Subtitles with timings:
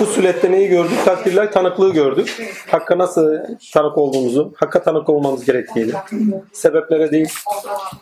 [0.00, 0.98] Bu sülette neyi gördük?
[1.04, 2.54] Takdirler tanıklığı gördük.
[2.66, 3.36] Hakka nasıl
[3.72, 5.92] tanık olduğumuzu, hakka tanık olmamız gerektiğini,
[6.52, 7.28] sebeplere değil,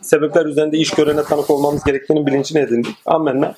[0.02, 2.96] sebepler üzerinde iş görene tanık olmamız gerektiğinin bilincine edindik.
[3.06, 3.54] Amenna.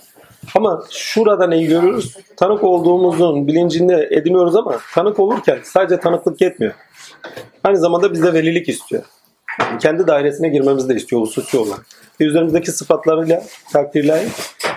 [0.55, 2.16] Ama şurada neyi görüyoruz?
[2.37, 6.75] Tanık olduğumuzun bilincinde ediniyoruz ama tanık olurken sadece tanıklık yetmiyor.
[7.64, 9.02] Aynı zamanda bizde velilik istiyor.
[9.61, 11.87] Yani kendi dairesine girmemizi de istiyor hususi olarak.
[12.20, 14.20] Ve üzerimizdeki sıfatlarıyla, takdirler,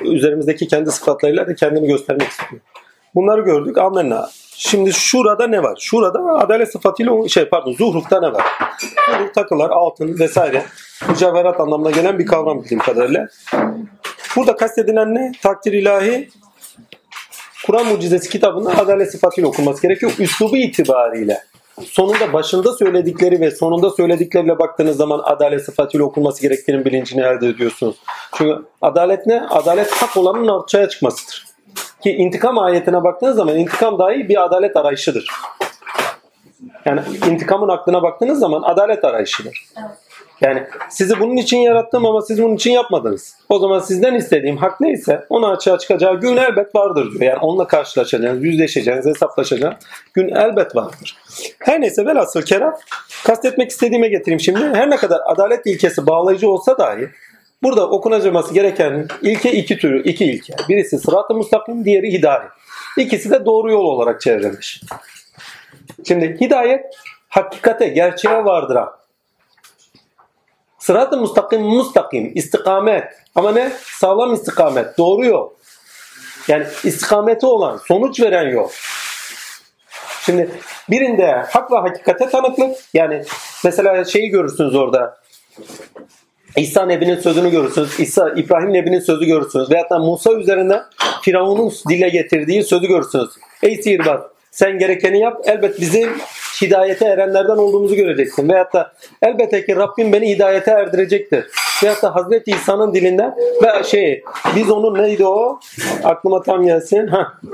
[0.02, 2.62] üzerimizdeki kendi sıfatlarıyla da kendini göstermek istiyor.
[3.16, 3.78] Bunları gördük.
[3.78, 4.30] Amenna.
[4.56, 5.78] Şimdi şurada ne var?
[5.82, 8.46] Şurada adalet sıfatıyla şey pardon zuhrufta ne var?
[9.12, 10.64] Zuhruf takılar, altın vesaire
[11.10, 13.28] mücevherat anlamına gelen bir kavram bildiğim kadarıyla.
[14.36, 15.32] Burada kastedilen ne?
[15.42, 16.30] Takdir ilahi
[17.66, 20.12] Kur'an mucizesi kitabında adalet sıfatıyla okunması gerekiyor.
[20.20, 21.44] Üslubu itibariyle.
[21.86, 27.96] Sonunda başında söyledikleri ve sonunda söyledikleriyle baktığınız zaman adalet sıfatıyla okunması gerektiğinin bilincini elde ediyorsunuz.
[28.38, 29.42] Çünkü adalet ne?
[29.42, 31.53] Adalet hak olanın ortaya çıkmasıdır.
[32.04, 35.28] Ki intikam ayetine baktığınız zaman intikam dahi bir adalet arayışıdır.
[36.86, 39.66] Yani intikamın aklına baktığınız zaman adalet arayışıdır.
[40.42, 43.36] Yani sizi bunun için yarattım ama siz bunun için yapmadınız.
[43.50, 47.22] O zaman sizden istediğim hak neyse onu açığa çıkacağı gün elbet vardır diyor.
[47.22, 49.78] Yani onunla karşılaşacağınız, yüzleşeceğiniz, hesaplaşacağınız
[50.14, 51.18] gün elbet vardır.
[51.60, 52.74] Her neyse velhasıl kelam
[53.26, 54.60] kastetmek istediğime getireyim şimdi.
[54.74, 57.10] Her ne kadar adalet ilkesi bağlayıcı olsa dahi
[57.64, 60.54] burada okunacağıması gereken ilke iki türü, iki ilke.
[60.70, 62.52] Birisi sırat-ı mustakim, diğeri hidayet.
[62.98, 64.82] İkisi de doğru yol olarak çevrilmiş.
[66.08, 66.86] Şimdi hidayet
[67.30, 69.04] hakikate, gerçeğe vardıran,
[70.84, 73.04] Sırat-ı mustakim, mustakim, istikamet.
[73.36, 73.72] Ama ne?
[73.84, 75.50] Sağlam istikamet, doğru yol.
[76.48, 78.70] Yani istikameti olan, sonuç veren yol.
[80.26, 80.52] Şimdi
[80.90, 82.76] birinde hak ve hakikate tanıklık.
[82.94, 83.24] Yani
[83.64, 85.18] mesela şeyi görürsünüz orada.
[86.58, 88.00] İsa Nebi'nin sözünü görürsünüz.
[88.00, 89.72] İsa, İbrahim Nebi'nin sözü görürsünüz.
[89.72, 90.82] Veyahut da Musa üzerinden
[91.22, 93.30] Firavun'un dile getirdiği sözü görürsünüz.
[93.64, 94.22] Ey sihirbaz
[94.52, 95.42] sen gerekeni yap.
[95.46, 96.10] Elbet bizim
[96.62, 98.50] hidayete erenlerden olduğumuzu göreceksin.
[98.50, 101.46] Veyahut da elbette ki Rabbim beni hidayete erdirecektir.
[101.84, 104.24] Veyahut da Hazreti İsa'nın dilinden ve şey
[104.56, 105.60] biz onun neydi o?
[106.04, 107.08] Aklıma tam gelsin.
[107.08, 107.54] Heh.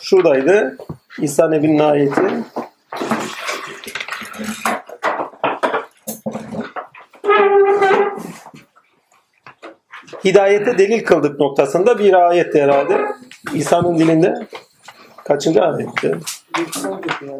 [0.00, 0.76] Şuradaydı.
[1.18, 2.20] İsa Nebi'nin ayeti.
[10.24, 13.06] Hidayete delil kıldık noktasında bir ayetti herhalde.
[13.54, 14.46] İsa'nın dilinde.
[15.24, 16.18] Kaçıncı ayetti?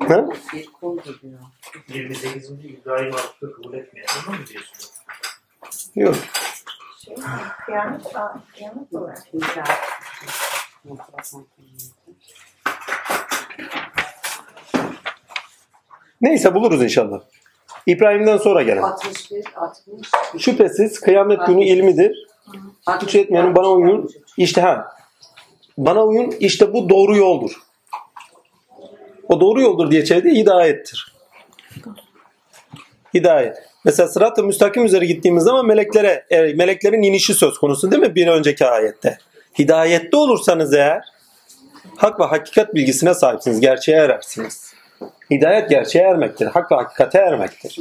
[0.09, 0.27] Ha?
[0.55, 1.38] Bir kol diyor.
[1.88, 2.50] 28.
[2.50, 4.91] İbrahim hakkı kabul etmeyen ama mı diyorsun?
[5.94, 6.15] Yok.
[7.05, 7.15] Şey,
[7.66, 9.19] kıyamet, aa, kıyamet olarak.
[9.32, 9.65] Güzel.
[16.21, 17.21] Neyse buluruz inşallah.
[17.87, 18.82] İbrahim'den sonra gelen.
[18.82, 20.09] 61, 60.
[20.44, 22.31] Şüphesiz kıyamet günü ilmidir.
[23.00, 24.10] Güç etmeyenin bana uyun.
[24.36, 24.86] İşte ha.
[25.78, 27.52] Bana uyun işte bu doğru yoldur.
[29.28, 31.12] O doğru yoldur diye çevirdi hidayettir.
[33.14, 33.56] Hidayet.
[33.84, 38.26] Mesela sırat-ı müstakim üzere gittiğimiz zaman meleklere, e, meleklerin inişi söz konusu değil mi bir
[38.26, 39.19] önceki ayette?
[39.58, 41.02] Hidayette olursanız eğer
[41.96, 44.74] hak ve hakikat bilgisine sahipsiniz, gerçeğe erersiniz.
[45.30, 47.78] Hidayet gerçeğe ermektir, hak ve hakikate ermektir.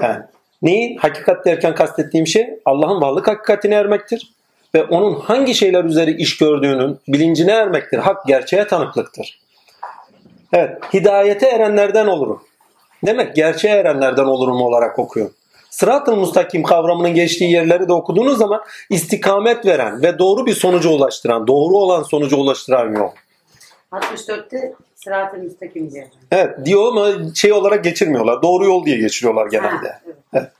[0.00, 0.22] Yani
[0.62, 4.32] neyi hakikat derken kastettiğim şey Allah'ın varlık hakikatine ermektir
[4.74, 7.98] ve onun hangi şeyler üzeri iş gördüğünün bilincine ermektir.
[7.98, 9.40] Hak gerçeğe tanıklıktır.
[10.52, 12.42] Evet, hidayete erenlerden olurum.
[13.06, 15.30] Demek gerçeğe erenlerden olurum olarak okuyor.
[15.70, 21.46] Sırat-ı mustakim kavramının geçtiği yerleri de okuduğunuz zaman istikamet veren ve doğru bir sonuca ulaştıran,
[21.46, 23.10] doğru olan sonuca ulaştıran yol.
[23.92, 26.06] 64'te sırat-ı müstakim diyor.
[26.30, 28.42] Evet diyor ama şey olarak geçirmiyorlar.
[28.42, 29.88] Doğru yol diye geçiriyorlar genelde.
[29.88, 30.00] Ha,
[30.32, 30.50] evet.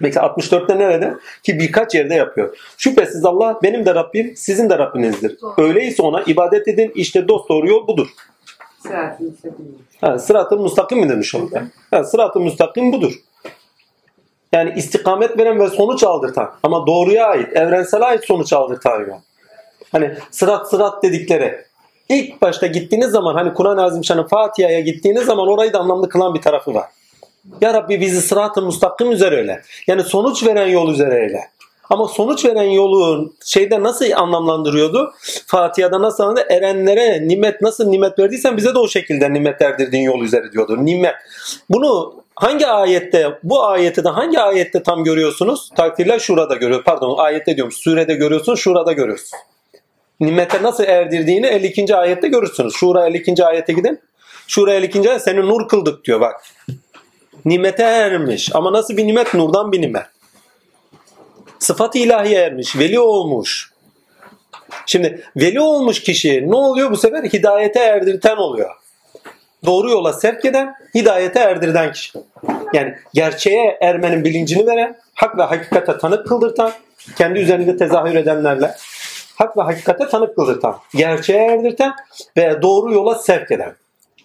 [0.00, 1.14] Mesela 64'te nerede?
[1.42, 2.56] Ki birkaç yerde yapıyor.
[2.78, 5.38] Şüphesiz Allah benim de Rabbim, sizin de Rabbinizdir.
[5.58, 6.92] Öyleyse ona ibadet edin.
[6.94, 8.08] İşte dost doğru yol budur.
[8.78, 9.78] Sırat-ı müstakim diyor.
[10.00, 11.62] Ha, sırat-ı müstakim mi demiş orada?
[11.90, 13.12] Ha, sırat-ı müstakim budur.
[14.52, 19.18] Yani istikamet veren ve sonuç aldırtan ama doğruya ait, evrensel ait sonuç aldırtan yol.
[19.92, 21.64] Hani sırat sırat dedikleri
[22.08, 26.42] ilk başta gittiğiniz zaman hani Kur'an-ı Azimşan'ın Fatiha'ya gittiğiniz zaman orayı da anlamlı kılan bir
[26.42, 26.86] tarafı var.
[27.60, 29.62] Ya Rabbi bizi sırat-ı müstakim üzere öyle.
[29.86, 31.40] Yani sonuç veren yol üzere öyle.
[31.90, 35.12] Ama sonuç veren yolu şeyde nasıl anlamlandırıyordu?
[35.46, 36.46] Fatiha'da nasıl anladı?
[36.50, 40.76] Erenlere nimet nasıl nimet verdiysen bize de o şekilde nimet erdirdiğin yol üzere diyordu.
[40.84, 41.14] Nimet.
[41.70, 45.70] Bunu hangi ayette, bu ayette de hangi ayette tam görüyorsunuz?
[45.76, 46.82] Takdirler şurada görüyor.
[46.84, 47.72] Pardon ayette diyorum.
[47.72, 49.38] Surede görüyorsun, şurada görüyorsun.
[50.20, 51.96] Nimete nasıl erdirdiğini 52.
[51.96, 52.74] ayette görürsünüz.
[52.74, 53.44] Şura 52.
[53.44, 54.00] ayete gidin.
[54.46, 55.10] Şura 52.
[55.10, 56.44] ayet seni nur kıldık diyor bak.
[57.44, 58.50] Nimete ermiş.
[58.54, 59.34] Ama nasıl bir nimet?
[59.34, 60.06] Nurdan bir nimet.
[61.58, 62.78] Sıfat-ı ilahiye ermiş.
[62.78, 63.70] Veli olmuş.
[64.86, 67.24] Şimdi veli olmuş kişi ne oluyor bu sefer?
[67.24, 68.70] Hidayete erdirten oluyor.
[69.66, 72.12] Doğru yola sevk eden, hidayete erdirten kişi.
[72.72, 76.72] Yani gerçeğe ermenin bilincini veren, hak ve hakikate tanık kıldırtan,
[77.16, 78.74] kendi üzerinde tezahür edenlerle
[79.34, 81.92] hak ve hakikate tanık kıldırtan, gerçeğe erdirten
[82.36, 83.74] ve doğru yola sevk eden.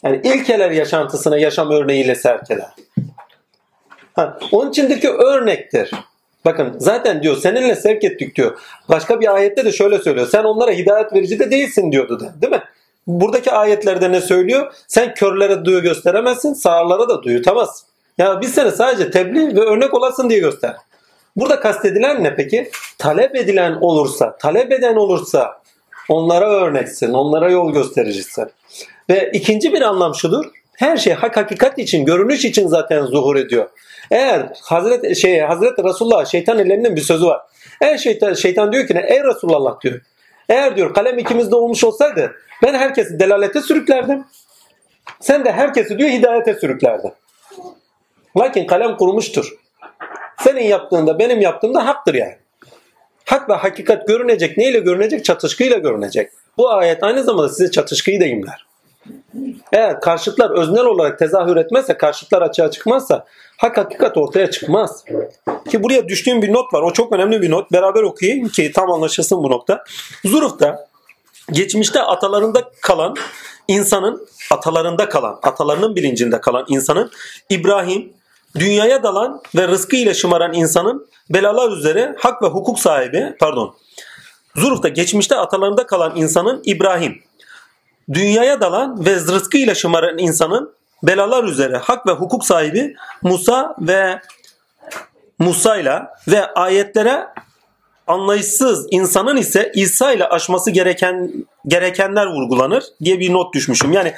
[0.04, 2.70] Yani ilkeler yaşantısına yaşam örneğiyle sevk eden.
[4.14, 5.92] Ha, onun içindeki örnektir.
[6.46, 8.60] Bakın zaten diyor seninle sevk ettik diyor.
[8.90, 10.28] Başka bir ayette de şöyle söylüyor.
[10.28, 12.64] Sen onlara hidayet verici de değilsin diyordu da, değil mi?
[13.08, 14.74] Buradaki ayetlerde ne söylüyor?
[14.88, 17.88] Sen körlere duyu gösteremezsin, sağırlara da duyutamazsın.
[18.18, 20.76] Ya biz seni sadece tebliğ ve örnek olasın diye göster.
[21.36, 22.72] Burada kastedilen ne peki?
[22.98, 25.62] Talep edilen olursa, talep eden olursa
[26.10, 28.48] onlara örneksin, onlara yol göstericisin.
[29.10, 30.46] Ve ikinci bir anlam şudur.
[30.76, 33.70] Her şey hak hakikat için, görünüş için zaten zuhur ediyor.
[34.12, 37.42] Eğer Hazreti şey Hazreti Resulullah şeytan ellerinin bir sözü var.
[37.82, 39.00] Eğer şeytan şeytan diyor ki ne?
[39.00, 40.02] Ey Resulullah diyor.
[40.50, 44.26] Eğer diyor kalem ikimizde olmuş olsaydı ben herkesi delalete sürüklerdim.
[45.20, 47.12] Sen de herkesi diyor hidayete sürüklerdin.
[48.38, 49.54] Lakin kalem kurumuştur.
[50.44, 52.36] Senin yaptığında benim yaptığımda haktır yani.
[53.26, 54.58] Hak ve hakikat görünecek.
[54.58, 55.26] Neyle görünecek?
[55.26, 56.32] Çatışkıyla görünecek.
[56.58, 58.66] Bu ayet aynı zamanda size çatışkıyı da imler.
[59.74, 63.26] Eğer karşıtlar öznel olarak tezahür etmezse, karşıtlar açığa çıkmazsa
[63.58, 65.06] hak hakikat ortaya çıkmaz.
[65.70, 66.82] Ki buraya düştüğüm bir not var.
[66.82, 67.72] O çok önemli bir not.
[67.72, 69.84] Beraber okuyayım ki tam anlaşılsın bu nokta.
[70.26, 70.88] Zuruf'ta
[71.52, 73.16] geçmişte atalarında kalan
[73.68, 77.12] insanın atalarında kalan, atalarının bilincinde kalan insanın
[77.50, 78.14] İbrahim,
[78.56, 83.76] dünyaya dalan ve rızkı ile şımaran insanın belalar üzere hak ve hukuk sahibi, pardon,
[84.56, 87.24] Zuruf'ta geçmişte atalarında kalan insanın İbrahim,
[88.14, 90.74] dünyaya dalan ve rızkıyla şımaran insanın
[91.04, 94.22] belalar üzere hak ve hukuk sahibi Musa ve
[95.40, 97.28] Musa'yla ve ayetlere
[98.08, 101.32] anlayışsız insanın ise İsa ile aşması gereken
[101.68, 103.92] gerekenler vurgulanır diye bir not düşmüşüm.
[103.92, 104.14] Yani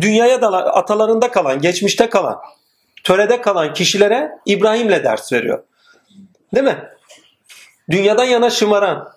[0.00, 2.36] dünyaya dalan, atalarında kalan, geçmişte kalan,
[3.04, 5.62] törede kalan kişilere İbrahim'le ders veriyor.
[6.54, 6.78] Değil mi?
[7.90, 9.08] Dünyadan yana şımaran,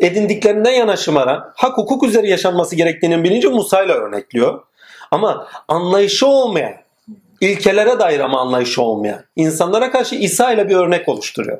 [0.00, 4.62] edindiklerinden yana şımaran, hak hukuk üzere yaşanması gerektiğinin bilinci Musa ile örnekliyor.
[5.10, 6.74] Ama anlayışı olmayan,
[7.40, 11.58] ilkelere dair ama anlayışı olmayan insanlara karşı İsa ile bir örnek oluşturuyor.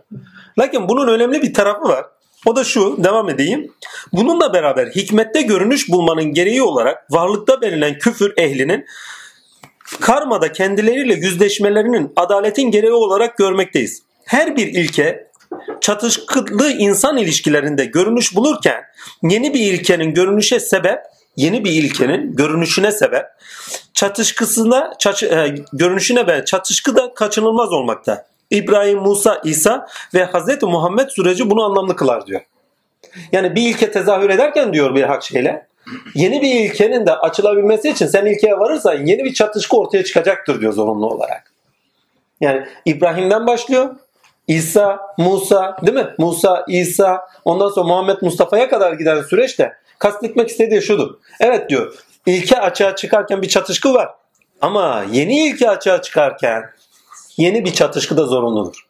[0.58, 2.06] Lakin bunun önemli bir tarafı var.
[2.46, 3.72] O da şu, devam edeyim.
[4.12, 8.86] Bununla beraber hikmette görünüş bulmanın gereği olarak varlıkta verilen küfür ehlinin
[10.00, 14.02] karmada kendileriyle yüzleşmelerinin adaletin gereği olarak görmekteyiz.
[14.24, 15.30] Her bir ilke
[15.80, 18.82] çatışkılı insan ilişkilerinde görünüş bulurken
[19.22, 20.98] yeni bir ilkenin görünüşe sebep,
[21.36, 23.26] yeni bir ilkenin görünüşüne sebep,
[23.94, 28.26] çatışkısına, çatı, e, görünüşüne ve çatışkı da kaçınılmaz olmakta.
[28.50, 30.62] İbrahim, Musa, İsa ve Hz.
[30.62, 32.40] Muhammed süreci bunu anlamlı kılar diyor.
[33.32, 35.66] Yani bir ilke tezahür ederken diyor bir hak şeyle,
[36.14, 40.72] yeni bir ilkenin de açılabilmesi için sen ilkeye varırsan yeni bir çatışkı ortaya çıkacaktır diyor
[40.72, 41.52] zorunlu olarak.
[42.40, 43.96] Yani İbrahim'den başlıyor,
[44.48, 46.14] İsa, Musa değil mi?
[46.18, 51.14] Musa, İsa ondan sonra Muhammed Mustafa'ya kadar giden süreçte kastetmek istediği şudur.
[51.40, 51.94] Evet diyor
[52.26, 54.08] ilke açığa çıkarken bir çatışkı var.
[54.60, 56.70] Ama yeni ilke açığa çıkarken
[57.36, 58.86] yeni bir çatışkı da zorunludur.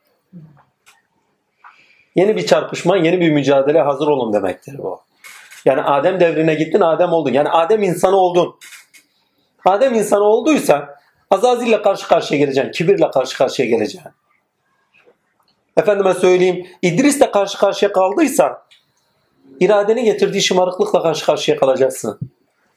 [2.14, 5.00] Yeni bir çarpışma, yeni bir mücadele hazır olun demektir bu.
[5.64, 7.32] Yani Adem devrine gittin, Adem oldun.
[7.32, 8.54] Yani Adem insanı oldun.
[9.64, 11.00] Adem insanı olduysa
[11.30, 12.72] Azazil'le karşı karşıya geleceksin.
[12.72, 14.12] Kibirle karşı karşıya geleceksin.
[15.76, 18.66] Efendime söyleyeyim İdris'le karşı karşıya kaldıysa
[19.60, 22.18] iradenin getirdiği şımarıklıkla karşı karşıya kalacaksın.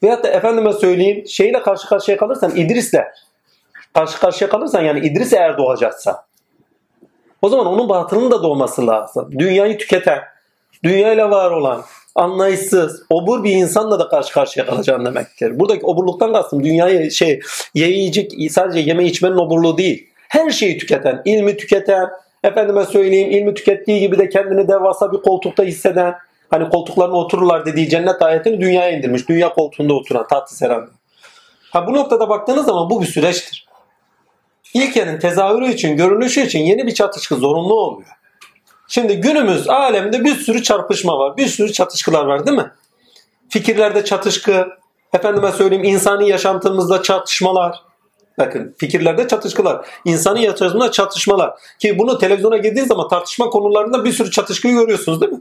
[0.02, 3.00] Veyahut da efendime söyleyeyim şeyle karşı karşıya kalırsan İdris'le
[3.94, 6.26] karşı karşıya kalırsan yani İdris eğer doğacaksa
[7.42, 9.30] o zaman onun batının da doğması lazım.
[9.38, 10.18] Dünyayı tüketen,
[10.84, 11.82] dünyayla var olan,
[12.14, 15.60] anlayışsız, obur bir insanla da karşı karşıya kalacaksın demektir.
[15.60, 17.40] Buradaki oburluktan kastım dünyayı şey
[17.74, 20.08] yiyecek sadece yeme içmenin oburluğu değil.
[20.28, 22.08] Her şeyi tüketen, ilmi tüketen,
[22.44, 26.14] efendime söyleyeyim ilmi tükettiği gibi de kendini devasa bir koltukta hisseden,
[26.50, 29.28] hani koltuklarına otururlar dediği cennet ayetini dünyaya indirmiş.
[29.28, 30.90] Dünya koltuğunda oturan tatlı seranda.
[31.70, 33.66] Ha bu noktada baktığınız zaman bu bir süreçtir.
[34.74, 38.08] İlkenin tezahürü için, görünüşü için yeni bir çatışkı zorunlu oluyor.
[38.88, 42.70] Şimdi günümüz alemde bir sürü çarpışma var, bir sürü çatışkılar var değil mi?
[43.48, 44.66] Fikirlerde çatışkı,
[45.12, 47.82] efendime söyleyeyim insani yaşantımızda çatışmalar.
[48.38, 51.54] Bakın fikirlerde çatışkılar, insani yaşantımızda çatışmalar.
[51.78, 55.40] Ki bunu televizyona girdiğiniz zaman tartışma konularında bir sürü çatışkıyı görüyorsunuz değil mi?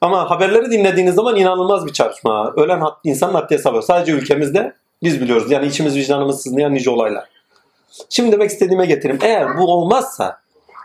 [0.00, 2.52] Ama haberleri dinlediğiniz zaman inanılmaz bir çarpışma.
[2.56, 3.82] Ölen hat, insan haddi hesabı.
[3.82, 4.72] Sadece ülkemizde
[5.02, 5.50] biz biliyoruz.
[5.50, 7.24] Yani içimiz vicdanımız sızlayan nice olaylar.
[8.08, 9.18] Şimdi demek istediğime getireyim.
[9.22, 10.41] Eğer bu olmazsa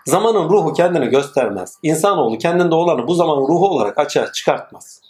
[0.08, 1.78] zamanın ruhu kendini göstermez.
[1.84, 5.02] İnsanoğlu kendinde olanı bu zamanın ruhu olarak açığa çıkartmaz.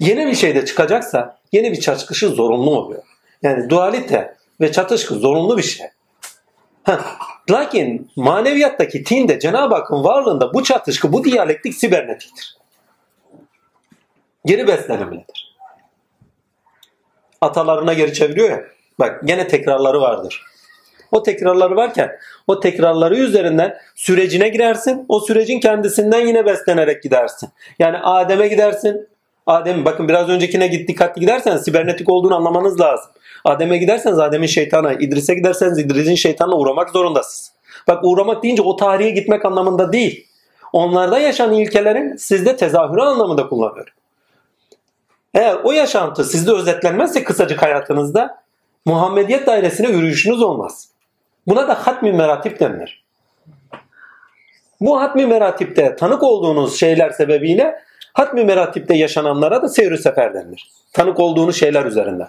[0.00, 3.02] Yeni bir şey de çıkacaksa yeni bir çatışkı zorunlu oluyor.
[3.42, 5.86] Yani dualite ve çatışkı zorunlu bir şey.
[6.84, 6.98] Heh.
[7.50, 12.56] Lakin maneviyattaki tinde Cenab-ı Hakk'ın varlığında bu çatışkı, bu diyalektik sibernetiktir.
[14.44, 15.56] Geri beslenimlidir.
[17.40, 18.64] Atalarına geri çeviriyor ya.
[18.98, 20.44] Bak gene tekrarları vardır.
[21.12, 22.10] O tekrarları varken
[22.46, 25.04] o tekrarları üzerinden sürecine girersin.
[25.08, 27.48] O sürecin kendisinden yine beslenerek gidersin.
[27.78, 29.08] Yani Adem'e gidersin.
[29.46, 33.10] Adem bakın biraz öncekine git dikkatli giderseniz sibernetik olduğunu anlamanız lazım.
[33.44, 37.52] Adem'e giderseniz Adem'in şeytana, İdris'e giderseniz İdris'in şeytanına uğramak zorundasınız.
[37.88, 40.26] Bak uğramak deyince o tarihe gitmek anlamında değil.
[40.72, 43.92] Onlarda yaşanan ilkelerin sizde tezahürü anlamında kullanıyorum.
[45.34, 48.42] Eğer o yaşantı sizde özetlenmezse kısacık hayatınızda
[48.84, 50.88] Muhammediyet dairesine yürüyüşünüz olmaz.
[51.46, 53.04] Buna da hatmi meratip denilir.
[54.80, 57.80] Bu hatmi meratipte tanık olduğunuz şeyler sebebiyle
[58.12, 60.70] hatmi meratipte yaşananlara da seyr sefer denilir.
[60.92, 62.28] Tanık olduğunuz şeyler üzerinden.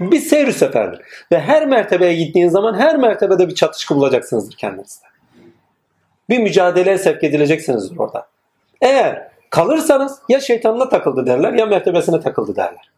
[0.00, 1.00] Bir seyr seferdir.
[1.32, 5.06] Ve her mertebeye gittiğiniz zaman her mertebede bir çatışkı bulacaksınızdır kendinizde.
[6.28, 8.26] Bir mücadeleye sevk edileceksiniz orada.
[8.80, 12.90] Eğer kalırsanız ya şeytanına takıldı derler ya mertebesine takıldı derler.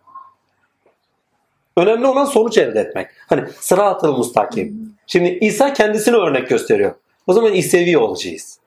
[1.79, 3.09] Önemli olan sonuç elde etmek.
[3.29, 4.95] Hani sıra-ı mustakim.
[5.07, 6.95] Şimdi İsa kendisini örnek gösteriyor.
[7.27, 8.59] O zaman İsevi olacağız.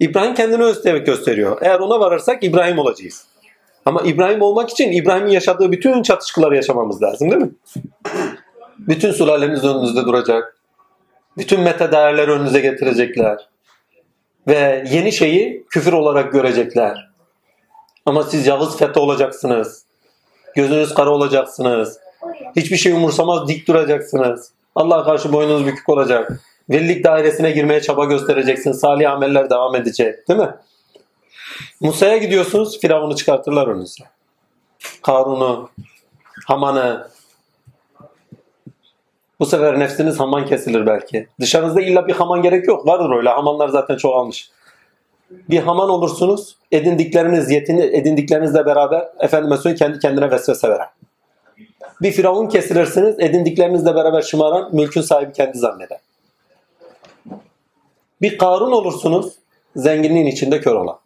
[0.00, 1.58] İbrahim kendini örnek gösteriyor.
[1.62, 3.26] Eğer ona varırsak İbrahim olacağız.
[3.86, 7.50] Ama İbrahim olmak için İbrahim'in yaşadığı bütün çatışkıları yaşamamız lazım değil mi?
[8.78, 10.56] Bütün sülaleniz önünüzde duracak.
[11.36, 13.48] Bütün meta değerleri önünüze getirecekler.
[14.48, 17.10] Ve yeni şeyi küfür olarak görecekler.
[18.06, 19.83] Ama siz Yavuz Fethi olacaksınız.
[20.56, 21.98] Gözünüz kara olacaksınız.
[22.56, 24.50] Hiçbir şey umursamaz dik duracaksınız.
[24.74, 26.40] Allah'a karşı boynunuz bükük olacak.
[26.70, 28.80] Velilik dairesine girmeye çaba göstereceksiniz.
[28.80, 30.28] Salih ameller devam edecek.
[30.28, 30.54] Değil mi?
[31.80, 32.80] Musa'ya gidiyorsunuz.
[32.80, 34.04] Firavun'u çıkartırlar önünüze.
[35.02, 35.70] Karun'u,
[36.46, 37.08] Haman'ı.
[39.40, 41.28] Bu sefer nefsiniz Haman kesilir belki.
[41.40, 42.86] Dışarınızda illa bir Haman gerek yok.
[42.86, 43.28] Vardır öyle.
[43.28, 44.50] Hamanlar zaten çoğalmış.
[45.50, 46.56] Bir Haman olursunuz.
[46.72, 50.88] Edindikleriniz, yetini, edindiklerinizle beraber efendime söyleyeyim kendi kendine vesvese veren.
[52.02, 53.14] Bir Firavun kesilirsiniz.
[53.18, 55.98] Edindiklerinizle beraber şımaran mülkün sahibi kendi zanneder.
[58.22, 59.32] Bir Karun olursunuz.
[59.76, 60.98] Zenginliğin içinde kör olan.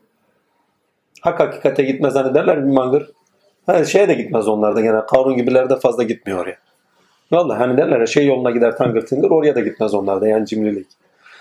[1.21, 3.11] Hak hakikate gitmez hani derler bir mangır.
[3.67, 5.07] Ha, şeye de gitmez onlar da gene.
[5.07, 6.57] Karun gibiler de fazla gitmiyor oraya.
[7.33, 10.87] Vallahi hani derler şey yoluna gider tangır tıngır oraya da gitmez onlar da yani cimrilik.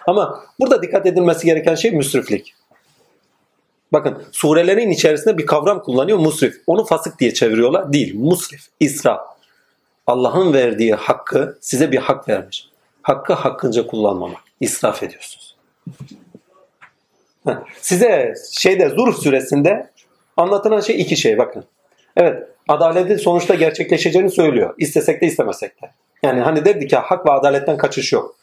[0.08, 2.56] Ama burada dikkat edilmesi gereken şey müsriflik.
[3.94, 6.56] Bakın surelerin içerisinde bir kavram kullanıyor musrif.
[6.68, 7.94] Onu fasık diye çeviriyorlar.
[7.94, 9.22] Değil musrif, israf.
[10.08, 12.70] Allah'ın verdiği hakkı size bir hak vermiş.
[13.02, 14.42] Hakkı hakkınca kullanmamak.
[14.60, 15.56] İsraf ediyorsunuz.
[17.82, 19.90] Size şeyde Zuhr suresinde
[20.38, 21.64] anlatılan şey iki şey bakın.
[22.18, 24.76] Evet adaletin sonuçta gerçekleşeceğini söylüyor.
[24.78, 25.92] İstesek de istemesek de.
[26.24, 28.36] Yani hani derdi ki hak ve adaletten kaçış yok.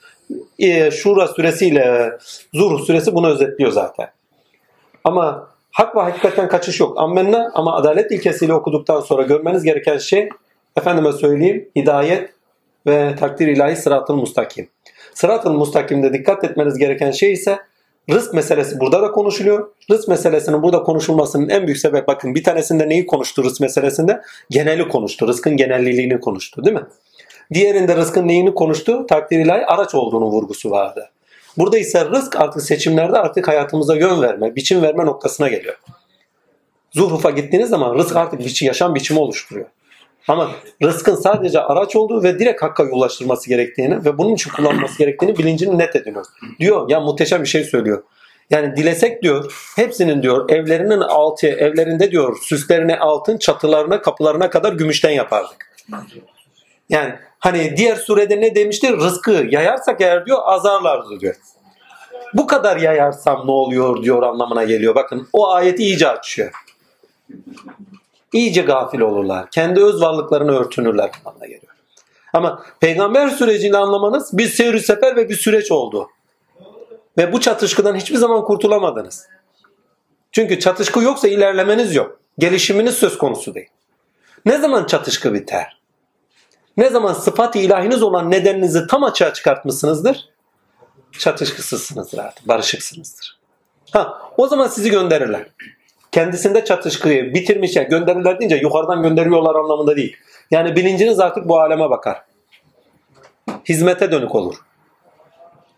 [0.59, 2.13] Ee, Şura suresiyle
[2.55, 4.09] Zuhr suresi bunu özetliyor zaten.
[5.05, 6.99] Ama hak ve hakikaten kaçış yok.
[6.99, 10.29] Ammenna ama adalet ilkesiyle okuduktan sonra görmeniz gereken şey
[10.77, 12.31] efendime söyleyeyim hidayet
[12.87, 14.69] ve takdir ilahi sıratın mustakim.
[15.15, 17.59] Sıratın mustakimde dikkat etmeniz gereken şey ise
[18.11, 19.69] rızk meselesi burada da konuşuluyor.
[19.91, 24.21] Rızk meselesinin burada konuşulmasının en büyük sebep bakın bir tanesinde neyi konuştu rızk meselesinde?
[24.51, 25.29] Geneli konuştu.
[25.29, 26.85] Rızkın genelliliğini konuştu değil mi?
[27.55, 29.07] Diğerinde rızkın neyini konuştu?
[29.07, 31.11] Takdir ilahi araç olduğunu vurgusu vardı.
[31.59, 35.79] Burada ise rızk artık seçimlerde artık hayatımıza yön verme, biçim verme noktasına geliyor.
[36.93, 39.67] Zuhruf'a gittiğiniz zaman rızk artık bir yaşam biçimi oluşturuyor.
[40.29, 40.51] Ama
[40.83, 45.79] rızkın sadece araç olduğu ve direkt hakka ulaştırması gerektiğini ve bunun için kullanması gerektiğini bilincini
[45.79, 46.25] net ediniyor.
[46.61, 48.03] Diyor ya muhteşem bir şey söylüyor.
[48.51, 55.11] Yani dilesek diyor hepsinin diyor evlerinin altı evlerinde diyor süslerine altın çatılarına kapılarına kadar gümüşten
[55.11, 55.75] yapardık.
[56.89, 58.93] Yani hani diğer surede ne demişti?
[58.93, 61.35] Rızkı yayarsak eğer diyor azarlardı diyor.
[62.35, 64.95] Bu kadar yayarsam ne oluyor diyor anlamına geliyor.
[64.95, 66.53] Bakın o ayeti iyice açıyor.
[68.33, 69.51] İyice gafil olurlar.
[69.51, 71.75] Kendi öz varlıklarını örtünürler anlamına geliyor.
[72.33, 76.09] Ama peygamber sürecini anlamanız bir seyir sefer ve bir süreç oldu.
[77.19, 79.29] Ve bu çatışkıdan hiçbir zaman kurtulamadınız.
[80.33, 82.21] Çünkü çatışkı yoksa ilerlemeniz yok.
[82.39, 83.69] Gelişiminiz söz konusu değil.
[84.47, 85.84] Ne zaman çatışkı biter?
[86.77, 90.29] Ne zaman sıfat-ı ilahiniz olan nedeninizi tam açığa çıkartmışsınızdır?
[91.19, 93.39] Çatışkısızsınızdır artık, barışıksınızdır.
[93.91, 95.47] Ha, o zaman sizi gönderirler.
[96.13, 100.17] Kendisinde çatışkıyı bitirmiş, yani gönderirler deyince yukarıdan gönderiyorlar anlamında değil.
[100.51, 102.23] Yani bilinciniz artık bu aleme bakar.
[103.69, 104.55] Hizmete dönük olur.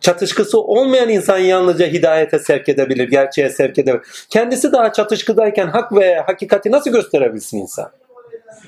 [0.01, 4.07] Çatışkısı olmayan insan yalnızca hidayete sevk edebilir, gerçeğe sevk edebilir.
[4.31, 7.91] Kendisi daha çatışkıdayken hak ve hakikati nasıl gösterebilsin insan?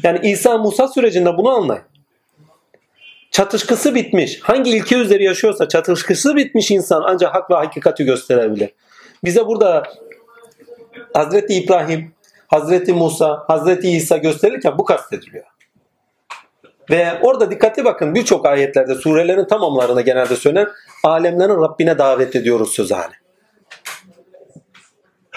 [0.02, 1.82] Yani İsa Musa sürecinde bunu anlayın.
[3.30, 4.40] Çatışkısı bitmiş.
[4.42, 8.70] Hangi ilke üzeri yaşıyorsa çatışkısı bitmiş insan ancak hak ve hakikati gösterebilir.
[9.24, 9.82] Bize burada
[11.14, 12.14] Hazreti İbrahim,
[12.46, 15.44] Hazreti Musa, Hazreti İsa gösterirken bu kastediliyor.
[16.90, 20.68] Ve orada dikkatli bakın birçok ayetlerde surelerin tamamlarında genelde söylenen
[21.04, 23.14] alemlerin Rabbine davet ediyoruz söz hali.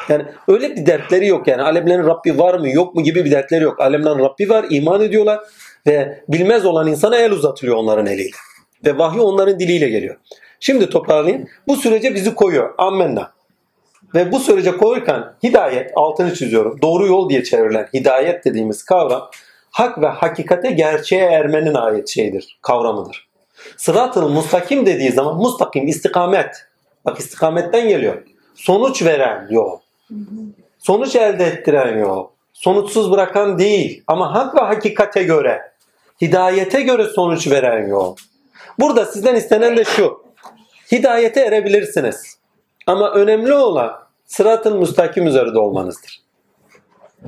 [0.10, 3.64] Yani öyle bir dertleri yok yani alemlerin Rabbi var mı yok mu gibi bir dertleri
[3.64, 3.80] yok.
[3.80, 5.40] Alemlerin Rabbi var iman ediyorlar
[5.88, 8.38] ve bilmez olan insana el uzatılıyor onların eliyle.
[8.86, 10.16] Ve vahiy onların diliyle geliyor.
[10.60, 11.48] Şimdi toparlayayım.
[11.68, 12.74] Bu sürece bizi koyuyor.
[12.78, 13.32] Ammenna.
[14.16, 19.30] Ve bu sürece koyarken hidayet, altını çiziyorum, doğru yol diye çevrilen hidayet dediğimiz kavram
[19.72, 23.28] hak ve hakikate gerçeğe ermenin ayet şeyidir, kavramıdır.
[23.78, 26.68] Sırat-ı mustakim dediği zaman mustakim, istikamet.
[27.06, 28.24] Bak istikametten geliyor.
[28.56, 29.80] Sonuç veren yol.
[30.80, 32.28] Sonuç elde ettiren yol.
[32.54, 35.71] Sonuçsuz bırakan değil ama hak ve hakikate göre,
[36.22, 38.16] hidayete göre sonuç veren yol.
[38.80, 40.24] Burada sizden istenen de şu.
[40.92, 42.38] Hidayete erebilirsiniz.
[42.88, 43.92] Ama önemli olan
[44.26, 46.22] sıratın müstakim üzerinde olmanızdır.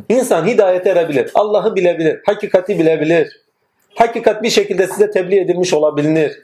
[0.10, 1.32] İnsan hidayete erebilir.
[1.36, 2.20] Allah'ı bilebilir.
[2.26, 3.42] Hakikati bilebilir.
[3.96, 6.42] Hakikat bir şekilde size tebliğ edilmiş olabilir.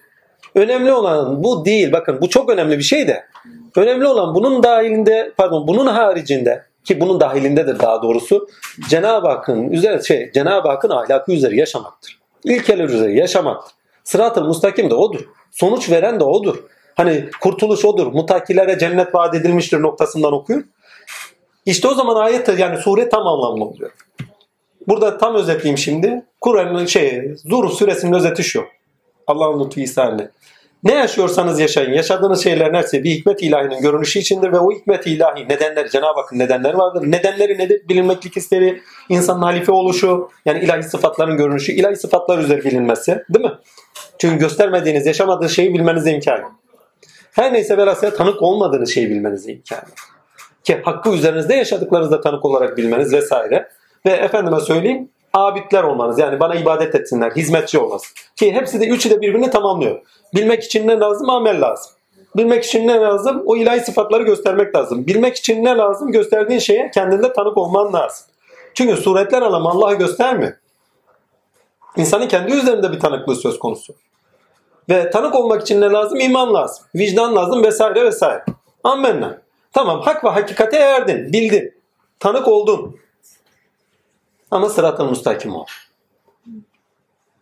[0.55, 1.91] Önemli olan bu değil.
[1.91, 3.25] Bakın bu çok önemli bir şey de.
[3.75, 8.47] Önemli olan bunun dahilinde, pardon bunun haricinde ki bunun dahilindedir daha doğrusu
[8.89, 12.18] Cenab-ı Hakk'ın üzeri şey Cenab-ı Hakk'ın ahlakı üzeri yaşamaktır.
[12.43, 13.73] İlkeler üzeri yaşamaktır.
[14.03, 15.19] Sırat-ı mustakim de odur.
[15.51, 16.63] Sonuç veren de odur.
[16.95, 18.07] Hani kurtuluş odur.
[18.07, 20.71] Mutakilere cennet vaat edilmiştir noktasından okuyun.
[21.65, 23.91] İşte o zaman ayet yani sure tam anlamlı oluyor.
[24.87, 26.25] Burada tam özetleyeyim şimdi.
[26.41, 28.65] Kur'an'ın şey Zuhr suresinin özeti şu.
[29.27, 30.31] Allah'ın lütfu ihsanı.
[30.83, 31.93] Ne yaşıyorsanız yaşayın.
[31.93, 36.39] Yaşadığınız şeyler neyse bir hikmet ilahinin görünüşü içindir ve o hikmet ilahi nedenleri Cenab-ı Hakk'ın
[36.39, 37.11] nedenleri vardır.
[37.11, 37.81] Nedenleri nedir?
[37.89, 43.23] Bilinmeklik isteri, insanın halife oluşu, yani ilahi sıfatların görünüşü, ilahi sıfatlar üzeri bilinmesi.
[43.29, 43.51] Değil mi?
[44.17, 46.59] Çünkü göstermediğiniz, yaşamadığınız şeyi bilmenize imkan.
[47.31, 49.79] Her neyse velhasıl tanık olmadığınız şeyi bilmenize imkan.
[50.63, 53.69] Ki hakkı üzerinizde yaşadıklarınızda tanık olarak bilmeniz vesaire.
[54.05, 58.07] Ve efendime söyleyeyim abidler olmanız yani bana ibadet etsinler, hizmetçi olması.
[58.35, 60.01] Ki hepsi de üçü de birbirini tamamlıyor.
[60.35, 61.29] Bilmek için ne lazım?
[61.29, 61.91] Amel lazım.
[62.37, 63.43] Bilmek için ne lazım?
[63.45, 65.07] O ilahi sıfatları göstermek lazım.
[65.07, 66.11] Bilmek için ne lazım?
[66.11, 68.25] Gösterdiğin şeye kendinde tanık olman lazım.
[68.73, 70.53] Çünkü suretler alemi Allah'ı göstermiyor.
[71.97, 73.93] İnsanın kendi üzerinde bir tanıklığı söz konusu.
[74.89, 76.19] Ve tanık olmak için ne lazım?
[76.19, 76.85] İman lazım.
[76.95, 78.43] Vicdan lazım vesaire vesaire.
[78.83, 79.41] Ammenna.
[79.73, 81.33] Tamam hak ve hakikate erdin.
[81.33, 81.73] Bildin.
[82.19, 82.95] Tanık oldun.
[84.51, 85.65] Ama sırat-ı müstakim ol.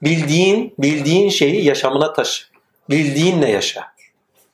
[0.04, 2.46] Bildiğin, bildiğin şeyi yaşamına taşı.
[2.90, 3.84] Bildiğinle yaşa.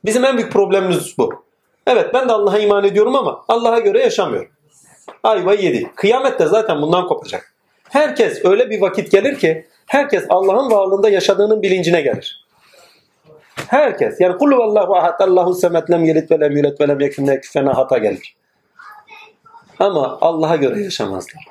[0.06, 1.46] Bizim en büyük problemimiz bu.
[1.88, 4.52] Evet ben de Allah'a iman ediyorum ama Allah'a göre yaşamıyorum.
[5.24, 5.92] Ayva yedi.
[5.96, 7.54] Kıyamet de zaten bundan kopacak.
[7.89, 12.46] Herkes öyle bir vakit gelir ki herkes Allah'ın varlığında yaşadığının bilincine gelir.
[13.68, 14.22] Herkes.
[14.22, 17.28] Yani kullu vallahu ahad Allahu semet lem yelit ve lem yulet ve lem yekun
[17.68, 18.36] hata gelir.
[19.80, 21.44] Ama Allah'a göre yaşamazlar.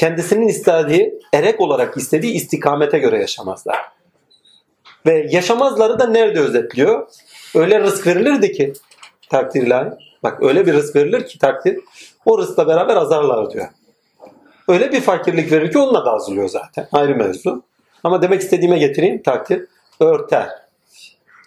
[0.00, 3.78] Kendisinin istediği, erek olarak istediği istikamete göre yaşamazlar.
[5.06, 7.08] Ve yaşamazları da nerede özetliyor?
[7.54, 8.72] Öyle rızk verilirdi ki
[9.30, 9.90] takdir ilahi.
[10.22, 11.78] Bak öyle bir rızk verilir ki takdir.
[12.24, 13.68] O rızkla beraber azarlar diyor.
[14.68, 16.88] Öyle bir fakirlik verir ki onunla da azılıyor zaten.
[16.92, 17.62] Ayrı mevzu.
[18.04, 19.66] Ama demek istediğime getireyim takdir.
[20.00, 20.48] Örter.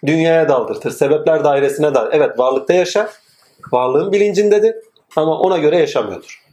[0.06, 0.90] Dünyaya daldırtır.
[0.90, 2.08] Sebepler dairesine dal.
[2.12, 3.08] Evet varlıkta yaşar.
[3.72, 4.74] Varlığın bilincindedir.
[5.16, 6.43] Ama ona göre yaşamıyordur.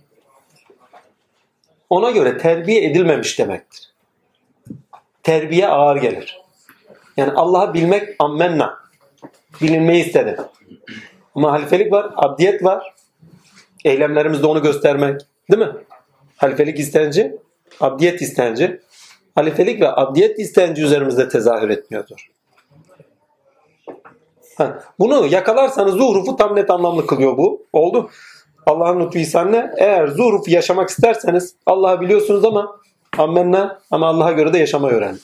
[1.92, 3.94] Ona göre terbiye edilmemiş demektir.
[5.24, 6.42] Terbiye ağır gelir.
[7.18, 8.80] Yani Allah'ı bilmek ammenna.
[9.62, 10.36] Bilinmeyi istedim.
[11.36, 12.94] Ama halifelik var, abdiyet var.
[13.86, 15.22] Eylemlerimizde onu göstermek.
[15.52, 15.72] Değil mi?
[16.38, 17.36] Halifelik istenci,
[17.80, 18.82] abdiyet istenci.
[19.36, 22.32] Halifelik ve abdiyet istenci üzerimizde tezahür etmiyordur.
[24.58, 27.66] Ha, bunu yakalarsanız zuhrufu tam net anlamlı kılıyor bu.
[27.74, 28.10] Oldu.
[28.66, 32.80] Allah'ın lütfu ihsanına eğer zuhrufu yaşamak isterseniz Allah'ı biliyorsunuz ama
[33.18, 35.20] ammenna ama Allah'a göre de yaşamayı öğrenin.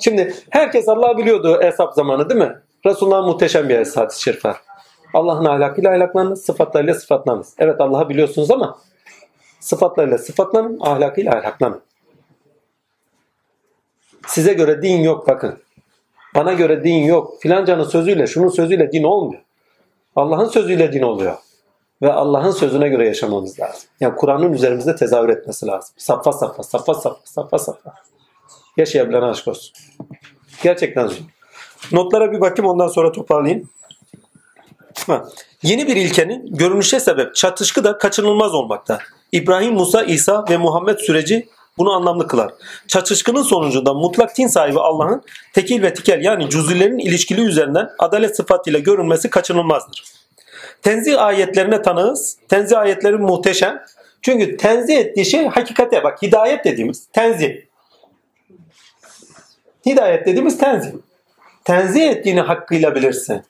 [0.00, 2.58] Şimdi herkes Allah'ı biliyordu hesap zamanı değil mi?
[2.86, 4.56] Resulullah'ın muhteşem bir hadis-i şerif var.
[5.14, 7.54] Allah'ın ahlakıyla ahlaklanınız, sıfatlarıyla sıfatlanınız.
[7.58, 8.78] Evet Allah'ı biliyorsunuz ama
[9.60, 11.80] sıfatlarıyla sıfatlanın, ahlakıyla ahlaklanın.
[14.26, 15.58] Size göre din yok bakın.
[16.34, 17.40] Bana göre din yok.
[17.40, 19.42] Filancanın sözüyle, şunun sözüyle din olmuyor.
[20.16, 21.36] Allah'ın sözüyle din oluyor.
[22.02, 23.82] Ve Allah'ın sözüne göre yaşamamız lazım.
[24.00, 25.94] Yani Kur'an'ın üzerimizde tezahür etmesi lazım.
[25.96, 27.94] Saffa saffa, saffa saffa, saffa saffa.
[28.76, 29.72] Yaşayabilen aşk olsun.
[30.62, 31.16] Gerçekten zor.
[31.92, 33.68] Notlara bir bakayım ondan sonra toparlayayım.
[35.06, 35.24] Ha.
[35.62, 38.98] Yeni bir ilkenin görünüşe sebep çatışkı da kaçınılmaz olmakta.
[39.32, 42.52] İbrahim, Musa, İsa ve Muhammed süreci bunu anlamlı kılar.
[42.88, 48.78] Çatışkının sonucunda mutlak tin sahibi Allah'ın tekil ve tikel yani cüzülerin ilişkili üzerinden adalet sıfatıyla
[48.78, 50.21] görünmesi kaçınılmazdır.
[50.82, 52.38] Tenzih ayetlerine tanığız.
[52.48, 53.82] Tenzih ayetleri muhteşem.
[54.22, 57.56] Çünkü tenzih ettiği şey hakikate bak hidayet dediğimiz tenzih.
[59.86, 60.92] Hidayet dediğimiz tenzih.
[61.64, 63.42] Tenzih ettiğini hakkıyla bilirsin.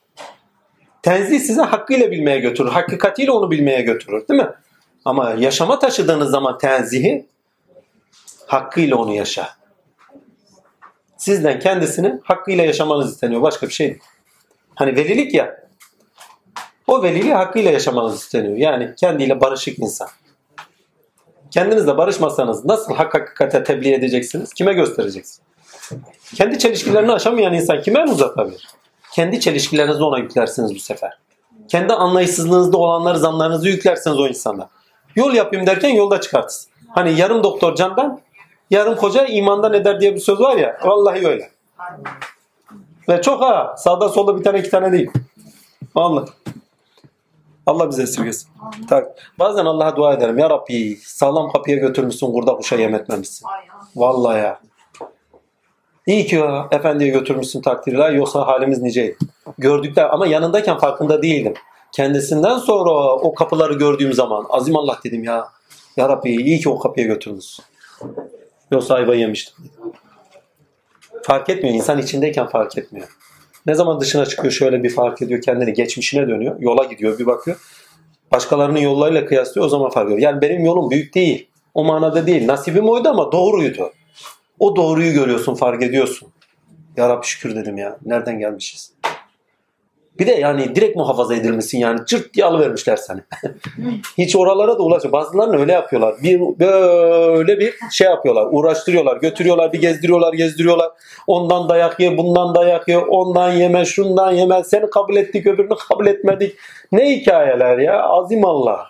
[1.03, 2.71] Tenzih size hakkıyla bilmeye götürür.
[2.71, 4.49] Hakikatiyle onu bilmeye götürür değil mi?
[5.05, 7.27] Ama yaşama taşıdığınız zaman tenzihi
[8.47, 9.49] hakkıyla onu yaşa.
[11.17, 13.43] Sizden kendisini hakkıyla yaşamanız isteniyor.
[13.43, 14.01] Başka bir şey değil.
[14.75, 15.62] Hani velilik ya.
[16.87, 18.57] O veliliği hakkıyla yaşamanız isteniyor.
[18.57, 20.09] Yani kendiyle barışık insan.
[21.51, 24.55] Kendinizle barışmasanız nasıl hak hakikate tebliğ edeceksiniz?
[24.55, 25.41] Kime göstereceksiniz?
[26.35, 28.69] Kendi çelişkilerini aşamayan insan kime el uzatabilir?
[29.13, 31.19] Kendi çelişkilerinizi ona yüklersiniz bu sefer.
[31.69, 34.69] Kendi anlayışsızlığınızda olanları zamlarınızı yüklersiniz o insana.
[35.17, 36.71] Yol yapayım derken yolda çıkartırsın.
[36.89, 38.21] Hani yarım doktor candan,
[38.71, 40.79] yarım koca imandan eder diye bir söz var ya.
[40.85, 41.51] Vallahi öyle.
[43.09, 43.75] Ve çok ha.
[43.79, 45.11] Sağda solda bir tane iki tane değil.
[45.95, 46.31] Vallahi.
[47.67, 48.49] Allah bize esirgesin.
[49.39, 50.39] Bazen Allah'a dua ederim.
[50.39, 53.47] Ya Rabbi sağlam kapıya götürmüşsün kurda kuşa yem etmemişsin.
[53.97, 54.61] Vallahi ya.
[56.07, 59.17] İyi ki efendiye götürmüşsün takdirler yoksa halimiz niceydi.
[59.59, 61.55] Gördükler ama yanındayken farkında değildim.
[61.93, 65.49] Kendisinden sonra o kapıları gördüğüm zaman azim Allah dedim ya.
[65.97, 67.65] Ya Rabbi iyi ki o kapıya götürmüşsün.
[68.71, 69.55] Yoksa ayva yemiştim.
[71.23, 71.75] Fark etmiyor.
[71.77, 73.09] İnsan içindeyken fark etmiyor.
[73.67, 76.57] Ne zaman dışına çıkıyor şöyle bir fark ediyor kendini geçmişine dönüyor.
[76.61, 77.57] Yola gidiyor bir bakıyor.
[78.33, 80.19] Başkalarının yollarıyla kıyaslıyor o zaman fark ediyor.
[80.19, 81.49] Yani benim yolum büyük değil.
[81.75, 82.47] O manada değil.
[82.47, 83.93] Nasibim oydu ama doğruydu.
[84.59, 86.29] O doğruyu görüyorsun, fark ediyorsun.
[86.97, 87.99] Ya Rabbi şükür dedim ya.
[88.05, 88.93] Nereden gelmişiz?
[90.19, 92.01] Bir de yani direkt muhafaza edilmişsin yani.
[92.07, 93.21] Cırt diye alıvermişler seni.
[94.19, 95.13] Hiç oralara da ulaşıyor.
[95.13, 96.15] Bazılarını öyle yapıyorlar.
[96.23, 98.49] Bir böyle bir şey yapıyorlar.
[98.51, 99.17] Uğraştırıyorlar.
[99.17, 100.91] Götürüyorlar, bir gezdiriyorlar, gezdiriyorlar.
[101.27, 102.99] Ondan dayak ye, bundan dayak ye.
[102.99, 104.65] Ondan yeme, şundan yeme.
[104.65, 106.57] Seni kabul ettik, öbürünü kabul etmedik.
[106.93, 108.03] Ne hikayeler ya.
[108.03, 108.87] Azim Allah.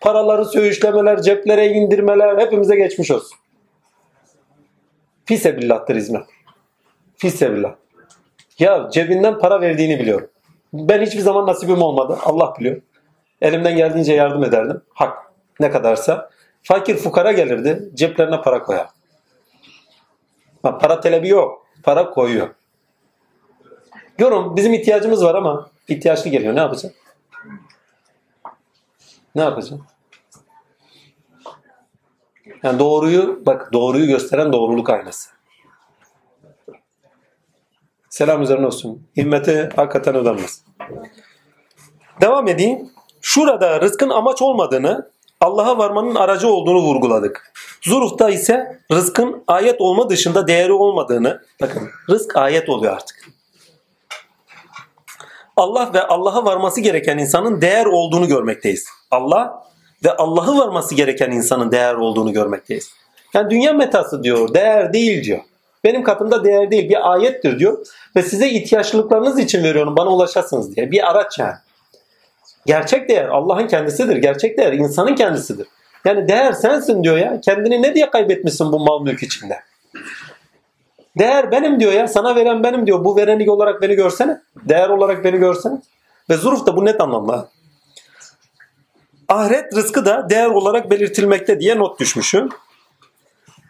[0.00, 3.38] Paraları söğüşlemeler, ceplere indirmeler hepimize geçmiş olsun.
[5.24, 6.22] Fisebillahtır hizmet.
[7.16, 7.74] Fisebillah.
[8.58, 10.28] Ya cebinden para verdiğini biliyorum.
[10.72, 12.18] Ben hiçbir zaman nasibim olmadı.
[12.24, 12.82] Allah biliyor.
[13.40, 14.82] Elimden geldiğince yardım ederdim.
[14.94, 16.30] Hak ne kadarsa.
[16.62, 17.90] Fakir fukara gelirdi.
[17.94, 18.88] Ceplerine para koyar.
[20.62, 21.66] Ha, para talebi yok.
[21.82, 22.54] Para koyuyor.
[24.18, 26.54] Yorum bizim ihtiyacımız var ama ihtiyaçlı geliyor.
[26.54, 26.94] Ne yapacağız?
[29.34, 29.80] Ne yapacağız?
[32.62, 35.30] Yani doğruyu bak doğruyu gösteren doğruluk aynası.
[38.12, 39.06] Selam üzerine olsun.
[39.16, 40.64] Himmeti hakikaten ödenmez.
[42.20, 42.90] Devam edeyim.
[43.20, 47.52] Şurada rızkın amaç olmadığını, Allah'a varmanın aracı olduğunu vurguladık.
[47.82, 53.16] Zuruh'ta ise rızkın ayet olma dışında değeri olmadığını, bakın rızk ayet oluyor artık.
[55.56, 58.88] Allah ve Allah'a varması gereken insanın değer olduğunu görmekteyiz.
[59.10, 59.64] Allah
[60.04, 62.90] ve Allah'ı varması gereken insanın değer olduğunu görmekteyiz.
[63.34, 65.40] Yani dünya metası diyor, değer değil diyor.
[65.84, 67.86] Benim katımda değer değil, bir ayettir diyor.
[68.16, 70.90] Ve size ihtiyaçlılıklarınız için veriyorum, bana ulaşasınız diye.
[70.90, 71.54] Bir araç yani.
[72.66, 74.16] Gerçek değer Allah'ın kendisidir.
[74.16, 75.66] Gerçek değer insanın kendisidir.
[76.04, 77.40] Yani değer sensin diyor ya.
[77.40, 79.60] Kendini ne diye kaybetmişsin bu mal mülk içinde?
[81.18, 82.08] Değer benim diyor ya.
[82.08, 83.04] Sana veren benim diyor.
[83.04, 84.40] Bu verenlik olarak beni görsene.
[84.56, 85.74] Değer olarak beni görsene.
[86.30, 87.48] Ve zuruf da bu net anlamda.
[89.28, 92.48] Ahiret rızkı da değer olarak belirtilmekte diye not düşmüşüm.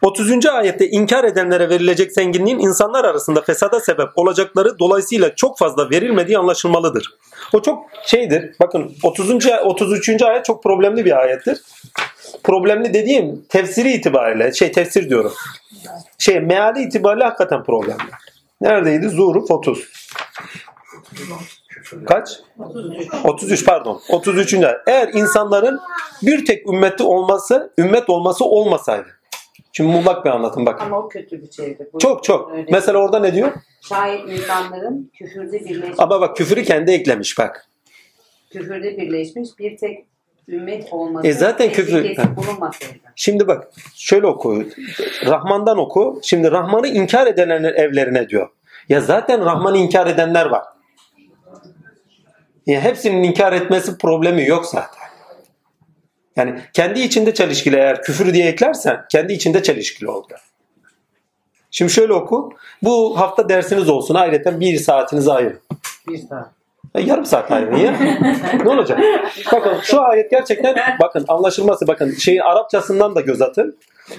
[0.03, 0.45] 30.
[0.45, 7.13] ayette inkar edenlere verilecek zenginliğin insanlar arasında fesada sebep olacakları dolayısıyla çok fazla verilmediği anlaşılmalıdır.
[7.53, 8.55] O çok şeydir.
[8.61, 9.47] Bakın 30.
[9.63, 10.21] 33.
[10.21, 11.61] ayet çok problemli bir ayettir.
[12.43, 15.33] Problemli dediğim tefsiri itibariyle şey tefsir diyorum.
[16.17, 18.11] Şey meali itibariyle hakikaten problemli.
[18.61, 19.09] Neredeydi?
[19.09, 19.89] Zuhruf 30.
[22.07, 22.29] Kaç?
[23.23, 24.01] 33 pardon.
[24.09, 24.53] 33.
[24.53, 24.77] ayet.
[24.87, 25.79] Eğer insanların
[26.21, 29.22] bir tek ümmeti olması, ümmet olması olmasaydı.
[29.75, 30.85] Şimdi muğlak bir anlatım bakın.
[30.85, 31.89] Ama o kötü bir şeydi.
[31.93, 32.51] Bu Çok çok.
[32.51, 32.65] öyle.
[32.71, 33.51] Mesela orada ne diyor?
[33.81, 37.67] Şayet insanların küfürde birleşmiş, Ama bak küfürü kendi eklemiş bak.
[38.51, 40.05] küfürde birleşmiş bir tek
[40.49, 42.93] ümmet olması E zaten küfür- bulunmasaydı.
[43.15, 44.63] Şimdi bak şöyle oku.
[45.25, 46.19] Rahman'dan oku.
[46.23, 48.49] Şimdi Rahman'ı inkar edenlerin evlerine diyor.
[48.89, 50.63] Ya zaten Rahman'ı inkar edenler var.
[52.65, 55.02] Ya hepsinin inkar etmesi problemi yok zaten.
[56.35, 60.33] Yani kendi içinde çelişkili eğer küfür diye eklersen kendi içinde çelişkili oldu.
[61.71, 62.49] Şimdi şöyle oku.
[62.83, 64.15] Bu hafta dersiniz olsun.
[64.15, 65.59] Ayrıca bir saatinizi ayırın.
[66.07, 66.47] Bir saat.
[66.95, 67.97] Ya yarım saat ayırın ya.
[68.63, 68.99] ne olacak?
[69.51, 73.77] Bakın şu ayet gerçekten bakın anlaşılması bakın şeyin Arapçasından da göz atın.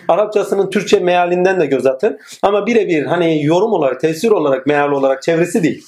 [0.09, 2.19] Arapçasının Türkçe mealinden de göz atın.
[2.43, 5.85] Ama birebir hani yorum olarak, tefsir olarak, meal olarak çevresi değil.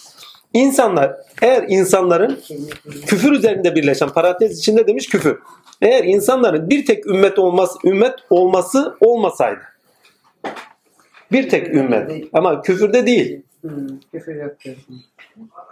[0.53, 2.41] İnsanlar eğer insanların
[3.07, 5.39] küfür üzerinde birleşen parantez içinde demiş küfür.
[5.83, 9.61] Eğer insanların bir tek ümmet olması ümmet olması olmasaydı.
[11.33, 13.43] Bir tek ümmet ama küfürde değil.
[13.61, 13.71] Hmm.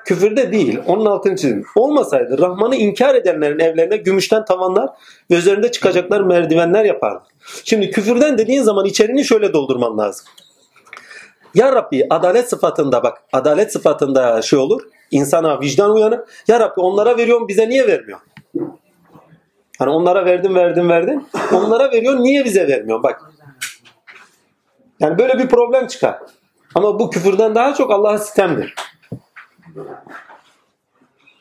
[0.04, 0.78] Küfürde değil.
[0.86, 1.64] Onun altını çizdim.
[1.76, 4.90] Olmasaydı Rahman'ı inkar edenlerin evlerine gümüşten tavanlar
[5.30, 7.24] ve üzerinde çıkacaklar merdivenler yapardı.
[7.64, 10.26] Şimdi küfürden dediğin zaman içerini şöyle doldurman lazım.
[11.54, 14.82] Ya Rabbi adalet sıfatında bak adalet sıfatında şey olur.
[15.10, 16.20] insana vicdan uyanır.
[16.48, 18.18] Ya Rabbi onlara veriyorum bize niye vermiyor?
[19.78, 21.24] Hani onlara verdim verdim verdim.
[21.52, 23.02] Onlara veriyor niye bize vermiyor?
[23.02, 23.32] Bak.
[25.00, 26.18] Yani böyle bir problem çıkar.
[26.74, 28.74] Ama bu küfürden daha çok Allah'a sitemdir.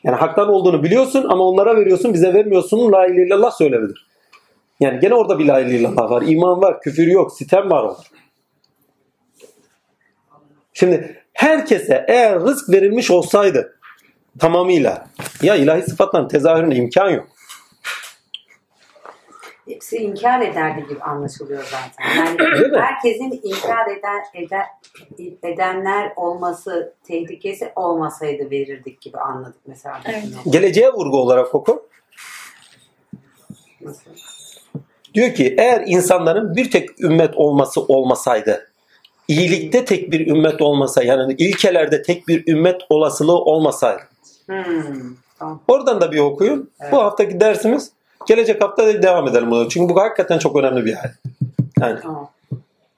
[0.04, 4.06] Yani haktan olduğunu biliyorsun ama onlara veriyorsun bize vermiyorsun la ilahe illallah söylemedir.
[4.80, 6.22] Yani gene orada bir la ilahe illallah var.
[6.26, 8.02] iman var, küfür yok, sitem var orada.
[10.72, 13.78] Şimdi herkese eğer rızk verilmiş olsaydı
[14.38, 15.06] tamamıyla
[15.42, 17.28] ya ilahi sıfatların tezahürüne imkan yok.
[19.68, 22.16] Hepsi inkar ederdi gibi anlaşılıyor zaten.
[22.18, 22.80] Yani Değil mi?
[22.80, 24.64] herkesin inkar eden, eden
[25.42, 30.00] edenler olması tehlikesi olmasaydı verirdik gibi anladık mesela.
[30.04, 30.24] Evet.
[30.50, 31.86] Geleceğe vurgu olarak oku.
[33.80, 34.10] Nasıl?
[35.14, 38.70] Diyor ki eğer insanların bir tek ümmet olması olmasaydı,
[39.28, 44.02] iyilikte tek bir ümmet olmasa yani ilkelerde tek bir ümmet olasılığı olmasaydı.
[44.46, 45.60] Hmm, tamam.
[45.68, 46.70] Oradan da bir okuyun.
[46.80, 46.92] Evet.
[46.92, 47.92] Bu haftaki dersimiz
[48.26, 49.68] gelecek hafta da devam edelim bunu.
[49.68, 51.16] Çünkü bu hakikaten çok önemli bir ayet.
[51.80, 52.30] Yani tamam.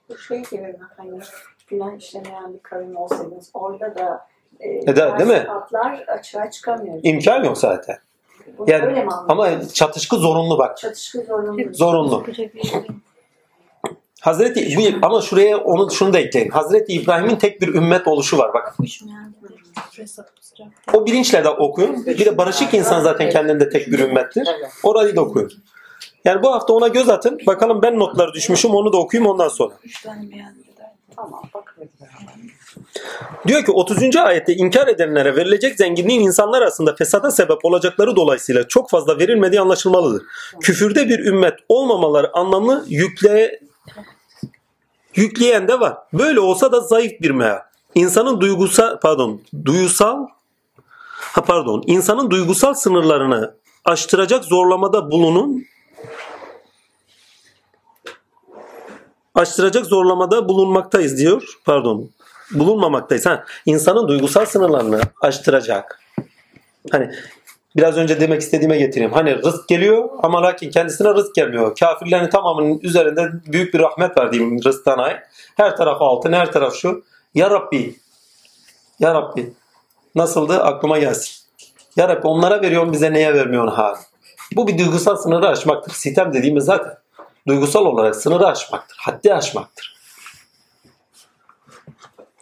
[0.08, 0.76] Bu şey gibi?
[0.96, 1.20] Hani
[1.66, 4.26] günah işlemeyen bir kavim olsaydınız orada da
[4.60, 5.38] e, Eder, değil mi?
[5.46, 6.98] Sıfatlar açığa çıkamıyor.
[7.02, 7.98] imkan yok zaten.
[8.58, 10.78] Bunu Yani ama çatışkı zorunlu bak.
[10.78, 11.74] çatışkı zorunlu.
[11.74, 12.24] Zorunlu.
[14.20, 16.48] Hazreti bu, ama şuraya onu şunu da ekleyin.
[16.48, 18.76] Hazreti İbrahim'in tek bir ümmet oluşu var bak.
[20.92, 22.06] O bilinçle de okuyun.
[22.06, 24.48] Bir de barışık insan zaten kendinde tek bir ümmettir.
[24.82, 25.52] Orayı da okuyun.
[26.24, 27.38] Yani bu hafta ona göz atın.
[27.46, 29.74] Bakalım ben notları düşmüşüm onu da okuyayım ondan sonra.
[33.46, 34.16] Diyor ki 30.
[34.16, 40.22] ayette inkar edenlere verilecek zenginliğin insanlar arasında fesada sebep olacakları dolayısıyla çok fazla verilmediği anlaşılmalıdır.
[40.60, 43.60] Küfürde bir ümmet olmamaları anlamı yükle
[45.14, 45.96] yükleyen de var.
[46.12, 47.58] Böyle olsa da zayıf bir meal.
[47.94, 50.26] İnsanın duygusal pardon duyusal
[51.32, 55.64] ha pardon insanın duygusal sınırlarını aştıracak zorlamada bulunun
[59.36, 61.42] aştıracak zorlamada bulunmaktayız diyor.
[61.64, 62.10] Pardon.
[62.50, 63.26] Bulunmamaktayız.
[63.26, 66.00] Ha, insanın duygusal sınırlarını aştıracak.
[66.90, 67.10] Hani
[67.76, 69.12] biraz önce demek istediğime getireyim.
[69.12, 71.76] Hani rızk geliyor ama lakin kendisine rızk gelmiyor.
[71.76, 75.18] Kafirlerin tamamının üzerinde büyük bir rahmet var diyeyim rızktan ait.
[75.56, 77.04] Her taraf altın, her taraf şu.
[77.34, 77.96] Ya Rabbi,
[79.00, 79.52] Ya Rabbi
[80.16, 81.46] nasıldı aklıma gelsin.
[81.96, 83.98] Ya Rabbi onlara veriyorsun bize neye vermiyorsun ha?
[84.56, 85.92] Bu bir duygusal sınırı aşmaktır.
[85.92, 86.98] Sitem dediğimiz zaten
[87.48, 88.96] duygusal olarak sınırı aşmaktır.
[89.00, 89.96] Haddi aşmaktır.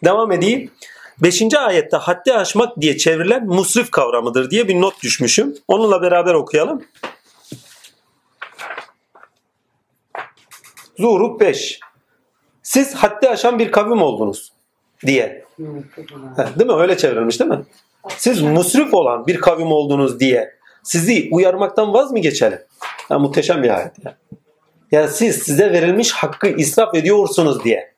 [0.03, 0.71] Devam edeyim.
[1.19, 5.55] Beşinci ayette haddi aşmak diye çevrilen musrif kavramıdır diye bir not düşmüşüm.
[5.67, 6.85] Onunla beraber okuyalım.
[10.97, 11.79] Zuhruf 5.
[12.63, 14.51] Siz haddi aşan bir kavim oldunuz
[15.05, 15.44] diye.
[16.37, 16.75] Heh, Değil mi?
[16.75, 17.63] Öyle çevrilmiş değil mi?
[18.17, 22.59] Siz musrif olan bir kavim oldunuz diye sizi uyarmaktan vaz mı geçelim?
[23.09, 24.17] Ha, muhteşem bir ayet ya.
[24.91, 27.93] Yani siz size verilmiş hakkı israf ediyorsunuz diye.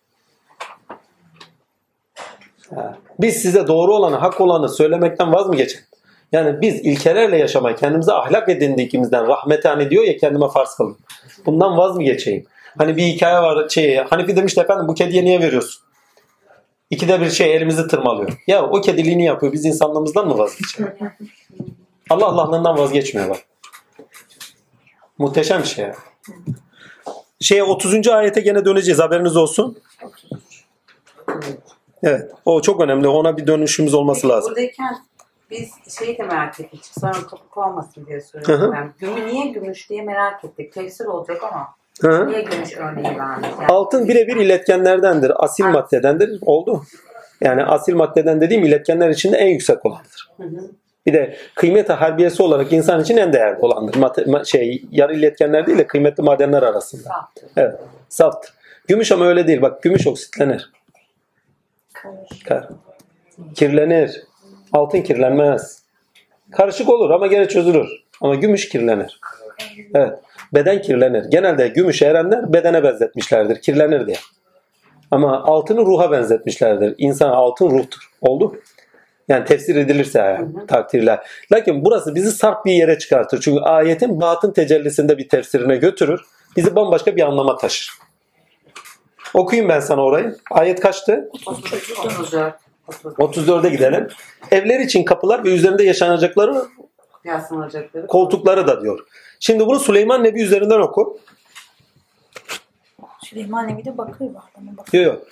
[3.20, 5.86] Biz size doğru olanı, hak olanı söylemekten vaz mı geçelim?
[6.32, 10.98] Yani biz ilkelerle yaşamayı, kendimize ahlak edindiğimizden rahmetane diyor ya kendime farz kılın.
[11.46, 12.46] Bundan vaz mı geçeyim?
[12.78, 15.87] Hani bir hikaye var şey, Hanifi demişti efendim bu kediye niye veriyorsun?
[16.90, 18.44] İkide bir şey elimizi tırmalıyor.
[18.48, 19.54] Ya o kediliğini yapıyor.
[19.54, 20.94] Biz insanlığımızdan mı vazgeçelim?
[22.10, 23.38] Allah Allah'lığından vazgeçmiyor bak.
[25.18, 25.96] Muhteşem şey ya.
[27.40, 28.08] Şeye 30.
[28.08, 29.78] ayete gene döneceğiz haberiniz olsun.
[32.04, 32.32] Evet.
[32.46, 33.08] O çok önemli.
[33.08, 34.52] Ona bir dönüşümüz olması Peki, lazım.
[34.52, 34.98] Buradayken
[35.52, 35.70] biz
[36.00, 36.86] şeyi de merak ettik.
[37.00, 38.28] Sonra topuk olmasın diye Hı hı.
[38.28, 38.94] soruyorum ben.
[39.00, 40.74] Gümü niye gümüş diye merak ettik.
[40.74, 43.48] Tefsir olacak ama Niye gümüş örneği vermiş?
[43.60, 45.44] Yani, Altın birebir iletkenlerdendir.
[45.44, 46.40] Asil maddedendir.
[46.42, 46.84] Oldu.
[47.42, 50.30] Yani asil maddeden dediğim iletkenler içinde en yüksek olandır.
[50.38, 50.72] Hı hı.
[51.06, 53.94] Bir de kıymet harbiyesi olarak insan için en değerli olandır.
[53.94, 57.04] Mate- ma- şey yarı iletkenler değil de kıymetli madenler arasında.
[57.10, 57.50] Saftır.
[57.58, 57.76] Evet.
[58.10, 58.54] Saftır.
[58.88, 59.62] Gümüş ama öyle değil.
[59.62, 60.72] Bak gümüş oksitlenir.
[62.48, 62.70] Kar-
[63.56, 64.24] Kirlenir.
[64.74, 65.84] Altın kirlenmez.
[66.52, 67.88] Karışık olur ama gene çözülür.
[68.22, 69.20] Ama gümüş kirlenir.
[69.96, 70.20] Evet.
[70.54, 71.26] Beden kirlenir.
[71.32, 73.62] Genelde gümüş erenler bedene benzetmişlerdir.
[73.62, 74.18] Kirlenir diye.
[75.12, 76.96] Ama altını ruha benzetmişlerdir.
[76.98, 78.10] İnsan altın ruhtur.
[78.22, 78.62] Oldu.
[79.28, 81.28] Yani tefsir edilirse yani, takdirler.
[81.52, 83.42] Lakin burası bizi sarp bir yere çıkartır.
[83.42, 86.22] Çünkü ayetin batın tecellisinde bir tefsirine götürür.
[86.58, 87.92] Bizi bambaşka bir anlama taşır.
[89.34, 90.36] Okuyayım ben sana orayı.
[90.52, 91.30] Ayet kaçtı?
[91.46, 92.56] 34.
[93.04, 94.08] 34'e gidelim.
[94.52, 96.66] Evler için kapılar ve üzerinde yaşanacakları
[98.08, 99.00] koltukları da diyor.
[99.40, 101.20] Şimdi bunu Süleyman Nebi üzerinden oku.
[103.24, 104.44] Süleyman Nebi'de bakır var.
[104.58, 104.98] Bakır.
[104.98, 105.28] Yok yok.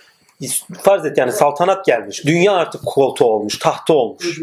[0.82, 2.26] Farz et yani saltanat gelmiş.
[2.26, 4.40] Dünya artık koltuğu olmuş, tahta olmuş.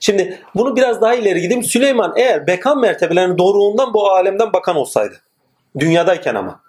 [0.00, 1.64] Şimdi bunu biraz daha ileri gideyim.
[1.64, 5.20] Süleyman eğer bekan mertebelerinin doğruğundan bu alemden bakan olsaydı.
[5.78, 6.60] Dünyadayken ama.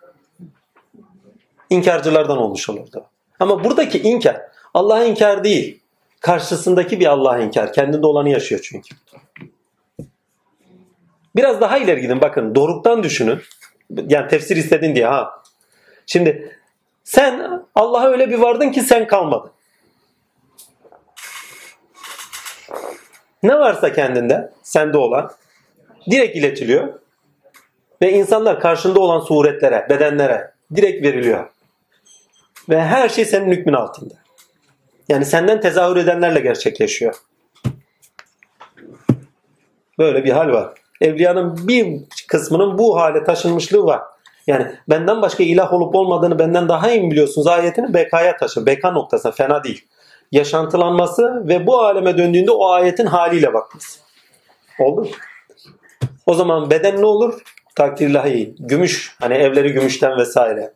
[1.70, 3.06] İnkarcılardan olmuş olurdu.
[3.40, 4.42] Ama buradaki inkar
[4.74, 5.80] Allah'a inkar değil.
[6.20, 7.74] Karşısındaki bir Allah'a inkar.
[7.74, 8.96] Kendinde olanı yaşıyor çünkü.
[11.36, 12.56] Biraz daha ileri gidin bakın.
[12.56, 13.42] Doruktan düşünün.
[14.08, 15.42] Yani tefsir istedin diye ha.
[16.06, 16.58] Şimdi
[17.04, 19.52] sen Allah'a öyle bir vardın ki sen kalmadın.
[23.44, 25.32] Ne varsa kendinde, sende olan
[26.12, 27.00] direkt iletiliyor.
[28.02, 31.50] Ve insanlar karşında olan suretlere, bedenlere direkt veriliyor.
[32.70, 34.14] Ve her şey senin hükmün altında.
[35.10, 37.16] Yani senden tezahür edenlerle gerçekleşiyor.
[40.00, 40.79] Böyle bir hal var.
[41.02, 44.02] Evliyanın bir kısmının bu hale taşınmışlığı var.
[44.48, 48.66] Yani benden başka ilah olup olmadığını benden daha iyi biliyorsunuz ayetini bekaya taşı.
[48.66, 49.88] Beka noktasına fena değil.
[50.32, 54.00] Yaşantılanması ve bu aleme döndüğünde o ayetin haliyle bakması.
[54.80, 55.08] Oldu?
[56.26, 57.42] O zaman beden ne olur?
[57.76, 58.56] Takdirlahi.
[58.60, 59.16] Gümüş.
[59.20, 60.74] Hani evleri gümüşten vesaire.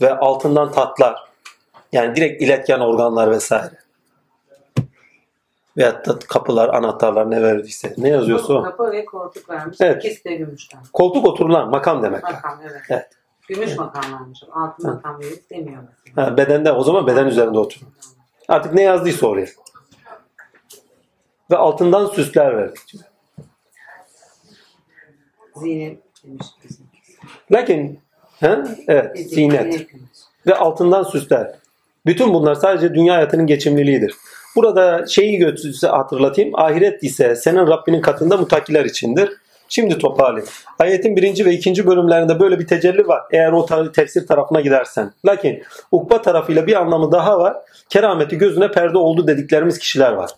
[0.00, 1.14] Ve altından tatlar.
[1.92, 3.81] Yani direkt iletken organlar vesaire.
[5.76, 7.94] Veyahut da kapılar, anahtarlar ne verdiyse.
[7.98, 8.62] Ne yazıyorsa o.
[8.62, 9.78] Kapı ve koltuk vermiş.
[9.80, 10.04] Evet.
[10.04, 10.80] İkisi de gümüşten.
[10.92, 12.22] Koltuk oturulan makam demek.
[12.22, 12.82] Makam evet.
[12.88, 13.08] Evet.
[13.48, 14.42] Gümüş makam vermiş.
[14.52, 16.26] Altın makam verip demiyor mesela.
[16.26, 17.92] Ha, bedende o zaman beden üzerinde oturuyor.
[18.48, 19.46] Artık ne yazdıysa oraya.
[21.50, 22.94] Ve altından süsler verdik.
[25.56, 26.86] Zinet demiş bizim.
[27.52, 28.00] Lakin
[28.40, 28.58] he?
[28.88, 29.86] evet zinet demiş.
[30.46, 31.54] ve altından süsler.
[32.06, 34.14] Bütün bunlar sadece dünya hayatının geçimliliğidir.
[34.56, 36.50] Burada şeyi götürse hatırlatayım.
[36.54, 39.30] Ahiret ise senin Rabbinin katında mutakiler içindir.
[39.68, 40.48] Şimdi toparlayayım.
[40.78, 43.22] Ayetin birinci ve ikinci bölümlerinde böyle bir tecelli var.
[43.32, 45.12] Eğer o tar- tefsir tarafına gidersen.
[45.26, 45.62] Lakin
[45.92, 47.56] ukba tarafıyla bir anlamı daha var.
[47.88, 50.30] Kerameti gözüne perde oldu dediklerimiz kişiler var.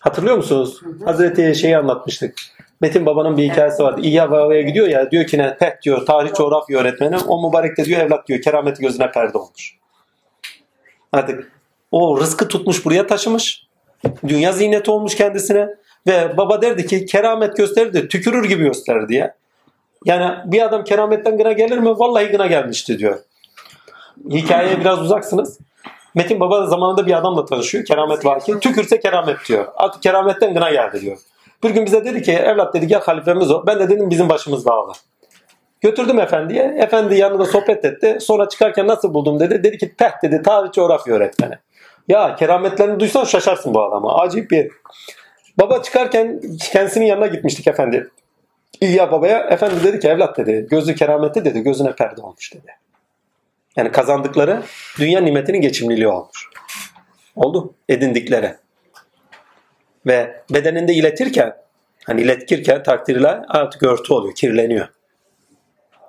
[0.00, 0.80] Hatırlıyor musunuz?
[1.04, 2.34] Hazreti şeyi anlatmıştık.
[2.80, 4.00] Metin babanın bir hikayesi vardı.
[4.00, 5.56] İyya Baba'ya gidiyor ya diyor ki ne?
[5.60, 7.16] Pek diyor tarih coğrafya öğretmeni.
[7.28, 9.76] O mübarek de diyor evlat diyor kerameti gözüne perde olmuş.
[11.12, 11.52] Artık
[11.92, 13.66] o rızkı tutmuş buraya taşımış.
[14.28, 15.68] Dünya ziyneti olmuş kendisine.
[16.06, 18.08] Ve baba derdi ki keramet gösterirdi.
[18.08, 19.34] Tükürür gibi gösterir diye.
[20.04, 21.90] Yani bir adam kerametten gına gelir mi?
[21.90, 23.18] Vallahi gına gelmişti diyor.
[24.30, 25.58] Hikayeye biraz uzaksınız.
[26.14, 27.84] Metin Baba da zamanında bir adamla tanışıyor.
[27.84, 28.60] Keramet var ki.
[28.60, 29.66] Tükürse keramet diyor.
[29.76, 31.18] Artık kerametten gına geldi diyor.
[31.64, 33.66] Bir gün bize dedi ki evlat dedi ya halifemiz o.
[33.66, 34.92] Ben de dedim bizim başımız bağlı.
[35.80, 36.74] Götürdüm efendiye.
[36.78, 38.18] Efendi yanında sohbet etti.
[38.20, 39.64] Sonra çıkarken nasıl buldum dedi.
[39.64, 41.58] Dedi ki peh dedi tarih coğrafya öğretmeni.
[42.08, 44.20] Ya kerametlerini duysan şaşarsın bu adama.
[44.20, 44.72] Acayip bir.
[45.58, 46.40] Baba çıkarken
[46.72, 48.10] kendisinin yanına gitmiştik efendi.
[48.80, 52.76] İlya babaya efendi dedi ki evlat dedi gözü keramette dedi gözüne perde olmuş dedi.
[53.76, 54.62] Yani kazandıkları
[54.98, 56.48] dünya nimetinin geçimliliği olmuş.
[57.36, 58.54] Oldu edindikleri.
[60.06, 61.56] Ve bedeninde iletirken
[62.04, 64.88] hani iletkirken takdirle artık örtü oluyor, kirleniyor.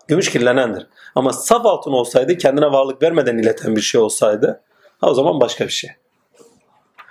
[0.08, 0.88] Gümüş kirlenendir.
[1.16, 4.64] Ama saf altın olsaydı kendine varlık vermeden ileten bir şey olsaydı
[5.04, 5.90] ha o zaman başka bir şey.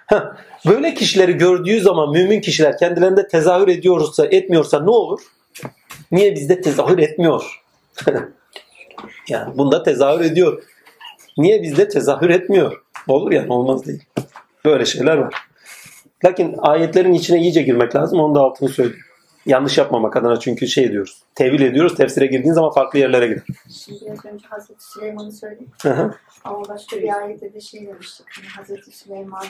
[0.06, 0.22] Heh,
[0.66, 5.20] böyle kişileri gördüğü zaman mümin kişiler kendilerinde tezahür ediyorsa etmiyorsa ne olur?
[6.12, 7.62] Niye bizde tezahür etmiyor?
[9.28, 10.62] yani bunda tezahür ediyor.
[11.38, 12.82] Niye bizde tezahür etmiyor?
[13.08, 14.04] Olur yani olmaz değil.
[14.64, 15.34] Böyle şeyler var.
[16.24, 18.20] Lakin ayetlerin içine iyice girmek lazım.
[18.20, 19.04] Onun da altını söyleyeyim.
[19.46, 21.22] Yanlış yapmamak adına çünkü şey diyoruz.
[21.34, 21.94] Tevil ediyoruz.
[21.96, 23.42] Tefsire girdiğin zaman farklı yerlere gider.
[23.84, 25.68] Şimdi önce Hazreti Süleyman'ı söyledik.
[26.44, 26.54] Hı hı.
[26.54, 28.26] Ama başka bir ayette de şey demiştik.
[28.36, 29.44] Hani Hazreti Süleyman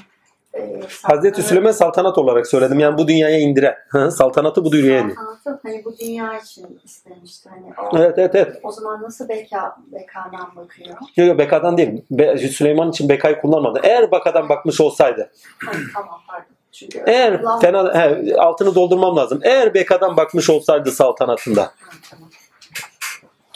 [0.55, 2.81] e, Hazreti Süleyman saltanat olarak söyledim.
[2.81, 3.79] Yani bu dünyaya indire.
[3.89, 5.15] Hı, saltanatı bu dünyaya indire.
[5.15, 7.49] Saltanatı hani bu dünya için istemişti.
[7.49, 8.61] Hani o, Evet evet evet.
[8.63, 10.89] o zaman nasıl beka, bekadan bakıyor?
[11.17, 12.03] Yok yok bekadan değil.
[12.11, 13.81] Be- Süleyman için bekayı kullanmadı.
[13.83, 15.31] Eğer bakadan bakmış olsaydı.
[15.67, 16.47] Hani, tamam pardon.
[16.73, 19.41] Çünkü Eğer Allah- fena he, altını doldurmam lazım.
[19.43, 21.63] Eğer bekadan bakmış olsaydı saltanatında.
[21.63, 21.73] Ha,
[22.11, 22.29] tamam.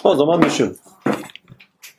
[0.05, 0.79] O zaman düşün.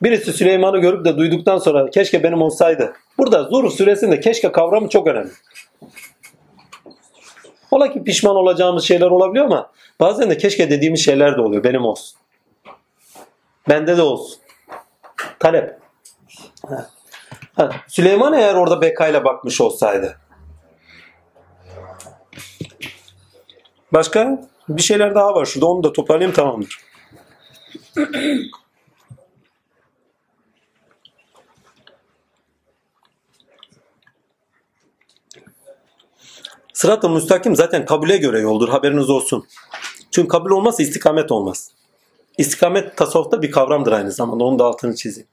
[0.02, 2.92] Birisi Süleyman'ı görüp de duyduktan sonra keşke benim olsaydı.
[3.18, 5.30] Burada Zuhruf suresinde keşke kavramı çok önemli.
[7.70, 9.70] Ola ki pişman olacağımız şeyler olabiliyor ama
[10.00, 11.64] bazen de keşke dediğimiz şeyler de oluyor.
[11.64, 12.18] Benim olsun.
[13.68, 14.40] Bende de olsun.
[15.38, 15.78] Talep.
[17.56, 17.70] Ha.
[17.88, 20.18] Süleyman eğer orada bekayla bakmış olsaydı.
[23.92, 25.66] Başka bir şeyler daha var şurada.
[25.66, 26.80] Onu da toparlayayım tamamdır.
[36.78, 38.68] Sırat-ı müstakim zaten kabule göre yoldur.
[38.68, 39.46] Haberiniz olsun.
[40.10, 41.70] Çünkü kabul olmazsa istikamet olmaz.
[42.38, 44.44] İstikamet tasavvufta bir kavramdır aynı zamanda.
[44.44, 45.28] Onun da altını çizeyim.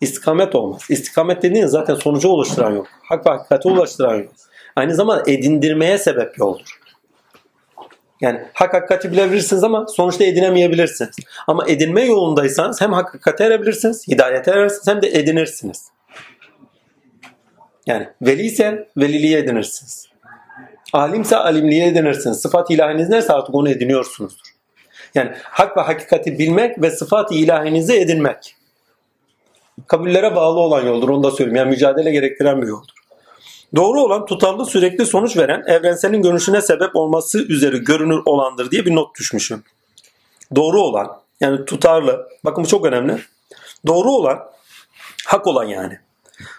[0.00, 0.82] İstikamet olmaz.
[0.88, 2.84] İstikamet dediğin zaten sonucu oluşturan yol.
[3.02, 4.28] Hak ve hakikate ulaştıran yol.
[4.76, 6.80] Aynı zamanda edindirmeye sebep yoldur.
[8.20, 11.16] Yani hak hakikati bilebilirsiniz ama sonuçta edinemeyebilirsiniz.
[11.46, 15.88] Ama edinme yolundaysanız hem hak hakikate erebilirsiniz, hidayete erersiniz hem de edinirsiniz.
[17.86, 20.15] Yani veli ise edinirsiniz.
[20.96, 22.40] Alimse alimliği edinirsiniz.
[22.40, 24.46] Sıfat ilahiniz neyse artık onu ediniyorsunuzdur.
[25.14, 28.56] Yani hak ve hakikati bilmek ve sıfat ilahinizi edinmek.
[29.86, 31.56] Kabullere bağlı olan yoldur onu da söyleyeyim.
[31.56, 32.94] Yani mücadele gerektiren bir yoldur.
[33.76, 38.94] Doğru olan tutarlı sürekli sonuç veren evrenselin görünüşüne sebep olması üzeri görünür olandır diye bir
[38.94, 39.62] not düşmüşüm.
[40.54, 43.18] Doğru olan yani tutarlı bakın bu çok önemli.
[43.86, 44.38] Doğru olan
[45.26, 45.98] hak olan yani.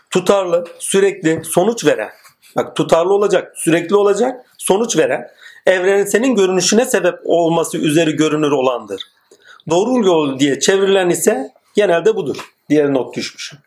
[0.09, 2.11] Tutarlı sürekli sonuç veren
[2.55, 5.27] bak tutarlı olacak sürekli olacak sonuç veren
[5.65, 9.01] evrenselin görünüşüne sebep olması üzeri görünür olandır.
[9.69, 12.37] Doğru yol diye çevrilen ise genelde budur
[12.69, 13.59] diye not düşmüşüm.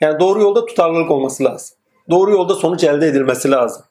[0.00, 1.76] Yani doğru yolda tutarlılık olması lazım.
[2.10, 3.82] Doğru yolda sonuç elde edilmesi lazım.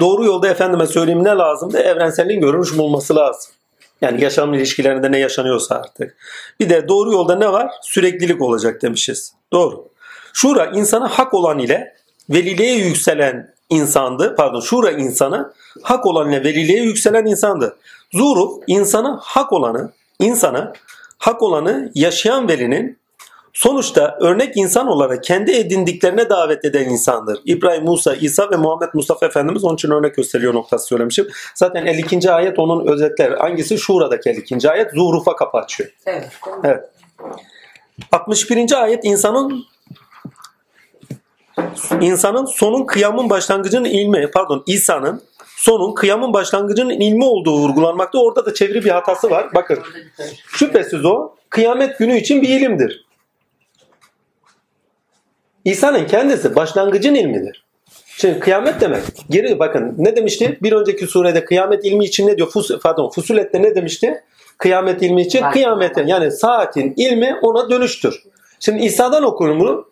[0.00, 3.52] Doğru yolda efendime söyleyeyim ne lazım da evrenselliğin görünüş bulması lazım.
[4.00, 6.16] Yani yaşam ilişkilerinde ne yaşanıyorsa artık.
[6.60, 7.70] Bir de doğru yolda ne var?
[7.82, 9.32] Süreklilik olacak demişiz.
[9.52, 9.88] Doğru.
[10.32, 11.94] Şura insana hak olan ile
[12.30, 14.34] veliliğe yükselen insandı.
[14.36, 15.52] Pardon şura insanı
[15.82, 17.76] hak olan ile veliliğe yükselen insandı.
[18.12, 20.72] Zuruf insana hak olanı, insanı
[21.18, 23.00] hak olanı yaşayan velinin
[23.52, 27.38] Sonuçta örnek insan olarak kendi edindiklerine davet eden insandır.
[27.44, 31.28] İbrahim, Musa, İsa ve Muhammed Mustafa Efendimiz onun için örnek gösteriyor noktası söylemişim.
[31.54, 32.32] Zaten 52.
[32.32, 33.30] ayet onun özetler.
[33.30, 33.78] Hangisi?
[33.78, 34.70] Şura'daki 52.
[34.70, 35.90] ayet Zuhruf'a kapı açıyor.
[36.06, 36.28] Evet.
[36.64, 36.84] Evet.
[38.12, 38.82] 61.
[38.82, 39.64] ayet insanın
[42.00, 45.22] insanın sonun kıyamın başlangıcının ilmi, pardon İsa'nın
[45.56, 48.18] sonun kıyamın başlangıcının ilmi olduğu vurgulanmakta.
[48.18, 49.48] Orada da çeviri bir hatası var.
[49.54, 49.78] Bakın
[50.46, 53.04] şüphesiz o kıyamet günü için bir ilimdir.
[55.64, 57.64] İsa'nın kendisi başlangıcın ilmidir.
[58.16, 59.02] Şimdi kıyamet demek.
[59.30, 60.58] Geri bakın ne demişti?
[60.62, 62.48] Bir önceki surede kıyamet ilmi için ne diyor?
[62.50, 64.24] Fus, pardon Fusulet'te ne demişti?
[64.58, 68.22] Kıyamet ilmi için kıyametin yani saatin ilmi ona dönüştür.
[68.60, 69.90] Şimdi İsa'dan okurum bunu.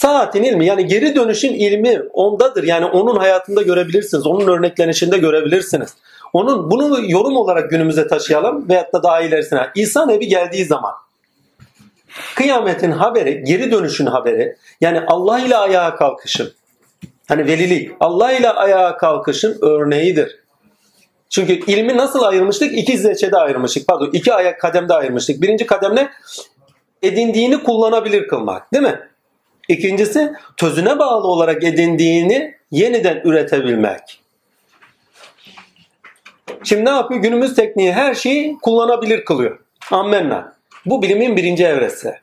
[0.00, 2.62] Saatin ilmi yani geri dönüşün ilmi ondadır.
[2.62, 4.26] Yani onun hayatında görebilirsiniz.
[4.26, 5.94] Onun örneklenişinde görebilirsiniz.
[6.32, 9.66] Onun bunu yorum olarak günümüze taşıyalım veyahut da daha ilerisine.
[9.74, 10.92] İsa Nebi geldiği zaman
[12.34, 16.52] kıyametin haberi, geri dönüşün haberi yani Allah ile ayağa kalkışın.
[17.28, 20.38] Hani velilik Allah ile ayağa kalkışın örneğidir.
[21.30, 22.78] Çünkü ilmi nasıl ayırmıştık?
[22.78, 23.86] İki zeçede ayırmıştık.
[23.86, 25.42] Pardon iki ayak kademde ayırmıştık.
[25.42, 26.10] Birinci kadem ne?
[27.02, 29.09] Edindiğini kullanabilir kılmak değil mi?
[29.70, 34.20] İkincisi tözüne bağlı olarak edindiğini yeniden üretebilmek.
[36.64, 37.22] Şimdi ne yapıyor?
[37.22, 39.58] Günümüz tekniği her şeyi kullanabilir kılıyor.
[39.90, 40.56] Ammenna.
[40.86, 42.14] Bu bilimin birinci evresi.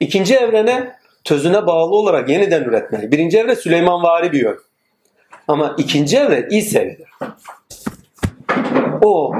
[0.00, 3.12] İkinci evrene tözüne bağlı olarak yeniden üretmek.
[3.12, 4.58] Birinci evre Süleyman Vari bir yön.
[5.48, 7.08] Ama ikinci evre iyi seviyedir.
[9.04, 9.34] O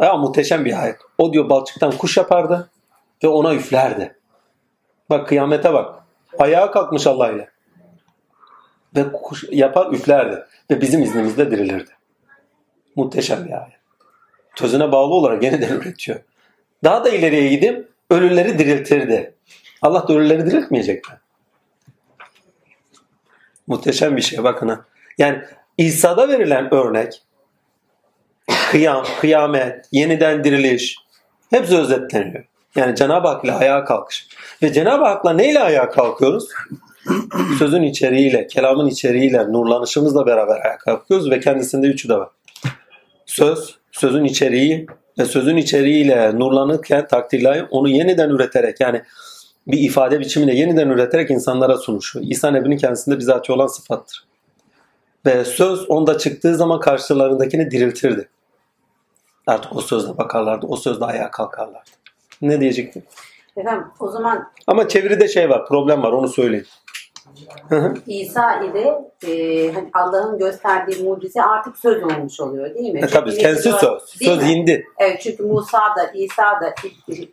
[0.00, 0.96] ya muhteşem bir ayet.
[1.18, 2.70] O diyor balçıktan kuş yapardı
[3.24, 4.16] ve ona üflerdi.
[5.10, 6.00] Bak kıyamete bak.
[6.38, 7.50] Ayağa kalkmış Allah ile.
[8.96, 10.44] Ve kuş yapar üflerdi.
[10.70, 11.90] Ve bizim iznimizde dirilirdi.
[12.96, 13.80] Muhteşem bir ayet.
[14.56, 16.20] Tözüne bağlı olarak yeniden üretiyor.
[16.84, 19.34] Daha da ileriye gidip ölüleri diriltirdi.
[19.82, 21.14] Allah da ölüleri diriltmeyecek mi?
[23.66, 24.80] Muhteşem bir şey bakın.
[25.18, 25.42] Yani
[25.78, 27.22] İsa'da verilen örnek
[28.70, 30.96] kıyam, kıyamet, yeniden diriliş
[31.50, 32.44] hepsi özetleniyor.
[32.76, 34.28] Yani Cenab-ı Hak ile ayağa kalkış.
[34.62, 36.48] Ve Cenab-ı Hak'la neyle ayağa kalkıyoruz?
[37.58, 42.28] Sözün içeriğiyle, kelamın içeriğiyle, nurlanışımızla beraber ayağa kalkıyoruz ve kendisinde üçü de var.
[43.26, 44.86] Söz, sözün içeriği
[45.18, 49.02] ve sözün içeriğiyle nurlanırken takdirlahi onu yeniden üreterek yani
[49.66, 52.20] bir ifade biçimiyle yeniden üreterek insanlara sunuşu.
[52.20, 54.24] İsa Nebi'nin kendisinde bizatihi olan sıfattır.
[55.26, 58.28] Ve söz onda çıktığı zaman karşılarındakini diriltirdi.
[59.46, 61.90] Artık o sözle bakarlardı, o sözle ayağa kalkarlardı.
[62.42, 63.02] Ne diyecektim?
[63.56, 66.28] Efendim o zaman Ama çeviride şey var, problem var onu
[67.76, 67.94] hı.
[68.06, 73.00] İsa ile e, hani Allah'ın gösterdiği mucize artık söz olmuş oluyor değil mi?
[73.00, 74.02] E, tabii Çünkü kendisi söz.
[74.22, 74.52] Söz mi?
[74.52, 74.84] indi.
[74.98, 76.74] Evet çünkü Musa da İsa da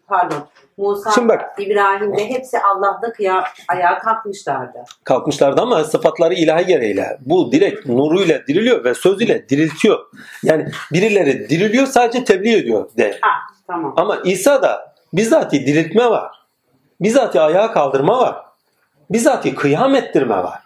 [0.07, 0.47] pardon
[0.77, 1.59] Musa Şimdi bak.
[1.59, 4.77] İbrahim de hepsi Allah'ta kıya, ayağa kalkmışlardı.
[5.03, 7.17] Kalkmışlardı ama sıfatları ilahi gereğiyle.
[7.25, 9.99] Bu direkt nuruyla diriliyor ve söz ile diriltiyor.
[10.43, 13.17] Yani birileri diriliyor sadece tebliğ ediyor de.
[13.21, 13.29] Ha
[13.67, 13.93] tamam.
[13.97, 16.31] Ama İsa'da bizzati diriltme var.
[17.01, 18.35] Bizzati ayağa kaldırma var.
[19.09, 20.59] Bizzati kıyam ettirme var.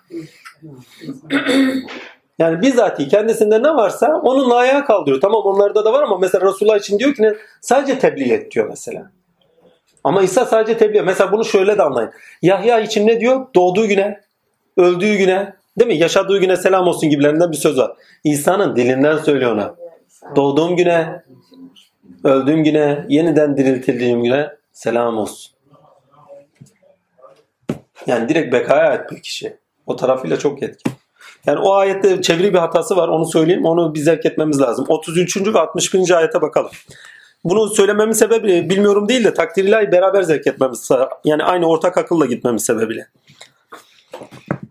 [2.40, 5.22] Yani bizzati kendisinde ne varsa onunla ayağa kaldırıyor.
[5.22, 7.34] Tamam onlarda da var ama mesela Resulullah için diyor ki ne?
[7.62, 9.12] Sadece tebliğ et diyor mesela.
[10.04, 11.02] Ama İsa sadece tebliğ.
[11.02, 12.12] Mesela bunu şöyle de anlayın.
[12.42, 13.48] Yahya için ne diyor?
[13.56, 14.22] Doğduğu güne,
[14.78, 15.98] öldüğü güne, değil mi?
[15.98, 17.92] Yaşadığı güne selam olsun gibilerinden bir söz var.
[18.24, 19.76] İsa'nın dilinden söylüyor ona.
[20.36, 21.24] Doğduğum güne,
[22.24, 25.52] öldüğüm güne, yeniden diriltildiğim güne selam olsun.
[28.08, 29.58] Yani direkt bekaya ait bir kişi.
[29.86, 30.92] O tarafıyla çok etkin.
[31.46, 33.66] Yani o ayette çeviri bir hatası var onu söyleyeyim.
[33.66, 34.86] Onu bir zevk etmemiz lazım.
[34.88, 35.54] 33.
[35.54, 36.18] ve 61.
[36.18, 36.72] ayete bakalım.
[37.44, 40.90] Bunu söylememin sebebi bilmiyorum değil de takdir beraber zevk etmemiz.
[41.24, 43.08] Yani aynı ortak akılla gitmemiz sebebiyle.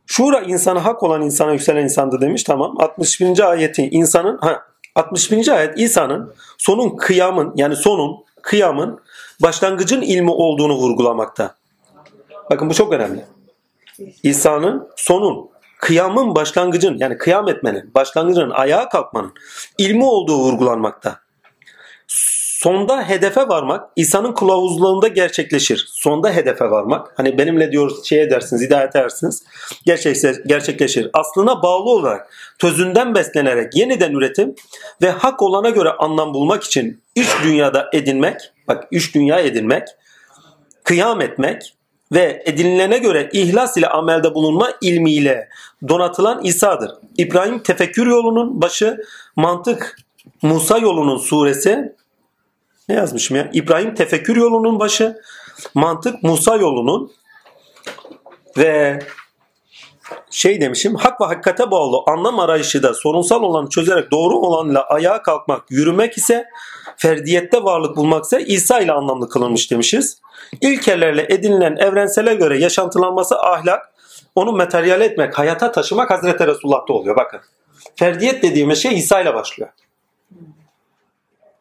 [0.06, 2.80] Şura insanı hak olan insana yükselen insandı demiş tamam.
[2.80, 3.50] 61.
[3.50, 4.62] ayeti insanın ha
[4.94, 5.48] 61.
[5.48, 9.00] ayet İsa'nın sonun kıyamın yani sonun kıyamın
[9.42, 11.54] başlangıcın ilmi olduğunu vurgulamakta.
[12.50, 13.24] Bakın bu çok önemli.
[14.22, 19.32] İsa'nın sonun kıyamın başlangıcın yani kıyam etmenin başlangıcın ayağa kalkmanın
[19.78, 21.18] ilmi olduğu vurgulanmakta.
[22.62, 25.88] Sonda hedefe varmak İsa'nın kılavuzluğunda gerçekleşir.
[25.92, 27.12] Sonda hedefe varmak.
[27.16, 29.42] Hani benimle diyoruz şey edersiniz, hidayet edersiniz.
[30.46, 31.10] Gerçekleşir.
[31.12, 34.54] Aslına bağlı olarak tözünden beslenerek yeniden üretim
[35.02, 39.88] ve hak olana göre anlam bulmak için üç dünyada edinmek, bak üç dünya edinmek,
[40.84, 41.74] kıyam etmek
[42.12, 45.48] ve edinilene göre ihlas ile amelde bulunma ilmiyle
[45.88, 46.90] donatılan İsa'dır.
[47.16, 49.00] İbrahim tefekkür yolunun başı,
[49.36, 49.96] mantık
[50.42, 51.99] Musa yolunun suresi,
[52.90, 53.50] ne yazmışım ya?
[53.52, 55.20] İbrahim tefekkür yolunun başı,
[55.74, 57.12] mantık Musa yolunun
[58.58, 58.98] ve
[60.30, 65.22] şey demişim hak ve hakikate bağlı anlam arayışı da sorunsal olanı çözerek doğru olanla ayağa
[65.22, 66.44] kalkmak, yürümek ise
[66.96, 70.20] ferdiyette varlık bulmaksa İsa ile anlamlı kılınmış demişiz.
[70.60, 73.92] İlkelerle edinilen evrensele göre yaşantılanması ahlak,
[74.34, 77.16] onu materyal etmek, hayata taşımak Hazreti Resulullah'ta oluyor.
[77.16, 77.40] Bakın.
[77.96, 79.70] Ferdiyet dediğimiz şey İsa ile başlıyor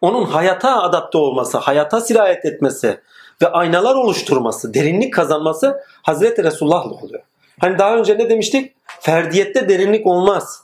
[0.02, 3.00] onun hayata adapte olması, hayata sirayet etmesi
[3.42, 7.24] ve aynalar oluşturması, derinlik kazanması Hazreti Resulullah'la oluyor.
[7.60, 8.74] Hani daha önce ne demiştik?
[9.00, 10.64] Ferdiyette derinlik olmaz.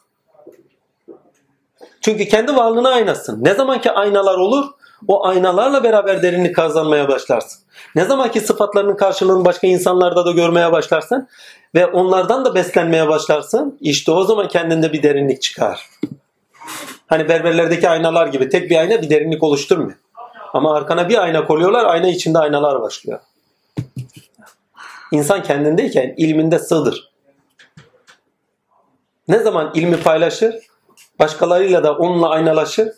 [2.02, 3.44] Çünkü kendi varlığına aynasın.
[3.44, 4.66] Ne zaman ki aynalar olur,
[5.08, 7.64] o aynalarla beraber derinlik kazanmaya başlarsın.
[7.96, 11.28] Ne zaman ki sıfatlarının karşılığını başka insanlarda da görmeye başlarsın
[11.76, 15.90] ve onlardan da beslenmeye başlarsın, işte o zaman kendinde bir derinlik çıkar.
[17.08, 19.98] Hani berberlerdeki aynalar gibi tek bir ayna bir derinlik oluşturmuyor.
[20.54, 23.20] Ama arkana bir ayna koyuyorlar, ayna içinde aynalar başlıyor.
[25.12, 27.12] İnsan kendindeyken ilminde sığdır.
[29.28, 30.56] Ne zaman ilmi paylaşır,
[31.20, 32.92] başkalarıyla da onunla aynalaşır,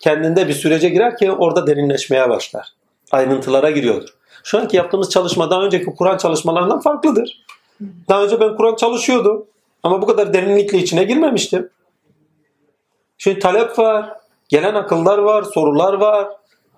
[0.00, 2.68] kendinde bir sürece girer ki orada derinleşmeye başlar.
[3.12, 4.08] Ayrıntılara giriyordur.
[4.44, 7.44] Şu anki yaptığımız çalışma daha önceki Kur'an çalışmalarından farklıdır.
[8.08, 9.46] Daha önce ben Kur'an çalışıyordum
[9.82, 11.70] ama bu kadar derinlikle içine girmemiştim.
[13.18, 14.16] Şimdi talep var,
[14.48, 16.28] gelen akıllar var, sorular var,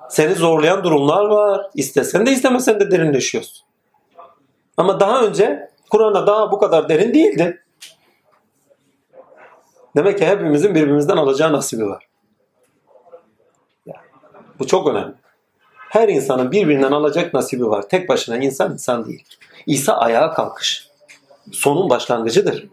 [0.09, 1.71] seni zorlayan durumlar var.
[1.75, 3.67] İstesen de istemesen de derinleşiyorsun.
[4.77, 7.65] Ama daha önce Kur'an'a daha bu kadar derin değildi.
[9.97, 12.09] Demek ki hepimizin birbirimizden alacağı nasibi var.
[14.59, 15.15] Bu çok önemli.
[15.75, 17.89] Her insanın birbirinden alacak nasibi var.
[17.89, 19.25] Tek başına insan insan değil.
[19.67, 20.89] İsa ayağa kalkış.
[21.53, 22.69] Sonun başlangıcıdır.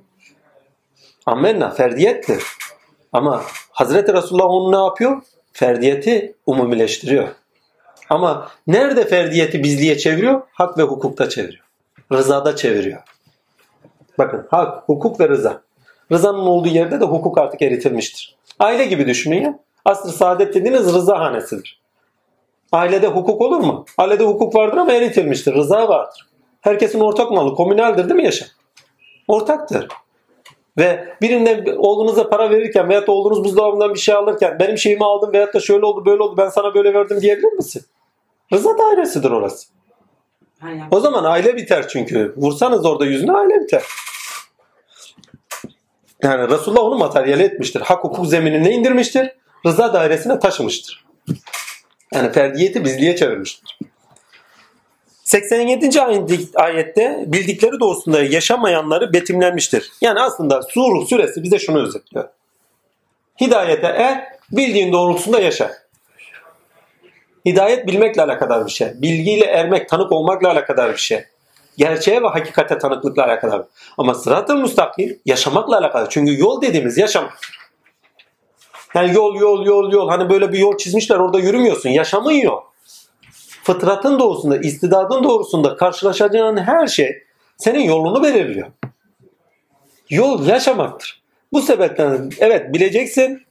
[1.26, 2.44] Ammenna ferdiyettir.
[3.16, 3.42] Ama
[3.72, 5.22] Hazreti Resulullah onu ne yapıyor?
[5.54, 7.28] Ferdiyeti umumileştiriyor.
[8.10, 10.42] Ama nerede ferdiyeti bizliğe çeviriyor?
[10.54, 11.64] Hak ve hukukta çeviriyor.
[12.12, 13.02] Rızada çeviriyor.
[14.18, 15.62] Bakın hak, hukuk ve rıza.
[16.12, 18.36] Rızanın olduğu yerde de hukuk artık eritilmiştir.
[18.60, 19.60] Aile gibi düşünün ya.
[19.86, 21.82] Asr-ı saadet dediğiniz rıza hanesidir.
[22.72, 23.86] Ailede hukuk olur mu?
[23.98, 25.54] Ailede hukuk vardır ama eritilmiştir.
[25.54, 26.28] Rıza vardır.
[26.62, 28.48] Herkesin ortak malı, komüneldir değil mi yaşam?
[29.28, 29.88] Ortaktır.
[30.78, 35.34] Ve birine oğlunuza para verirken veyahut da oğlunuz buzdolabından bir şey alırken benim şeyimi aldım
[35.34, 37.82] veyahut da şöyle oldu böyle oldu ben sana böyle verdim diyebilir misin?
[38.54, 39.68] Rıza dairesidir orası.
[40.92, 42.34] O zaman aile biter çünkü.
[42.38, 43.84] Vursanız orada yüzüne aile biter.
[46.24, 47.82] Yani Resulullah onu materyal etmiştir.
[47.82, 49.32] Hak hukuk zeminine indirmiştir.
[49.66, 51.06] Rıza dairesine taşımıştır.
[52.14, 53.80] Yani ferdiyeti bizliğe çevirmiştir.
[55.26, 56.00] 87.
[56.02, 59.92] ayet- ayette bildikleri doğrusunda yaşamayanları betimlenmiştir.
[60.02, 62.30] Yani aslında Sur suresi bize şunu özetliyor.
[63.42, 65.72] Hidayete er, bildiğin doğrultusunda yaşa.
[67.46, 68.88] Hidayet bilmekle alakadar bir şey.
[68.96, 71.24] Bilgiyle ermek, tanık olmakla alakadar bir şey.
[71.78, 73.62] Gerçeğe ve hakikate tanıklıkla alakadar.
[73.98, 76.08] Ama sırat-ı müstakim yaşamakla alakalı.
[76.10, 77.30] Çünkü yol dediğimiz yaşam.
[78.96, 81.90] Yani yol yol yol yol hani böyle bir yol çizmişler orada yürümüyorsun.
[81.90, 82.62] Yaşamın yol.
[83.66, 87.24] Fıtratın doğrusunda, istidadın doğrusunda karşılaşacağın her şey
[87.58, 88.68] senin yolunu belirliyor.
[90.10, 91.24] Yol yaşamaktır.
[91.54, 93.42] Bu sebepten evet bileceksin,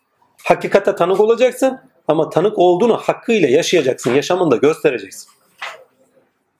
[0.45, 5.31] hakikate tanık olacaksın ama tanık olduğunu hakkıyla yaşayacaksın, yaşamında göstereceksin.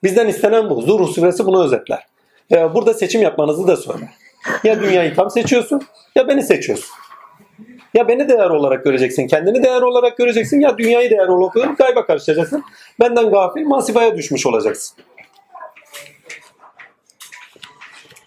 [0.03, 0.81] Bizden istenen bu.
[0.81, 2.07] Zuhru suresi bunu özetler.
[2.51, 4.09] Burada seçim yapmanızı da söyler.
[4.63, 5.81] Ya dünyayı tam seçiyorsun
[6.15, 6.89] ya beni seçiyorsun.
[7.95, 12.05] Ya beni değer olarak göreceksin, kendini değer olarak göreceksin ya dünyayı değer olarak görüp gayba
[12.05, 12.63] karışacaksın.
[12.99, 14.97] Benden gafil masifaya düşmüş olacaksın.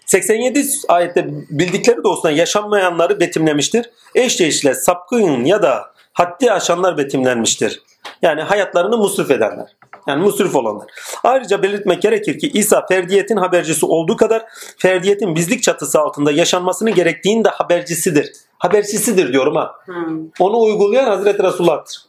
[0.05, 3.89] 87 ayette bildikleri doğrusunda yaşanmayanları betimlemiştir.
[4.15, 7.81] Eş değişle sapkın ya da haddi aşanlar betimlenmiştir.
[8.21, 9.75] Yani hayatlarını musrif edenler.
[10.07, 10.87] Yani musrif olanlar.
[11.23, 14.45] Ayrıca belirtmek gerekir ki İsa ferdiyetin habercisi olduğu kadar
[14.77, 18.48] ferdiyetin bizlik çatısı altında yaşanmasını gerektiğinin de habercisidir.
[18.59, 19.75] Habercisidir diyorum ha.
[19.85, 20.19] Hmm.
[20.39, 22.01] Onu uygulayan Hazreti Resulullah'tır.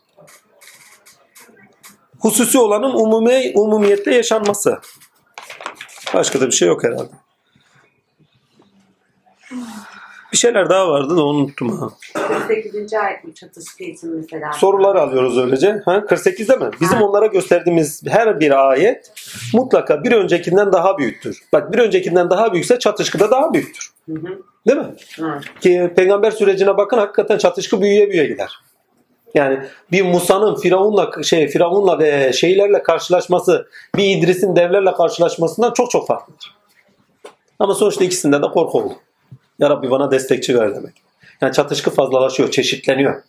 [2.20, 4.78] Hususi olanın umumi, umumiyette yaşanması.
[6.14, 7.10] Başka da bir şey yok herhalde.
[10.32, 11.88] Bir şeyler daha vardı da unuttum ha.
[12.28, 12.94] 48.
[12.94, 14.52] ayet mi çatışkı için mesela?
[14.52, 15.82] Sorular alıyoruz öylece.
[15.84, 16.70] Ha, 48'de mi?
[16.80, 17.04] Bizim Ha.
[17.04, 19.12] onlara gösterdiğimiz her bir ayet
[19.54, 21.42] mutlaka bir öncekinden daha büyüktür.
[21.52, 23.90] Bak bir öncekinden daha büyükse çatışkı da daha büyüktür.
[24.10, 24.42] Hı hı.
[24.68, 24.94] Değil mi?
[25.16, 25.40] Hı.
[25.60, 28.50] Ki peygamber sürecine bakın hakikaten çatışkı büyüye büyüye gider.
[29.34, 29.58] Yani
[29.92, 36.54] bir Musa'nın Firavun'la şey Firavun'la ve şeylerle karşılaşması, bir İdris'in devlerle karşılaşmasından çok çok farklıdır.
[37.58, 38.94] Ama sonuçta ikisinde de korku oldu.
[39.58, 40.94] Ya Rabbi bana destekçi ver demek.
[41.40, 43.22] Yani çatışkı fazlalaşıyor, çeşitleniyor.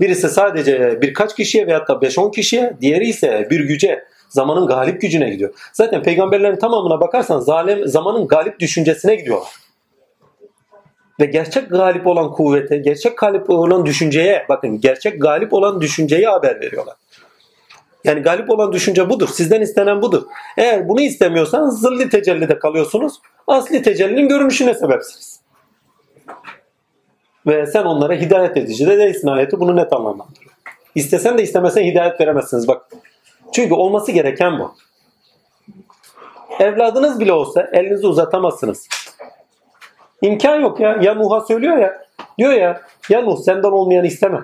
[0.00, 5.30] Birisi sadece birkaç kişiye veyahut da 5-10 kişiye, diğeri ise bir güce, zamanın galip gücüne
[5.30, 5.54] gidiyor.
[5.72, 9.50] Zaten peygamberlerin tamamına bakarsan zalim, zamanın galip düşüncesine gidiyorlar
[11.20, 16.60] ve gerçek galip olan kuvvete, gerçek galip olan düşünceye, bakın gerçek galip olan düşünceye haber
[16.60, 16.96] veriyorlar.
[18.04, 19.28] Yani galip olan düşünce budur.
[19.28, 20.22] Sizden istenen budur.
[20.56, 23.20] Eğer bunu istemiyorsanız zilli tecellide kalıyorsunuz.
[23.46, 25.40] Asli tecellinin görünüşüne sebepsiniz.
[27.46, 30.50] Ve sen onlara hidayet edici de değilsin ayeti bunu net anlamlandırıyor.
[30.94, 32.90] İstesen de istemesen hidayet veremezsiniz bak.
[33.52, 34.74] Çünkü olması gereken bu.
[36.58, 38.88] Evladınız bile olsa elinizi uzatamazsınız.
[40.22, 40.98] İmkan yok ya.
[41.02, 42.02] Ya Nuh'a söylüyor ya.
[42.38, 44.40] Diyor ya ya Nuh senden olmayanı isteme.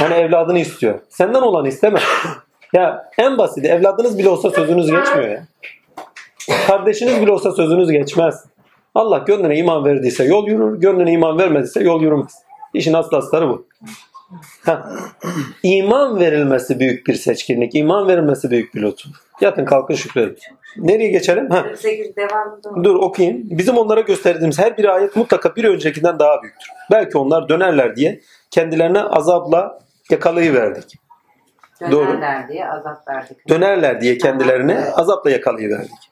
[0.00, 0.98] Yani evladını istiyor.
[1.08, 2.00] Senden olanı isteme.
[2.72, 5.46] Ya en basiti evladınız bile olsa sözünüz geçmiyor ya.
[6.66, 8.44] Kardeşiniz bile olsa sözünüz geçmez.
[8.94, 12.34] Allah gönlüne iman verdiyse yol yürür, gönlüne iman vermediyse yol yürümez.
[12.74, 13.66] İşin aslı astarı bu.
[14.66, 14.90] Ha.
[15.62, 19.12] İman verilmesi büyük bir seçkinlik, iman verilmesi büyük bir lütuf.
[19.40, 20.38] Yatın kalkın şükredin.
[20.76, 21.50] Nereye geçelim?
[21.50, 21.62] Ha.
[21.62, 22.84] 48 devamında mı?
[22.84, 23.42] Dur okuyayım.
[23.50, 26.68] Bizim onlara gösterdiğimiz her bir ayet mutlaka bir öncekinden daha büyüktür.
[26.90, 28.20] Belki onlar dönerler diye
[28.50, 29.78] kendilerine azapla
[30.10, 30.94] yakalayıverdik.
[31.90, 32.06] Doğru.
[32.08, 33.48] Dönerler diye azap verdik.
[33.48, 36.10] Dönerler diye kendilerine azapla yakalayıverdik.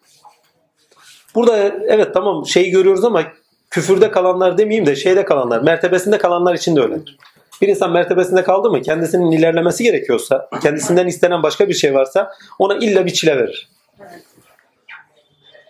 [1.34, 1.56] Burada
[1.88, 3.22] evet tamam şeyi görüyoruz ama
[3.70, 7.18] küfürde kalanlar demeyeyim de şeyde kalanlar, mertebesinde kalanlar için de öyledir.
[7.62, 12.74] Bir insan mertebesinde kaldı mı kendisinin ilerlemesi gerekiyorsa, kendisinden istenen başka bir şey varsa ona
[12.74, 13.68] illa bir çile verir.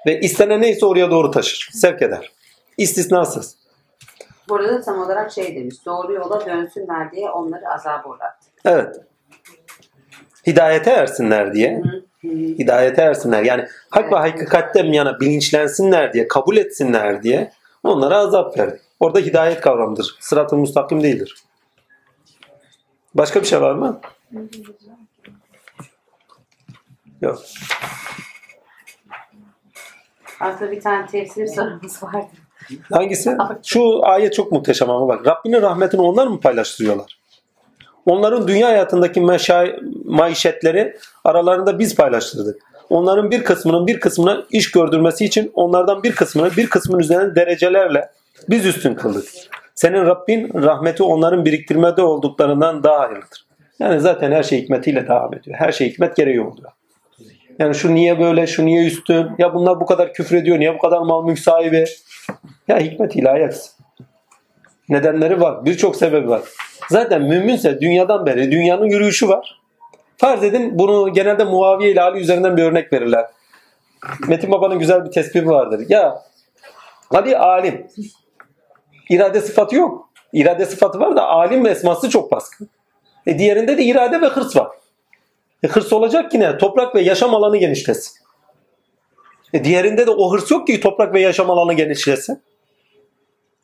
[0.06, 2.32] Ve istenen neyse oraya doğru taşır, sevk eder.
[2.78, 3.56] İstisnasız.
[4.48, 5.74] Burada da tam olarak şey demiş.
[5.86, 8.46] Doğru yola dönsünler diye onları azaba uğrattı.
[8.64, 8.96] Evet.
[10.46, 11.82] Hidayete ersinler diye.
[12.22, 12.28] Hı.
[12.28, 13.42] Hidayete ersinler.
[13.42, 18.80] Yani hak ve hakikatten yana bilinçlensinler diye, kabul etsinler diye onlara azap verdik.
[19.00, 20.16] Orada hidayet kavramıdır.
[20.20, 21.36] Sırat-ı müstakim değildir.
[23.18, 24.00] Başka bir şey var mı?
[27.20, 27.38] Yok.
[30.40, 32.26] Aslında bir tane tefsir sorumuz vardı.
[32.92, 33.36] Hangisi?
[33.64, 35.26] Şu ayet çok muhteşem ama bak.
[35.26, 37.18] Rabbinin rahmetini onlar mı paylaştırıyorlar?
[38.06, 42.62] Onların dünya hayatındaki meşa- maişetleri aralarında biz paylaştırdık.
[42.90, 48.10] Onların bir kısmının bir kısmına iş gördürmesi için onlardan bir kısmını bir kısmın üzerine derecelerle
[48.48, 49.24] biz üstün kıldık.
[49.78, 53.46] Senin Rabbin rahmeti onların biriktirmede olduklarından daha hayırlıdır.
[53.78, 55.56] Yani zaten her şey hikmetiyle devam ediyor.
[55.58, 56.70] Her şey hikmet gereği oluyor.
[57.58, 60.78] Yani şu niye böyle, şu niye üstün, ya bunlar bu kadar küfür ediyor, niye bu
[60.78, 61.84] kadar mal mülk sahibi?
[62.68, 63.84] Ya hikmet ilahiyatsın.
[64.88, 65.64] Nedenleri var.
[65.64, 66.42] Birçok sebebi var.
[66.90, 69.60] Zaten müminse dünyadan beri dünyanın yürüyüşü var.
[70.16, 73.26] Farz edin bunu genelde Muaviye ile Ali üzerinden bir örnek verirler.
[74.28, 75.86] Metin Baba'nın güzel bir tespihi vardır.
[75.88, 76.22] Ya
[77.10, 77.86] Ali alim.
[79.08, 80.10] İrade sıfatı yok.
[80.32, 82.68] İrade sıfatı var da alim ve esması çok baskın.
[83.26, 84.68] E diğerinde de irade ve hırs var.
[85.62, 86.58] E hırs olacak ki ne?
[86.58, 88.12] Toprak ve yaşam alanı genişlesin.
[89.52, 92.42] E diğerinde de o hırs yok ki toprak ve yaşam alanı genişlesin.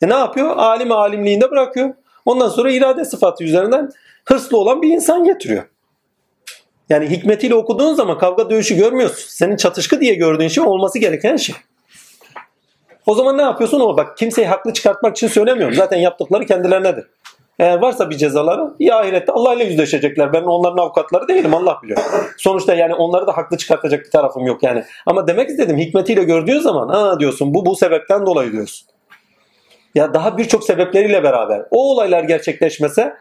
[0.03, 0.57] E ne yapıyor?
[0.57, 1.95] Alim alimliğinde bırakıyor.
[2.24, 3.90] Ondan sonra irade sıfatı üzerinden
[4.24, 5.64] hırslı olan bir insan getiriyor.
[6.88, 9.28] Yani hikmetiyle okuduğun zaman kavga dövüşü görmüyorsun.
[9.28, 11.55] Senin çatışkı diye gördüğün şey olması gereken şey.
[13.07, 13.80] O zaman ne yapıyorsun?
[13.80, 15.74] O bak kimseyi haklı çıkartmak için söylemiyorum.
[15.74, 17.05] Zaten yaptıkları kendilerinedir.
[17.59, 20.32] Eğer varsa bir cezaları ya ahirette Allah ile yüzleşecekler.
[20.32, 21.98] Ben onların avukatları değilim Allah biliyor.
[22.36, 24.84] Sonuçta yani onları da haklı çıkartacak bir tarafım yok yani.
[25.07, 28.88] Ama demek istedim hikmetiyle gördüğün zaman ha diyorsun bu bu sebepten dolayı diyorsun.
[29.94, 33.14] Ya daha birçok sebepleriyle beraber o olaylar gerçekleşmese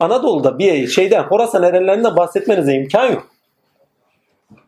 [0.00, 3.26] Anadolu'da bir şeyden Horasan erenlerinden bahsetmenize imkan yok.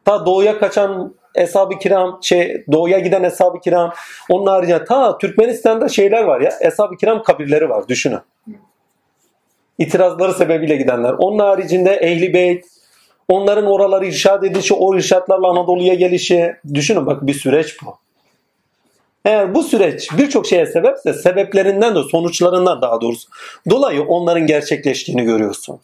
[0.05, 3.93] Ta doğuya kaçan Eshab-ı Kiram, şey doğuya giden Eshab-ı Kiram,
[4.29, 8.21] onun haricinde ta Türkmenistan'da şeyler var ya, Eshab-ı Kiram kabirleri var düşünün.
[9.79, 11.13] İtirazları sebebiyle gidenler.
[11.13, 12.65] Onun haricinde Ehli Beyt,
[13.29, 16.57] onların oraları irşad edişi, o irşatlarla Anadolu'ya gelişi.
[16.75, 17.97] Düşünün bak bir süreç bu.
[19.25, 23.29] Eğer bu süreç birçok şeye sebepse sebeplerinden de sonuçlarından daha doğrusu
[23.71, 25.81] dolayı onların gerçekleştiğini görüyorsun.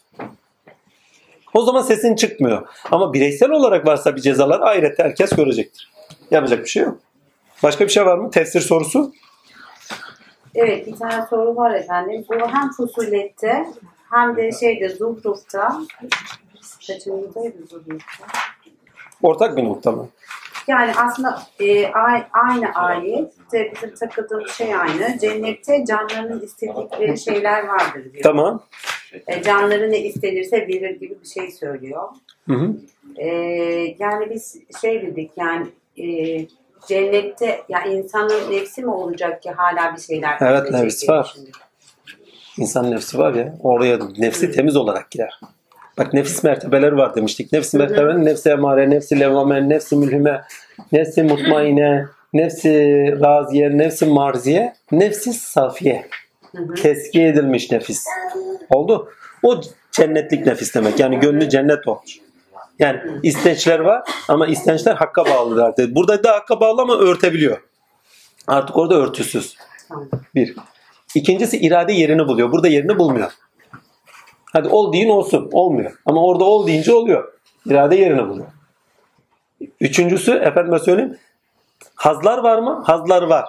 [1.57, 2.67] O zaman sesin çıkmıyor.
[2.91, 5.91] Ama bireysel olarak varsa bir cezalar ahirette herkes görecektir.
[6.31, 6.97] Yapacak bir şey yok.
[7.63, 8.31] Başka bir şey var mı?
[8.31, 9.13] Tefsir sorusu.
[10.55, 12.25] Evet bir tane soru var efendim.
[12.29, 13.65] Bu hem Fusulette
[14.11, 15.81] hem de şeyde Zuhruf'ta
[16.87, 18.25] kaçıncıdaydı Zuhruf'ta?
[19.23, 20.09] Ortak bir nokta mı?
[20.67, 21.87] Yani aslında e,
[22.33, 25.19] aynı ayet, bizim takıldığımız şey aynı.
[25.19, 28.23] Cennette canlarının istedikleri şeyler vardır diyor.
[28.23, 28.63] Tamam.
[29.27, 32.03] E, canları ne istenirse verir gibi bir şey söylüyor.
[32.47, 32.75] Hı hı.
[33.15, 33.27] E,
[33.99, 36.05] yani biz şey dedik yani e,
[36.87, 41.31] cennette ya insanın nefsi mi olacak ki hala bir şeyler Evet, nefsi var.
[41.33, 41.55] düşündük.
[42.57, 45.39] İnsan nefsi var ya oraya nefsi temiz olarak girer.
[45.97, 47.53] Bak nefis mertebeleri var demiştik.
[47.53, 50.41] Nefsi mertebenin nefsi emare, nefsi levvame, nefsi mülhime,
[50.91, 52.71] nefsi mutmaine, nefsi
[53.21, 56.07] raziye, nefsi marziye, nefsi safiye.
[56.81, 58.05] Teskiye edilmiş nefis.
[58.69, 59.09] Oldu.
[59.43, 60.99] O cennetlik nefis demek.
[60.99, 62.19] Yani gönlü cennet olmuş.
[62.79, 65.77] Yani istençler var ama istençler hakka bağlılar.
[65.77, 65.95] dedi.
[65.95, 67.61] Burada da hakka bağlı ama örtebiliyor.
[68.47, 69.55] Artık orada örtüsüz.
[70.35, 70.55] Bir.
[71.15, 72.51] İkincisi irade yerini buluyor.
[72.51, 73.31] Burada yerini bulmuyor.
[74.53, 75.49] Hadi ol deyin olsun.
[75.51, 75.91] Olmuyor.
[76.05, 77.33] Ama orada ol deyince oluyor.
[77.65, 78.47] İrade yerini buluyor.
[79.81, 81.17] Üçüncüsü efendime söyleyeyim.
[81.95, 82.83] Hazlar var mı?
[82.85, 83.45] Hazlar var.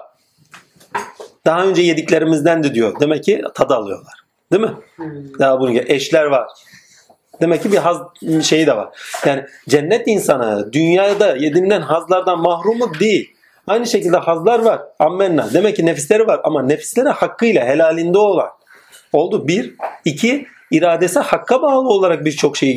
[1.44, 3.00] Daha önce yediklerimizden de diyor.
[3.00, 4.14] Demek ki tadı alıyorlar.
[4.52, 4.72] Değil mi?
[4.96, 5.38] Hmm.
[5.38, 6.48] Daha bunu eşler var.
[7.40, 7.96] Demek ki bir haz
[8.42, 8.88] şeyi de var.
[9.26, 13.34] Yani cennet insanı dünyada yediğinden hazlardan mahrumu değil.
[13.66, 14.82] Aynı şekilde hazlar var.
[14.98, 15.52] Ammenna.
[15.52, 18.48] Demek ki nefisleri var ama nefisleri hakkıyla helalinde olan.
[19.12, 19.48] Oldu.
[19.48, 19.74] Bir.
[20.04, 22.74] iki iradesi hakka bağlı olarak birçok şeyi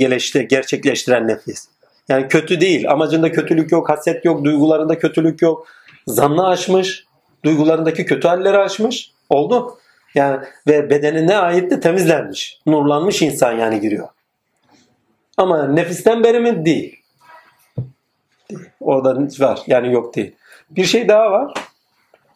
[0.50, 1.68] gerçekleştiren nefis.
[2.10, 2.92] Yani kötü değil.
[2.92, 5.68] Amacında kötülük yok, haset yok, duygularında kötülük yok.
[6.08, 7.06] Zannı aşmış,
[7.46, 9.12] duygularındaki kötü halleri aşmış.
[9.30, 9.78] Oldu.
[10.16, 12.60] Yani ve bedenine ait de temizlenmiş.
[12.66, 14.08] Nurlanmış insan yani giriyor.
[15.38, 16.66] Ama nefisten beri mi?
[16.66, 16.98] Değil.
[18.80, 19.60] Orada var.
[19.68, 20.36] Yani yok değil.
[20.70, 21.54] Bir şey daha var.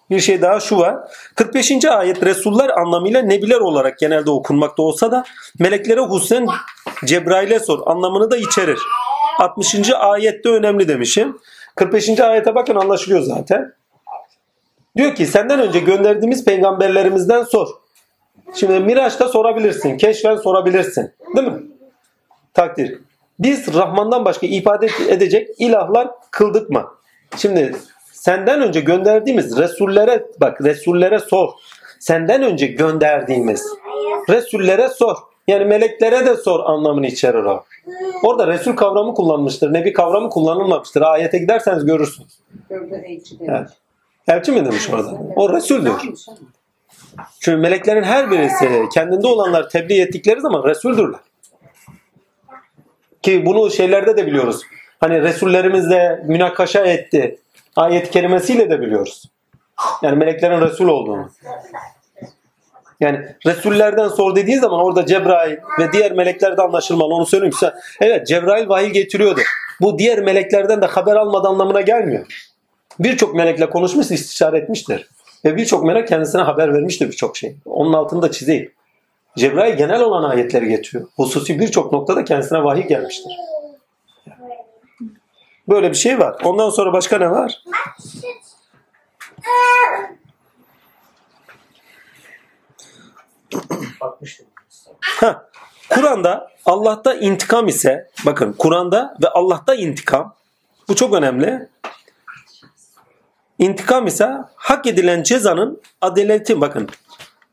[0.09, 0.97] Bir şey daha şu var.
[1.35, 1.85] 45.
[1.85, 5.23] ayet Resuller anlamıyla nebiler olarak genelde okunmakta olsa da
[5.59, 6.47] meleklere hususen
[7.05, 8.79] Cebrail'e sor anlamını da içerir.
[9.39, 9.89] 60.
[9.89, 11.39] ayette önemli demişim.
[11.75, 12.19] 45.
[12.19, 13.73] ayete bakın anlaşılıyor zaten.
[14.95, 17.67] Diyor ki senden önce gönderdiğimiz peygamberlerimizden sor.
[18.55, 19.97] Şimdi Miraç'ta sorabilirsin.
[19.97, 21.13] Keşfen sorabilirsin.
[21.35, 21.63] Değil mi?
[22.53, 22.99] Takdir.
[23.39, 26.85] Biz Rahman'dan başka ibadet edecek ilahlar kıldık mı?
[27.37, 27.75] Şimdi
[28.25, 31.49] senden önce gönderdiğimiz Resullere bak Resullere sor.
[31.99, 33.67] Senden önce gönderdiğimiz
[34.29, 35.15] Resullere sor.
[35.47, 37.63] Yani meleklere de sor anlamını içerir o.
[38.23, 39.73] Orada Resul kavramı kullanmıştır.
[39.73, 41.01] Nebi kavramı kullanılmamıştır.
[41.01, 42.39] Ayete giderseniz görürsünüz.
[43.41, 43.69] Evet.
[44.27, 45.17] Elçi mi demiş orada?
[45.35, 45.93] O Resul'dür.
[47.39, 51.19] Çünkü meleklerin her birisi kendinde olanlar tebliğ ettikleri zaman Resuldürler.
[53.21, 54.61] Ki bunu şeylerde de biliyoruz.
[54.99, 57.39] Hani Resullerimizle münakaşa etti.
[57.75, 59.23] Ayet kelimesiyle de biliyoruz.
[60.01, 61.29] Yani meleklerin Resul olduğunu.
[62.99, 67.13] Yani Resullerden sor dediği zaman orada Cebrail ve diğer melekler de anlaşılmalı.
[67.13, 67.73] Onu söyleyeyim size.
[68.01, 69.41] Evet Cebrail vahiy getiriyordu.
[69.81, 72.25] Bu diğer meleklerden de haber almadı anlamına gelmiyor.
[72.99, 75.09] Birçok melekle konuşmuş, istişare etmiştir.
[75.45, 77.55] Ve birçok melek kendisine haber vermiştir birçok şey.
[77.65, 78.71] Onun altını da çizeyim.
[79.37, 81.07] Cebrail genel olan ayetleri getiriyor.
[81.15, 83.31] Hususi birçok noktada kendisine vahiy gelmiştir.
[85.69, 86.35] Böyle bir şey var.
[86.43, 87.63] Ondan sonra başka ne var?
[95.01, 95.33] Heh.
[95.89, 100.35] Kur'an'da Allah'ta intikam ise bakın Kur'an'da ve Allah'ta intikam
[100.89, 101.69] bu çok önemli.
[103.59, 106.89] İntikam ise hak edilen cezanın adaleti bakın.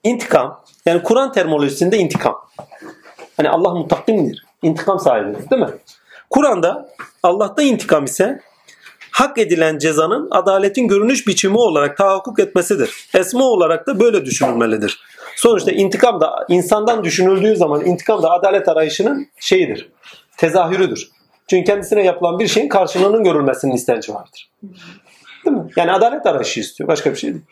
[0.04, 2.48] İntikam yani Kur'an terminolojisinde intikam.
[3.36, 4.46] Hani Allah mutakimdir.
[4.62, 5.70] İntikam sahibidir değil mi?
[6.32, 6.88] Kur'an'da
[7.22, 8.40] Allah'ta intikam ise
[9.10, 13.08] hak edilen cezanın adaletin görünüş biçimi olarak tahakkuk etmesidir.
[13.14, 15.00] Esma olarak da böyle düşünülmelidir.
[15.36, 19.90] Sonuçta intikam da insandan düşünüldüğü zaman intikam da adalet arayışının şeyidir.
[20.36, 21.10] Tezahürüdür.
[21.50, 24.50] Çünkü kendisine yapılan bir şeyin karşılığının görülmesinin istenci vardır.
[25.44, 25.70] Değil mi?
[25.76, 26.88] Yani adalet arayışı istiyor.
[26.88, 27.44] Başka bir şey değil.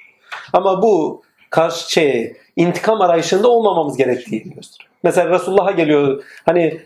[0.53, 4.91] Ama bu karşı şey, intikam arayışında olmamamız gerektiğini gösteriyor.
[5.03, 6.22] Mesela Resulullah'a geliyor.
[6.47, 6.81] Hani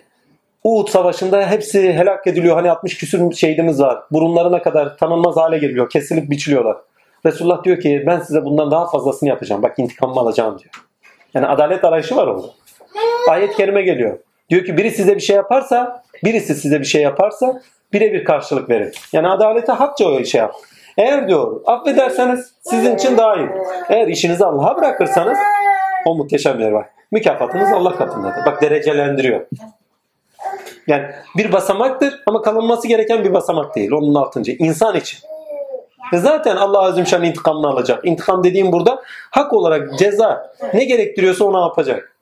[0.65, 2.57] Uhud Savaşı'nda hepsi helak ediliyor.
[2.57, 4.03] Hani 60 küsür şehidimiz var.
[4.13, 5.91] Burunlarına kadar tanınmaz hale geliyor.
[5.91, 6.77] Kesilip biçiliyorlar.
[7.27, 9.63] Resulullah diyor ki ben size bundan daha fazlasını yapacağım.
[9.63, 10.71] Bak intikamımı alacağım diyor.
[11.35, 12.47] Yani adalet arayışı var orada.
[13.29, 14.19] Ayet kerime geliyor.
[14.51, 17.61] Diyor ki biri size bir şey yaparsa, birisi size bir şey yaparsa
[17.93, 18.93] birebir karşılık verin.
[19.13, 20.55] Yani adalete hakça o şey yap.
[20.99, 23.49] Eğer diyor affederseniz sizin için daha iyi.
[23.89, 25.39] Eğer işinizi Allah'a bırakırsanız
[26.07, 26.87] o muhteşem yer var.
[27.11, 28.47] Mükafatınız Allah katındadır.
[28.47, 29.47] Bak derecelendiriyor.
[30.87, 31.07] Yani
[31.37, 33.93] bir basamaktır ama kalınması gereken bir basamak değil.
[33.93, 34.53] Onun altıncı.
[34.59, 35.19] insan için.
[36.13, 38.05] Ve zaten Allah Azim Şan intikamını alacak.
[38.05, 42.17] İntikam dediğim burada hak olarak ceza ne gerektiriyorsa onu yapacak.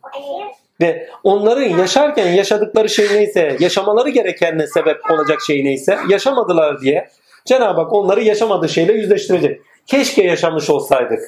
[0.81, 7.09] Ve onların yaşarken yaşadıkları şey neyse, yaşamaları gereken ne sebep olacak şey neyse, yaşamadılar diye
[7.45, 9.61] Cenab-ı Hak onları yaşamadığı şeyle yüzleştirecek.
[9.87, 11.21] Keşke yaşamış olsaydık.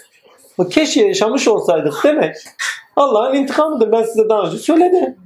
[0.58, 2.36] Bu keşke yaşamış olsaydık demek
[2.96, 3.92] Allah'ın intikamıdır.
[3.92, 5.16] Ben size daha önce söyledim.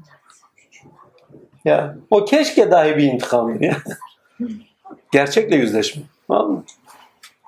[1.68, 3.76] Ya o keşke dahi bir intikamdır ya.
[5.12, 6.02] Gerçekle yüzleşme.
[6.28, 6.64] Tamam?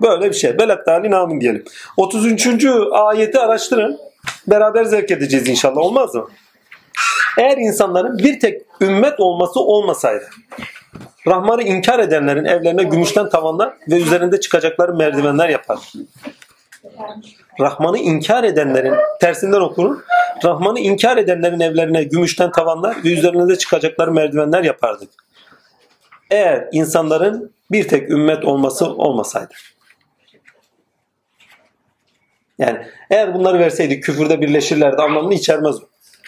[0.03, 0.59] Böyle bir şey.
[0.59, 1.65] Belet tali namin diyelim.
[1.97, 2.67] 33.
[2.93, 3.99] ayeti araştırın.
[4.47, 5.77] Beraber zevk edeceğiz inşallah.
[5.77, 6.29] Olmaz mı?
[7.39, 10.25] Eğer insanların bir tek ümmet olması olmasaydı
[11.27, 15.79] Rahman'ı inkar edenlerin evlerine gümüşten tavanlar ve üzerinde çıkacakları merdivenler yapar.
[17.61, 20.01] Rahman'ı inkar edenlerin tersinden okunur.
[20.45, 25.11] Rahman'ı inkar edenlerin evlerine gümüşten tavanlar ve üzerinde çıkacakları merdivenler yapardık.
[26.31, 29.55] Eğer insanların bir tek ümmet olması olmasaydı.
[32.59, 35.85] Yani eğer bunları verseydi küfürde birleşirlerdi anlamını içermez o.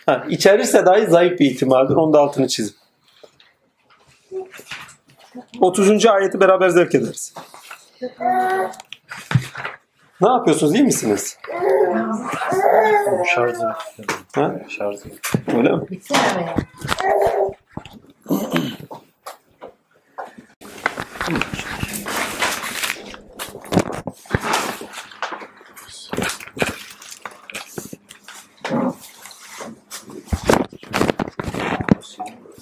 [0.06, 1.94] Ha, içerirse dahi zayıf bir ihtimaldir.
[1.94, 2.74] Onun da altını çizin.
[5.60, 6.06] 30.
[6.06, 7.34] ayeti beraber zevk ederiz.
[10.22, 10.74] Ne yapıyorsunuz?
[10.74, 11.38] İyi misiniz?
[13.34, 13.72] Şarjım.
[14.34, 14.54] Ha?
[14.68, 15.10] Şarjım.
[15.56, 15.82] Öyle mi?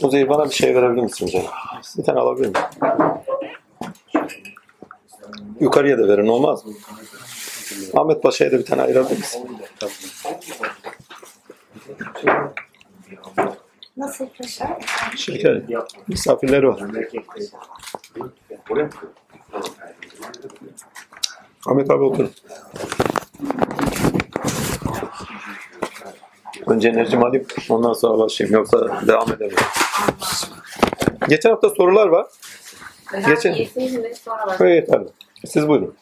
[0.03, 1.47] Uzay bana bir şey verebilir misin canım?
[1.99, 2.67] Bir tane alabilir miyim?
[5.61, 6.73] Yukarıya da verin olmaz mı?
[7.95, 9.59] Ahmet Paşa'ya da bir tane ayırabilir misin?
[13.97, 14.79] Nasıl paşa?
[15.17, 15.63] Şeker.
[16.09, 16.81] Misafirleri var.
[21.67, 22.29] Ahmet abi otur.
[26.67, 29.55] Önce enerjimi alayım ondan sonra başlayayım yoksa devam edemem.
[31.29, 32.27] Geçen hafta sorular var.
[33.27, 33.55] Geçen-
[34.61, 35.09] Böyle yeterli.
[35.47, 35.95] Siz buyurun.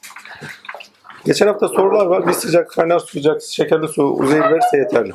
[1.28, 2.26] Geçen hafta sorular var.
[2.26, 5.12] Bir sıcak kaynar sıcak şekerli su uzayır verse yeterli.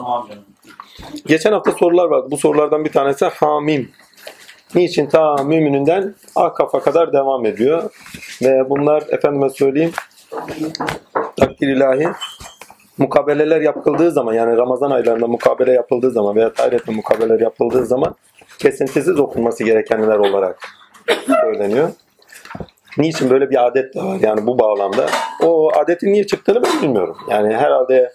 [1.25, 2.27] Geçen hafta sorular vardı.
[2.31, 3.91] Bu sorulardan bir tanesi hamim.
[4.75, 7.89] Niçin ta mümininden akafa kadar devam ediyor.
[8.41, 9.91] Ve bunlar efendime söyleyeyim
[11.39, 12.07] takdir ilahi
[12.97, 18.15] mukabeleler yapıldığı zaman yani Ramazan aylarında mukabele yapıldığı zaman veya tayrette mukabeleler yapıldığı zaman
[18.59, 20.59] kesintisiz okunması gerekenler olarak
[21.41, 21.89] söyleniyor.
[22.97, 25.05] Niçin böyle bir adet de var yani bu bağlamda.
[25.43, 27.17] O adetin niye çıktığını ben bilmiyorum.
[27.29, 28.11] Yani herhalde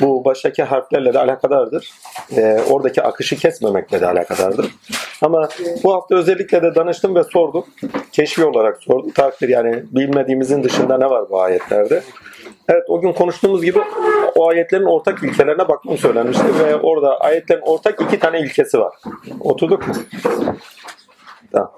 [0.00, 1.90] bu baştaki harflerle de alakadardır.
[2.36, 4.66] Ee, oradaki akışı kesmemekle de alakadardır.
[5.22, 5.48] Ama
[5.84, 7.64] bu hafta özellikle de danıştım ve sordum.
[8.12, 9.10] Keşfi olarak sordum.
[9.10, 12.02] Takdir yani bilmediğimizin dışında ne var bu ayetlerde?
[12.68, 13.78] Evet o gün konuştuğumuz gibi
[14.34, 18.94] o ayetlerin ortak ilkelerine bakmam söylenmişti ve orada ayetlerin ortak iki tane ilkesi var.
[19.40, 19.94] Oturduk mu?
[21.52, 21.72] Tamam.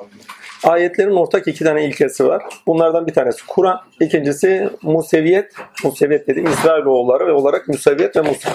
[0.64, 2.42] Ayetlerin ortak iki tane ilkesi var.
[2.66, 5.52] Bunlardan bir tanesi Kur'an, ikincisi Museviyet.
[5.84, 8.50] Museviyet dediğim İsrailoğulları ve olarak Museviyet ve Musa.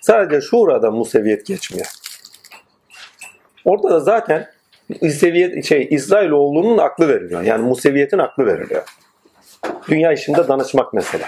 [0.00, 1.86] Sadece Şura'da Museviyet geçmiyor.
[3.64, 4.46] Orada da zaten
[5.02, 7.42] Museviyet, şey, İsrailoğlunun aklı veriliyor.
[7.42, 8.82] Yani Museviyetin aklı veriliyor.
[9.88, 11.26] Dünya işinde danışmak mesela.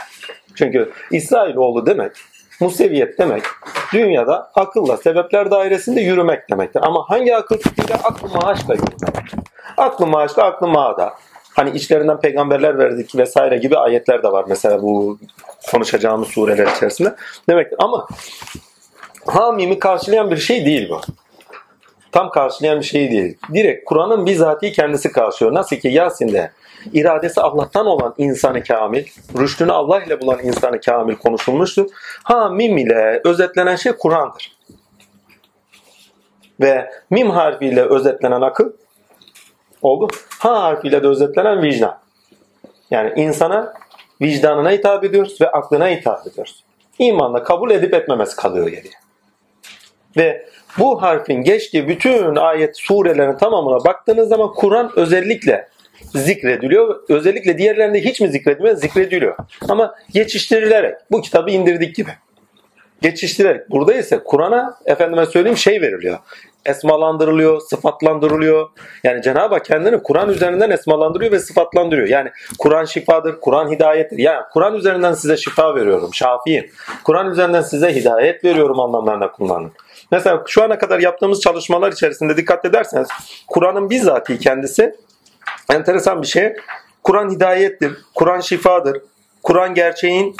[0.55, 2.13] Çünkü İsrailoğlu demek,
[2.63, 3.43] Museviyet demek,
[3.93, 6.81] dünyada akılla sebepler dairesinde yürümek demektir.
[6.85, 7.95] Ama hangi akıl fikriyle?
[7.95, 9.33] Aklı maaşla yürümek.
[9.77, 11.15] Aklı maaşla, aklı mağda.
[11.57, 15.19] Hani içlerinden peygamberler verdik vesaire gibi ayetler de var mesela bu
[15.71, 17.15] konuşacağımız sureler içerisinde.
[17.49, 18.07] Demek ama
[19.27, 21.01] hamimi karşılayan bir şey değil bu.
[22.13, 23.39] Tam karşılayan bir şey değil.
[23.55, 25.55] Direkt Kur'an'ın bizatihi kendisi karşılıyor.
[25.55, 26.51] Nasıl ki Yasin'de
[26.93, 29.05] iradesi Allah'tan olan insanı kamil,
[29.39, 31.87] rüştünü Allah ile bulan insanı kamil konuşulmuştur.
[32.23, 34.53] Ha mim ile özetlenen şey Kur'an'dır.
[36.61, 38.73] Ve mim harfiyle özetlenen akıl
[39.83, 40.09] oldu.
[40.39, 41.99] Ha harfiyle de özetlenen vicdan.
[42.91, 43.75] Yani insana
[44.21, 46.65] vicdanına hitap ediyoruz ve aklına hitap ediyoruz.
[46.99, 48.95] İmanla kabul edip etmemesi kalıyor geriye.
[50.17, 50.47] Ve
[50.79, 55.69] bu harfin geçtiği bütün ayet surelerin tamamına baktığınız zaman Kur'an özellikle
[56.15, 57.01] zikrediliyor.
[57.09, 58.77] Özellikle diğerlerinde hiç mi zikredilmiyor?
[58.77, 59.37] Zikrediliyor.
[59.69, 62.11] Ama geçiştirilerek bu kitabı indirdik gibi.
[63.03, 63.71] Geçiştirerek.
[63.71, 66.19] Burada ise Kur'an'a efendime söyleyeyim şey veriliyor.
[66.67, 68.69] Esmalandırılıyor, sıfatlandırılıyor.
[69.05, 72.09] Yani Cenab-ı Hak kendini Kur'an üzerinden esmalandırıyor ve sıfatlandırıyor.
[72.09, 74.19] Yani Kur'an şifadır, Kur'an hidayettir.
[74.19, 76.71] Yani Kur'an üzerinden size şifa veriyorum, şafiyim.
[77.05, 79.73] Kur'an üzerinden size hidayet veriyorum anlamlarında kullanın.
[80.11, 83.09] Mesela şu ana kadar yaptığımız çalışmalar içerisinde dikkat ederseniz
[83.49, 84.95] Kur'an'ın bizzatihi kendisi
[85.71, 86.55] enteresan bir şey.
[87.03, 89.03] Kur'an hidayettir, Kur'an şifadır,
[89.43, 90.37] Kur'an gerçeğin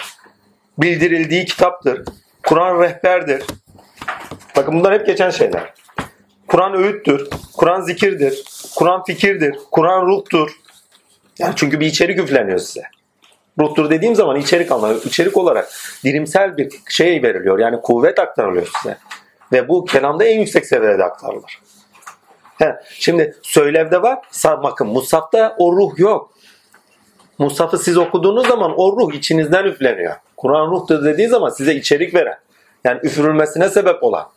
[0.79, 2.05] bildirildiği kitaptır,
[2.47, 3.43] Kur'an rehberdir.
[4.57, 5.75] Bakın bunlar hep geçen şeyler.
[6.49, 8.45] Kur'an öğüttür, Kur'an zikirdir,
[8.77, 10.51] Kur'an fikirdir, Kur'an ruhtur.
[11.39, 12.83] Yani çünkü bir içerik üfleniyor size.
[13.59, 15.73] Ruhtur dediğim zaman içerik anlamı, içerik olarak
[16.05, 17.59] dirimsel bir şey veriliyor.
[17.59, 18.97] Yani kuvvet aktarılıyor size.
[19.53, 21.61] Ve bu kelamda en yüksek seviyede aktarılır.
[22.59, 26.33] He, şimdi söylevde var, bakın Musaf'ta o ruh yok.
[27.39, 30.17] Musaf'ı siz okuduğunuz zaman o ruh içinizden üfleniyor.
[30.37, 32.39] Kur'an ruhtur dediği zaman size içerik veren.
[32.85, 34.29] Yani üfürülmesine sebep olan.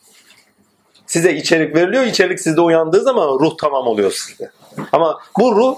[1.06, 2.04] Size içerik veriliyor.
[2.04, 4.50] içerik sizde uyandığı zaman ruh tamam oluyor sizde.
[4.92, 5.76] Ama bu ruh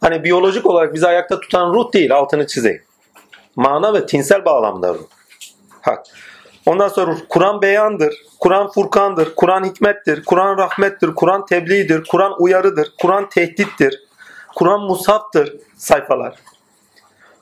[0.00, 2.14] hani biyolojik olarak bizi ayakta tutan ruh değil.
[2.14, 2.82] Altını çizeyim.
[3.56, 5.06] Mana ve tinsel bağlamda ruh.
[5.80, 6.06] Hak.
[6.66, 13.28] Ondan sonra Kur'an beyandır, Kur'an furkandır, Kur'an hikmettir, Kur'an rahmettir, Kur'an tebliğdir, Kur'an uyarıdır, Kur'an
[13.28, 14.02] tehdittir,
[14.54, 16.34] Kur'an musaftır sayfalar.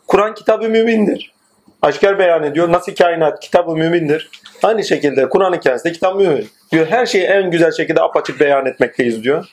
[0.06, 1.34] Kur'an kitabı mümindir.
[1.82, 2.72] Aşkar beyan ediyor.
[2.72, 4.30] Nasıl kainat kitabı mümindir.
[4.62, 6.48] Aynı şekilde Kur'an-ı kendisi de kitap mümin.
[6.72, 9.46] Diyor her şeyi en güzel şekilde apaçık beyan etmekteyiz diyor.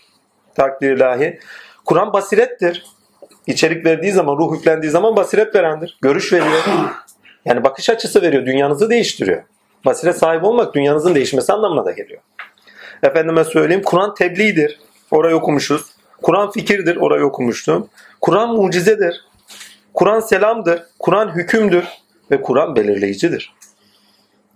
[0.55, 1.39] Takdir ilahi.
[1.85, 2.85] Kur'an basirettir.
[3.47, 5.97] İçerik verdiği zaman, ruh yüklendiği zaman basiret verendir.
[6.01, 6.61] Görüş veriyor.
[7.45, 8.45] Yani bakış açısı veriyor.
[8.45, 9.43] Dünyanızı değiştiriyor.
[9.85, 12.21] Basiret sahibi olmak dünyanızın değişmesi anlamına da geliyor.
[13.03, 14.79] Efendime söyleyeyim Kur'an tebliğdir.
[15.11, 15.81] Orayı okumuşuz.
[16.21, 16.95] Kur'an fikirdir.
[16.95, 17.89] Orayı okumuştum.
[18.21, 19.25] Kur'an mucizedir.
[19.93, 20.83] Kur'an selamdır.
[20.99, 21.85] Kur'an hükümdür.
[22.31, 23.53] Ve Kur'an belirleyicidir.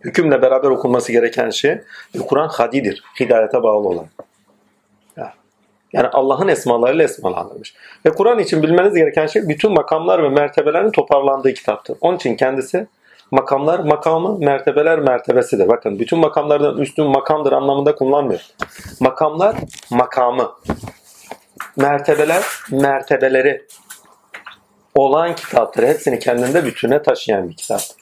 [0.02, 1.72] Hükümle beraber okunması gereken şey
[2.16, 3.04] ve Kur'an hadidir.
[3.20, 4.06] Hidayete bağlı olan.
[5.18, 5.34] Ya.
[5.94, 7.76] Yani Allah'ın esmalarıyla esmalandırmış.
[8.06, 11.98] Ve Kur'an için bilmeniz gereken şey bütün makamlar ve mertebelerin toparlandığı kitaptır.
[12.02, 12.88] Onun için kendisi
[13.32, 15.68] makamlar makamı, mertebeler mertebesidir.
[15.68, 18.42] Bakın bütün makamlardan üstün makamdır anlamında kullanmıyor.
[19.00, 19.56] Makamlar
[19.90, 20.52] makamı.
[21.78, 23.68] Mertebeler mertebeleri
[24.96, 25.88] olan kitaptır.
[25.88, 27.98] Hepsini kendinde bütüne taşıyan bir kitaptır.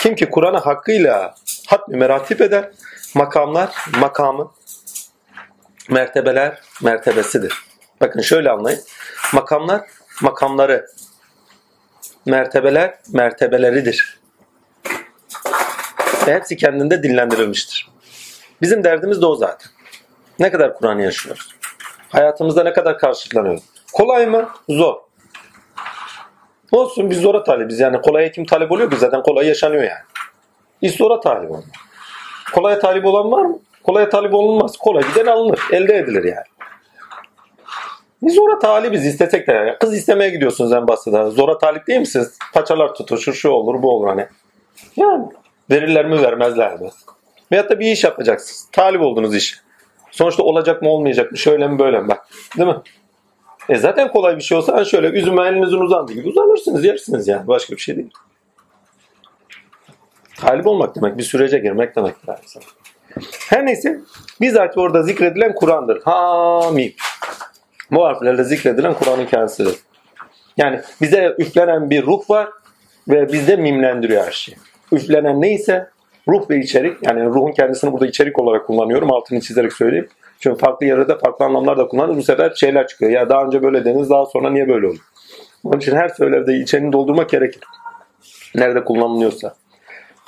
[0.00, 1.34] Kim ki Kur'an'ı hakkıyla
[1.66, 2.70] hatmi meratip eder,
[3.14, 4.50] makamlar makamı,
[5.90, 7.54] mertebeler mertebesidir.
[8.00, 8.80] Bakın şöyle anlayın.
[9.34, 9.80] Makamlar
[10.22, 10.86] makamları,
[12.26, 14.19] mertebeler mertebeleridir.
[16.26, 17.88] Ve hepsi kendinde dillendirilmiştir.
[18.62, 19.70] Bizim derdimiz de o zaten.
[20.38, 21.54] Ne kadar Kur'an'ı yaşıyoruz?
[22.08, 23.60] Hayatımızda ne kadar karşılanıyor?
[23.92, 24.48] Kolay mı?
[24.68, 24.96] Zor.
[26.72, 27.80] Olsun biz zora talibiz.
[27.80, 30.02] Yani kolaya kim talip oluyor ki zaten kolay yaşanıyor yani.
[30.82, 31.64] Biz zora talip olmak.
[32.54, 33.58] Kolaya talip olan var mı?
[33.84, 34.76] Kolaya talip olunmaz.
[34.76, 35.60] Kolay giden alınır.
[35.72, 36.46] Elde edilir yani.
[38.22, 39.52] Biz zora talibiz istesek de.
[39.52, 39.76] Yani.
[39.80, 41.30] Kız istemeye gidiyorsunuz en basında.
[41.30, 42.38] Zora talip değil misiniz?
[42.54, 44.26] Paçalar tutuşur, şu olur, bu olur hani.
[44.96, 45.24] Yani
[45.70, 46.90] verirler mi vermezler mi?
[47.52, 48.68] Veyahut da bir iş yapacaksınız.
[48.72, 49.60] Talip oldunuz iş.
[50.10, 51.38] Sonuçta olacak mı olmayacak mı?
[51.38, 52.08] Şöyle mi böyle mi?
[52.08, 52.26] Bak.
[52.58, 52.76] Değil mi?
[53.68, 57.46] E zaten kolay bir şey olsa şöyle üzüme elinizin uzandığı gibi uzanırsınız yersiniz yani.
[57.46, 58.10] Başka bir şey değil.
[60.36, 62.14] Talip olmak demek bir sürece girmek demek.
[63.48, 64.00] Her neyse
[64.40, 66.02] bizzat orada zikredilen Kur'an'dır.
[66.04, 66.94] Hamim.
[67.90, 69.74] Bu harflerle zikredilen Kur'an'ın kendisidir.
[70.56, 72.48] Yani bize üflenen bir ruh var
[73.08, 74.56] ve bizde mimlendiriyor her şeyi.
[74.92, 75.88] Üflenen neyse
[76.28, 79.12] Ruh ve içerik yani ruhun kendisini burada içerik olarak kullanıyorum.
[79.12, 80.08] Altını çizerek söyleyeyim.
[80.40, 82.16] Çünkü farklı yerde farklı anlamlarda kullanırız.
[82.16, 83.10] Bu sefer şeyler çıkıyor.
[83.10, 84.98] Ya daha önce böyle dediniz daha sonra niye böyle oldu?
[85.64, 87.62] Onun için her söylevde içerini doldurmak gerekir.
[88.54, 89.54] Nerede kullanılıyorsa.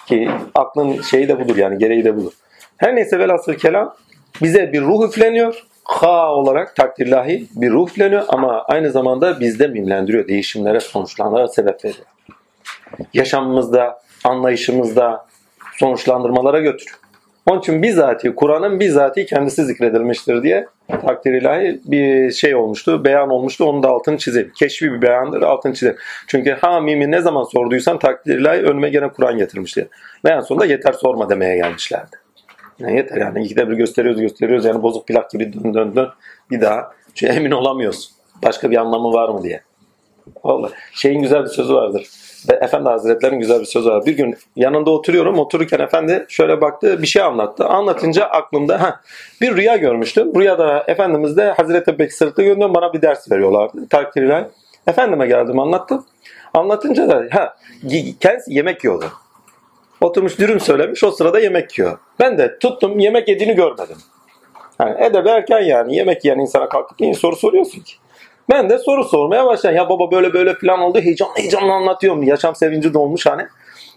[0.06, 2.32] Ki aklın şeyi de budur yani gereği de budur.
[2.76, 3.94] Her neyse velhasıl kelam
[4.42, 5.64] bize bir ruh üfleniyor.
[5.84, 10.28] Ha olarak takdirlahi bir ruh üfleniyor ama aynı zamanda bizde mimlendiriyor.
[10.28, 12.06] Değişimlere, sonuçlanlara sebep veriyor.
[13.14, 15.26] Yaşamımızda, anlayışımızda
[15.78, 16.98] sonuçlandırmalara götürüyor.
[17.46, 23.64] Onun için bizatihi, Kur'an'ın bizatihi kendisi zikredilmiştir diye takdir ilahi bir şey olmuştu, beyan olmuştu.
[23.64, 24.52] Onun da altını çizelim.
[24.58, 25.96] Keşfi bir beyandır, altını çizelim.
[26.26, 29.88] Çünkü ha mimi ne zaman sorduysam takdir ilahi önüme gene Kur'an getirmişti.
[30.24, 32.16] Ve en sonunda yeter sorma demeye gelmişlerdi.
[32.78, 36.08] Yani yeter yani ikide bir gösteriyoruz gösteriyoruz yani bozuk plak gibi dön dön dön
[36.50, 36.92] bir daha.
[37.14, 38.12] Çünkü emin olamıyorsun.
[38.44, 39.60] Başka bir anlamı var mı diye.
[40.44, 42.08] Vallahi şeyin güzel bir sözü vardır.
[42.50, 44.06] Ve Efendi Hazretleri'nin güzel bir sözü var.
[44.06, 45.38] Bir gün yanında oturuyorum.
[45.38, 47.64] Otururken efendi şöyle baktı bir şey anlattı.
[47.64, 49.00] Anlatınca aklımda ha
[49.40, 50.34] bir rüya görmüştüm.
[50.34, 53.88] Rüyada Efendimiz de Hazreti Bekir sırtı gönderiyor bana bir ders veriyorlardı.
[53.88, 54.44] Takdirler.
[54.86, 56.06] Efendime geldim anlattım.
[56.54, 57.56] Anlatınca da ha
[58.20, 59.06] kendisi yemek yiyordu.
[60.00, 61.98] Oturmuş dürüm söylemiş o sırada yemek yiyor.
[62.20, 63.96] Ben de tuttum yemek yediğini görmedim.
[64.80, 67.94] Yani edeb erken yani yemek yiyen insana kalkıp niye soru soruyorsun ki?
[68.50, 69.76] Ben de soru sormaya başladım.
[69.76, 71.00] Ya baba böyle böyle falan oldu.
[71.00, 72.22] Heyecanlı heyecanlı anlatıyorum.
[72.22, 73.46] Yaşam sevinci dolmuş hani.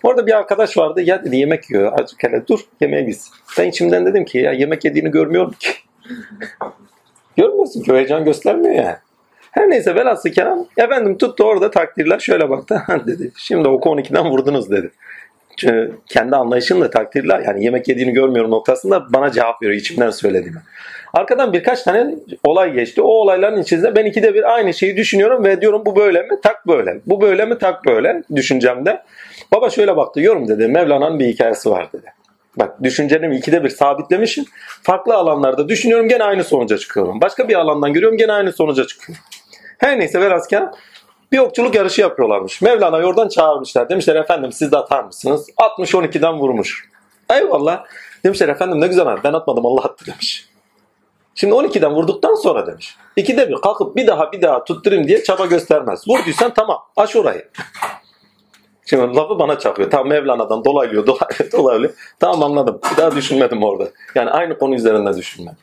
[0.04, 1.02] Orada bir arkadaş vardı.
[1.02, 2.00] Ya dedi yemek yiyor.
[2.00, 3.34] Azıcık hele dur yemeğe gitsin.
[3.58, 5.70] Ben içimden dedim ki ya yemek yediğini görmüyorum ki.
[7.38, 8.96] Görmüyorsun ki heyecan göstermiyor yani.
[9.52, 13.32] Her neyse velhasıl kelam efendim tuttu orada takdirler şöyle baktı dedi.
[13.38, 14.92] Şimdi oku 12'den vurdunuz dedi.
[15.58, 20.62] Çünkü kendi anlayışımla takdirler yani yemek yediğini görmüyorum noktasında bana cevap veriyor içimden söylediğimi.
[21.16, 23.02] Arkadan birkaç tane olay geçti.
[23.02, 26.40] O olayların içinde ben ikide bir aynı şeyi düşünüyorum ve diyorum bu böyle mi?
[26.44, 27.00] Tak böyle.
[27.06, 27.58] Bu böyle mi?
[27.58, 29.04] Tak böyle düşüncemde.
[29.52, 30.22] Baba şöyle baktı.
[30.22, 30.68] Yorum dedi.
[30.68, 32.14] Mevlana'nın bir hikayesi var dedi.
[32.58, 34.46] Bak düşüncelerimi ikide bir sabitlemişim.
[34.84, 37.22] Farklı alanlarda düşünüyorum gene aynı sonuca çıkıyorum.
[37.22, 39.24] Başka bir alandan görüyorum gene aynı sonuca çıkıyorum.
[39.78, 40.72] Her neyse velhasken
[41.32, 42.62] bir okçuluk yarışı yapıyorlarmış.
[42.62, 43.90] Mevlana'yı oradan çağırmışlar.
[43.90, 45.48] Demişler efendim siz de atar mısınız?
[45.58, 46.90] 60-12'den vurmuş.
[47.34, 47.86] Eyvallah.
[48.26, 50.55] Demişler efendim ne güzel abi ben atmadım Allah attı demiş.
[51.36, 52.96] Şimdi 12'den vurduktan sonra demiş.
[53.16, 56.08] İkide bir kalkıp bir daha bir daha tutturayım diye çaba göstermez.
[56.08, 57.50] Vurduysan tamam aş orayı.
[58.86, 59.92] Şimdi lafı bana çakıyor.
[59.92, 61.94] Tam Mevlana'dan dolaylıyor, dolaylıyor, dolaylıyor.
[62.20, 62.80] Tamam anladım.
[62.92, 63.88] Bir daha düşünmedim orada.
[64.16, 65.58] Yani aynı konu üzerinde düşünmedim.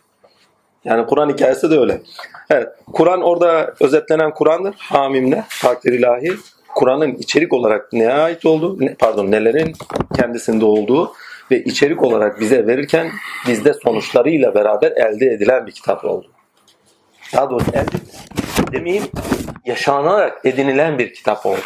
[0.84, 2.02] Yani Kur'an hikayesi de öyle.
[2.50, 2.68] Evet.
[2.92, 4.74] Kur'an orada özetlenen Kur'an'dır.
[4.78, 6.32] Hamimle, takdir ilahi.
[6.74, 9.72] Kur'an'ın içerik olarak neye ait olduğu, pardon nelerin
[10.16, 11.12] kendisinde olduğu
[11.52, 13.10] ve içerik olarak bize verirken
[13.48, 16.26] bizde sonuçlarıyla beraber elde edilen bir kitap oldu.
[17.34, 17.96] Daha doğrusu elde
[18.72, 19.04] demeyeyim
[19.66, 21.60] yaşanarak edinilen bir kitap oldu.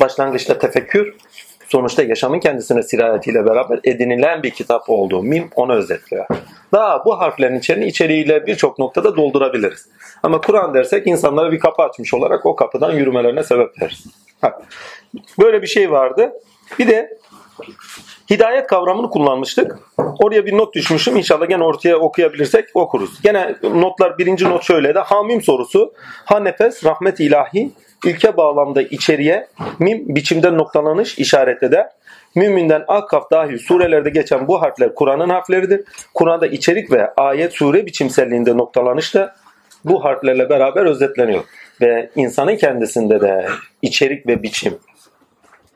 [0.00, 1.14] Başlangıçta tefekkür,
[1.68, 5.22] sonuçta yaşamın kendisine sirayetiyle beraber edinilen bir kitap oldu.
[5.22, 6.26] Mim onu özetliyor.
[6.72, 9.88] Daha bu harflerin içeriğini içeriğiyle birçok noktada doldurabiliriz.
[10.22, 14.06] Ama Kur'an dersek insanlara bir kapı açmış olarak o kapıdan yürümelerine sebep veririz.
[15.40, 16.32] Böyle bir şey vardı.
[16.78, 17.18] Bir de
[18.30, 19.78] hidayet kavramını kullanmıştık.
[19.98, 21.16] Oraya bir not düşmüşüm.
[21.16, 23.22] İnşallah gene ortaya okuyabilirsek okuruz.
[23.22, 25.92] Gene notlar birinci not şöyle de hamim sorusu.
[26.24, 27.70] Ha nefes rahmet ilahi
[28.04, 29.48] ilke bağlamda içeriye
[29.78, 31.86] mim biçimde noktalanış işaret eder.
[32.34, 35.84] Müminden Akkaf dahil surelerde geçen bu harfler Kur'an'ın harfleridir.
[36.14, 39.36] Kur'an'da içerik ve ayet sure biçimselliğinde noktalanış da
[39.84, 41.44] bu harflerle beraber özetleniyor.
[41.80, 43.46] Ve insanın kendisinde de
[43.82, 44.78] içerik ve biçim,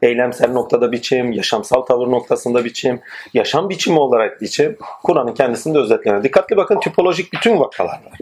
[0.03, 3.01] eylemsel noktada biçim, yaşamsal tavır noktasında biçim,
[3.35, 6.23] yaşam biçimi olarak biçim Kur'an'ın kendisinde özetleniyor.
[6.23, 8.19] Dikkatli bakın tipolojik bütün vakalar var.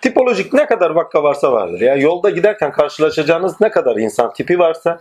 [0.00, 1.80] Tipolojik ne kadar vakka varsa vardır.
[1.80, 5.00] Yani yolda giderken karşılaşacağınız ne kadar insan tipi varsa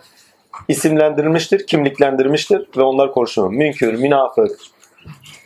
[0.67, 3.51] isimlendirilmiştir, kimliklendirilmiştir ve onlar konuşulur.
[3.51, 4.51] Münkür, münafık.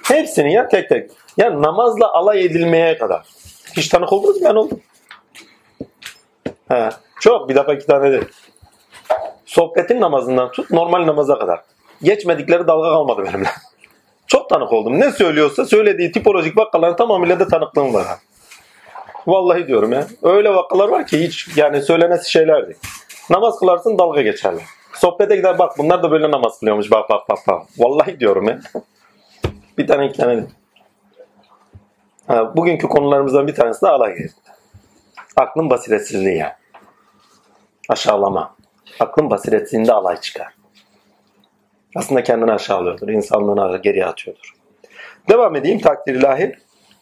[0.03, 1.11] Hepsini ya tek tek.
[1.37, 3.25] Ya namazla alay edilmeye kadar.
[3.77, 4.47] Hiç tanık oldunuz mu?
[4.49, 4.79] Ben oldum.
[6.67, 6.89] He.
[7.19, 8.25] Çok bir defa iki tane değil.
[9.51, 11.61] Sohbetin namazından tut normal namaza kadar.
[12.03, 13.49] Geçmedikleri dalga kalmadı benimle.
[14.27, 14.99] Çok tanık oldum.
[14.99, 18.07] Ne söylüyorsa söylediği tipolojik vakaların tamamıyla da tanıklığım var.
[19.27, 20.07] Vallahi diyorum ya.
[20.23, 22.79] Öyle vakalar var ki hiç yani söylenesi şeyler değil.
[23.29, 24.63] Namaz kılarsın dalga geçerler.
[24.93, 27.61] Sohbete gider bak bunlar da böyle namaz kılıyormuş bak bak bak bak.
[27.77, 28.59] Vallahi diyorum ya.
[29.77, 30.43] bir tane iki tane
[32.55, 34.41] bugünkü konularımızdan bir tanesi de alay gezdi.
[35.35, 36.53] Aklın basiretsizliği yani.
[37.89, 38.60] Aşağılama.
[39.01, 40.47] Aklın basiretsizliğinde alay çıkar.
[41.95, 43.07] Aslında kendini aşağılıyordur.
[43.07, 44.53] insanlığını geriye atıyordur.
[45.29, 46.55] Devam edeyim takdir ilahi.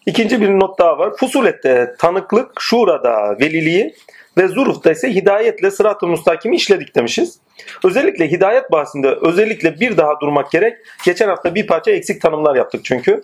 [0.06, 1.14] İkinci bir not daha var.
[1.18, 3.96] Fusulette tanıklık, şurada veliliği
[4.40, 7.40] ve zurufta ise hidayetle sırat-ı müstakimi işledik demişiz.
[7.84, 10.78] Özellikle hidayet bahsinde özellikle bir daha durmak gerek.
[11.06, 13.22] Geçen hafta bir parça eksik tanımlar yaptık çünkü.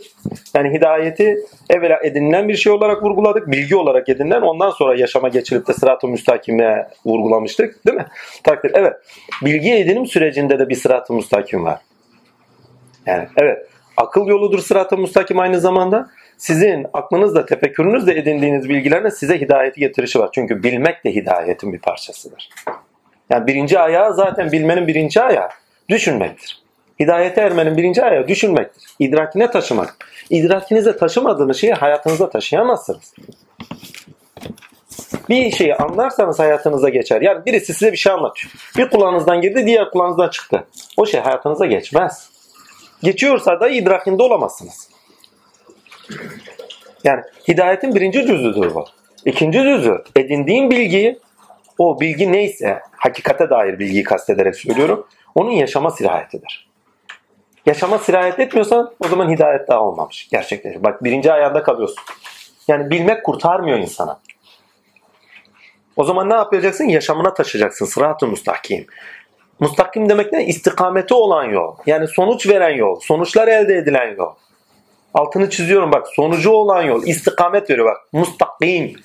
[0.54, 1.38] Yani hidayeti
[1.70, 3.52] evvela edinilen bir şey olarak vurguladık.
[3.52, 7.86] Bilgi olarak edinilen ondan sonra yaşama geçilip de sırat-ı müstakime vurgulamıştık.
[7.88, 8.06] Değil mi?
[8.44, 8.72] Takdir.
[8.74, 8.94] Evet.
[9.46, 11.80] Bilgi edinim sürecinde de bir sırat-ı müstakim var.
[13.06, 13.68] Yani evet.
[13.98, 16.10] Akıl yoludur sırat-ı müstakim aynı zamanda.
[16.38, 20.30] Sizin aklınızla, tefekkürünüzle edindiğiniz bilgilerle size hidayeti getirişi var.
[20.34, 22.50] Çünkü bilmek de hidayetin bir parçasıdır.
[23.30, 25.50] Yani birinci ayağı zaten bilmenin birinci ayağı
[25.90, 26.66] düşünmektir.
[27.00, 28.84] Hidayete ermenin birinci ayağı düşünmektir.
[29.00, 29.98] İdrakine taşımak.
[30.30, 33.14] İdrakinize taşımadığınız şeyi hayatınıza taşıyamazsınız.
[35.30, 37.22] Bir şeyi anlarsanız hayatınıza geçer.
[37.22, 38.54] Yani birisi size bir şey anlatıyor.
[38.78, 40.64] Bir kulağınızdan girdi, diğer kulağınızdan çıktı.
[40.98, 42.30] O şey hayatınıza geçmez.
[43.04, 44.95] Geçiyorsa da idrakinde olamazsınız.
[47.04, 48.86] Yani hidayetin birinci cüzüdür bu.
[49.26, 51.20] İkinci cüzü edindiğin bilgiyi
[51.78, 55.08] o bilgi neyse hakikate dair bilgiyi kastederek söylüyorum.
[55.36, 56.68] Onun yaşama sirayet eder.
[57.66, 60.28] Yaşama sirayet etmiyorsan o zaman hidayet daha olmamış.
[60.32, 60.84] Gerçekleşir.
[60.84, 62.04] Bak birinci ayağında kalıyorsun.
[62.68, 64.20] Yani bilmek kurtarmıyor insana.
[65.96, 66.84] O zaman ne yapacaksın?
[66.84, 67.86] Yaşamına taşıyacaksın.
[67.86, 68.88] Sırat-ı müstakim.
[69.60, 70.46] Mustakim demek ne?
[70.46, 71.76] İstikameti olan yol.
[71.86, 73.00] Yani sonuç veren yol.
[73.00, 74.36] Sonuçlar elde edilen yol.
[75.16, 76.08] Altını çiziyorum bak.
[76.16, 77.04] Sonucu olan yol.
[77.04, 78.14] istikamet veriyor bak.
[78.14, 78.96] Mustakim.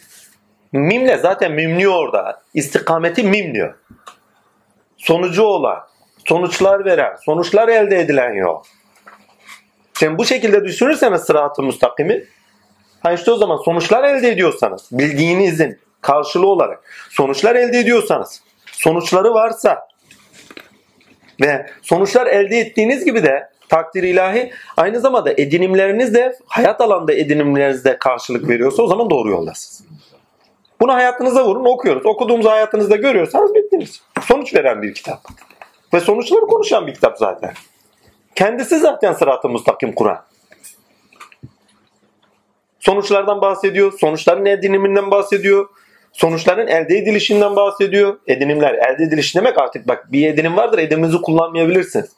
[0.72, 2.42] Mimle zaten mimliyor orada.
[2.54, 3.74] İstikameti mimliyor.
[4.96, 5.78] Sonucu olan,
[6.28, 8.62] sonuçlar veren, sonuçlar elde edilen yol.
[9.98, 12.24] Şimdi bu şekilde düşünürseniz sırat-ı müstakimi,
[13.02, 18.42] ha işte o zaman sonuçlar elde ediyorsanız, bildiğinizin karşılığı olarak sonuçlar elde ediyorsanız,
[18.72, 19.88] sonuçları varsa
[21.42, 27.84] ve sonuçlar elde ettiğiniz gibi de takdir ilahi aynı zamanda edinimleriniz de hayat alanda edinimleriniz
[27.84, 29.84] de karşılık veriyorsa o zaman doğru yoldasınız.
[30.80, 32.06] Bunu hayatınıza vurun okuyoruz.
[32.06, 34.02] Okuduğumuz hayatınızda görüyorsanız bittiniz.
[34.22, 35.20] Sonuç veren bir kitap.
[35.94, 37.52] Ve sonuçları konuşan bir kitap zaten.
[38.34, 40.24] Kendisi zaten sırat-ı müstakim Kur'an.
[42.80, 43.92] Sonuçlardan bahsediyor.
[43.98, 45.68] Sonuçların ediniminden bahsediyor.
[46.12, 48.18] Sonuçların elde edilişinden bahsediyor.
[48.26, 52.10] Edinimler elde ediliş demek artık bak bir edinim vardır ediniminizi kullanmayabilirsiniz.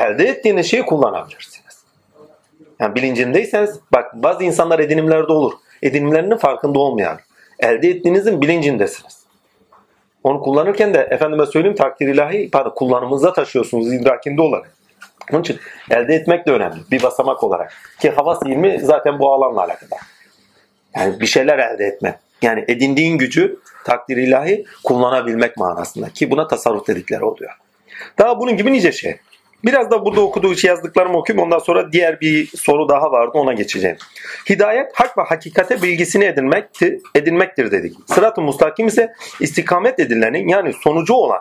[0.00, 1.84] Elde ettiğiniz şeyi kullanabilirsiniz.
[2.80, 5.52] Yani bilincindeyseniz bak bazı insanlar edinimlerde olur.
[5.82, 7.18] Edinimlerinin farkında olmayan.
[7.58, 9.20] Elde ettiğinizin bilincindesiniz.
[10.24, 14.72] Onu kullanırken de efendime söyleyeyim takdir ilahi pardon, kullanımınıza taşıyorsunuz idrakinde olarak.
[15.32, 15.58] Onun için
[15.90, 16.78] elde etmek de önemli.
[16.90, 17.72] Bir basamak olarak.
[18.00, 19.98] Ki havas ilmi zaten bu alanla alakadar.
[20.96, 22.18] Yani bir şeyler elde etme.
[22.42, 26.08] Yani edindiğin gücü takdir ilahi kullanabilmek manasında.
[26.08, 27.50] Ki buna tasarruf dedikleri oluyor.
[28.18, 29.16] Daha bunun gibi nice şey.
[29.64, 31.44] Biraz da burada okuduğu şey yazdıklarımı okuyayım.
[31.44, 33.30] Ondan sonra diğer bir soru daha vardı.
[33.34, 33.96] Ona geçeceğim.
[34.50, 37.96] Hidayet hak ve hakikate bilgisini edinmektir, edinmektir dedik.
[38.06, 41.40] Sırat-ı mustakim ise istikamet edilenin yani sonucu olan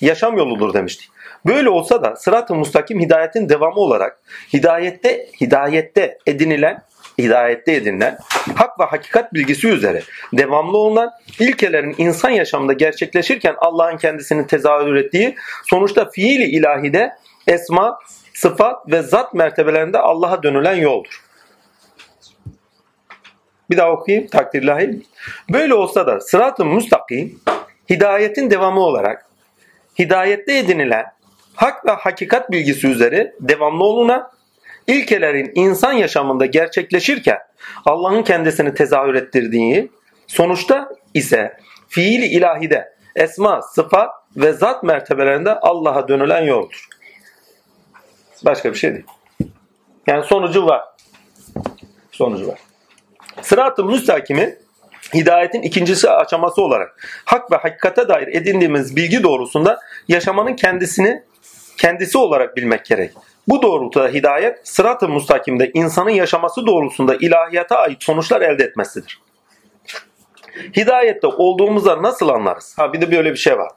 [0.00, 1.10] yaşam yoludur demiştik.
[1.46, 4.20] Böyle olsa da sırat-ı mustakim hidayetin devamı olarak
[4.52, 6.82] hidayette hidayette edinilen
[7.18, 8.18] hidayette edinilen
[8.54, 10.02] hak ve hakikat bilgisi üzere
[10.32, 17.12] devamlı olunan ilkelerin insan yaşamında gerçekleşirken Allah'ın kendisini tezahür ettiği sonuçta fiili ilahide
[17.46, 17.98] esma,
[18.34, 21.24] sıfat ve zat mertebelerinde Allah'a dönülen yoldur.
[23.70, 25.02] Bir daha okuyayım takdir ilahi.
[25.52, 27.40] Böyle olsa da sırat-ı müstakim
[27.90, 29.26] hidayetin devamı olarak
[29.98, 31.06] hidayette edinilen
[31.54, 34.30] hak ve hakikat bilgisi üzere devamlı olunan
[34.86, 37.38] ilkelerin insan yaşamında gerçekleşirken
[37.84, 39.90] Allah'ın kendisini tezahür ettirdiği
[40.26, 41.56] sonuçta ise
[41.88, 46.89] fiili ilahide esma, sıfat ve zat mertebelerinde Allah'a dönülen yoldur.
[48.44, 49.06] Başka bir şey değil.
[50.06, 50.84] Yani sonucu var.
[52.12, 52.58] Sonucu var.
[53.42, 54.56] Sırat-ı müstakimi
[55.14, 61.22] hidayetin ikincisi aşaması olarak hak ve hakikate dair edindiğimiz bilgi doğrusunda yaşamanın kendisini
[61.76, 63.12] kendisi olarak bilmek gerek.
[63.48, 69.20] Bu doğrultuda hidayet sırat-ı müstakimde insanın yaşaması doğrultusunda ilahiyata ait sonuçlar elde etmesidir.
[70.76, 72.74] Hidayette olduğumuzda nasıl anlarız?
[72.78, 73.70] Ha bir de böyle bir şey var.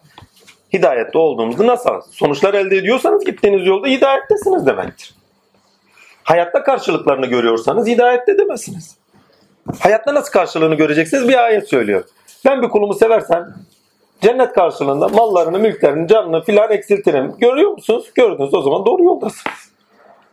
[0.73, 2.01] Hidayette olduğumuzu nasıl?
[2.11, 5.15] Sonuçlar elde ediyorsanız gittiğiniz yolda hidayettesiniz demektir.
[6.23, 8.97] Hayatta karşılıklarını görüyorsanız hidayette demesiniz.
[9.79, 11.27] Hayatta nasıl karşılığını göreceksiniz?
[11.27, 12.03] Bir ayet söylüyor.
[12.45, 13.53] Ben bir kulumu seversem
[14.21, 17.35] cennet karşılığında mallarını, mülklerini, canını filan eksiltirim.
[17.39, 18.11] Görüyor musunuz?
[18.15, 19.71] Gördünüz o zaman doğru yoldasınız.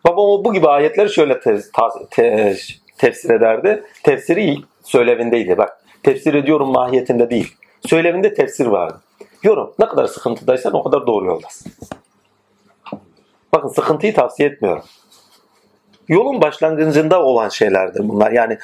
[0.07, 2.57] Babam bu gibi ayetleri şöyle te- ta- te-
[2.99, 3.85] tefsir ederdi.
[4.03, 5.59] Tefsiri söylevindeydi.
[5.59, 7.55] Bak tefsir ediyorum mahiyetinde değil.
[7.87, 9.01] Söylevinde tefsir vardı.
[9.43, 11.73] Yorum ne kadar sıkıntıdaysan o kadar doğru yoldasın.
[13.53, 14.85] Bakın sıkıntıyı tavsiye etmiyorum.
[16.09, 18.33] Yolun başlangıcında olan şeylerdir bunlar.
[18.33, 18.59] Yani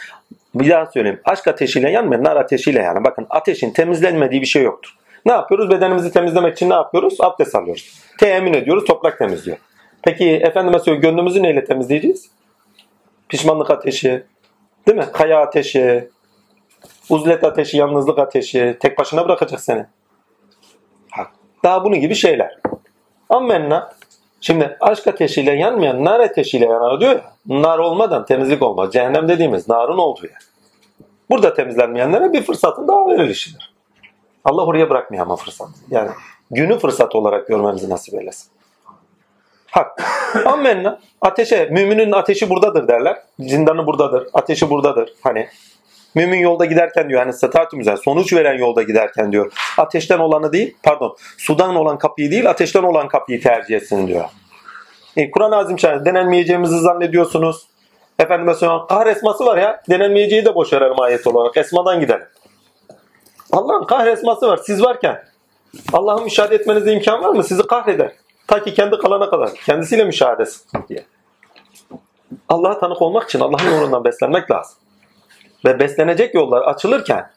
[0.54, 1.20] bir daha söyleyeyim.
[1.24, 3.04] Aşk ateşiyle yanmayan nar ateşiyle yani.
[3.04, 4.96] Bakın ateşin temizlenmediği bir şey yoktur.
[5.26, 5.70] Ne yapıyoruz?
[5.70, 7.20] Bedenimizi temizlemek için ne yapıyoruz?
[7.20, 8.00] Abdest alıyoruz.
[8.18, 8.84] Temin ediyoruz.
[8.84, 9.56] Toprak temizliyor.
[10.02, 12.30] Peki efendime söylüyorum gönlümüzü neyle temizleyeceğiz?
[13.28, 14.24] Pişmanlık ateşi,
[14.86, 15.06] değil mi?
[15.12, 16.08] Kaya ateşi,
[17.08, 18.76] uzlet ateşi, yalnızlık ateşi.
[18.80, 19.86] Tek başına bırakacak seni.
[21.56, 22.58] Ha, Daha bunun gibi şeyler.
[23.28, 23.92] Ammenna.
[24.40, 27.32] Şimdi aşk ateşiyle yanmayan nar ateşiyle yanar diyor ya.
[27.46, 28.92] Nar olmadan temizlik olmaz.
[28.92, 30.38] Cehennem dediğimiz narın olduğu yer.
[31.30, 33.74] Burada temizlenmeyenlere bir fırsatın daha verilişidir.
[34.44, 35.68] Allah oraya bırakmıyor ama fırsat.
[35.90, 36.10] Yani
[36.50, 38.50] günü fırsat olarak görmemizi nasip eylesin.
[39.70, 40.02] Hak.
[40.46, 41.00] Ammenna.
[41.20, 43.16] Ateşe, müminin ateşi buradadır derler.
[43.40, 44.28] Zindanı buradadır.
[44.34, 45.12] Ateşi buradadır.
[45.22, 45.48] Hani
[46.16, 49.52] mümin yolda giderken diyor hani statümüze sonuç veren yolda giderken diyor.
[49.78, 54.24] Ateşten olanı değil pardon sudan olan kapıyı değil ateşten olan kapıyı tercih etsin diyor.
[55.16, 57.66] E, Kur'an-ı Azimşan denenmeyeceğimizi zannediyorsunuz.
[58.18, 61.56] Efendime söylüyorum kahr esması var ya denenmeyeceği de boş verelim ayet olarak.
[61.56, 62.26] Esmadan gidelim.
[63.52, 65.24] Allah'ın kahr esması var siz varken.
[65.92, 67.44] Allah'ın müşahede etmenize imkan var mı?
[67.44, 68.12] Sizi kahreder.
[68.46, 69.54] Ta ki kendi kalana kadar.
[69.54, 71.04] Kendisiyle müşahedesi diye.
[72.48, 74.76] Allah'a tanık olmak için Allah'ın nurundan beslenmek lazım.
[75.66, 77.30] Ve beslenecek yollar açılırken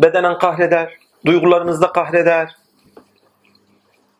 [0.00, 0.92] bedenen kahreder,
[1.26, 2.56] duygularınızda kahreder,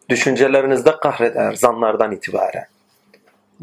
[0.08, 2.66] düşüncelerinizde kahreder zanlardan itibaren.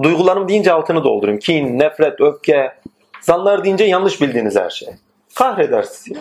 [0.04, 1.40] Duygularım deyince altını doldurayım.
[1.40, 2.74] Kin, nefret, öfke.
[3.22, 4.90] Zanlar deyince yanlış bildiğiniz her şey.
[5.36, 6.20] Kahreder sizi.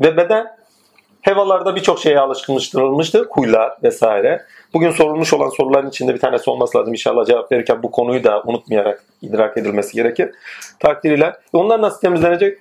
[0.00, 0.56] Ve beden
[1.22, 3.26] hevalarda birçok şeye alışkınlaştırılmıştır.
[3.30, 4.46] Huylar vesaire.
[4.74, 6.92] Bugün sorulmuş olan soruların içinde bir tanesi olması lazım.
[6.92, 10.30] İnşallah cevap verirken bu konuyu da unutmayarak idrak edilmesi gerekir.
[10.78, 11.24] Takdiriyle.
[11.24, 12.58] E onlar nasıl temizlenecek?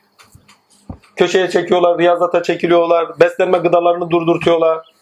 [1.16, 4.94] Köşeye çekiyorlar, riyazata çekiliyorlar, beslenme gıdalarını durdurtuyorlar.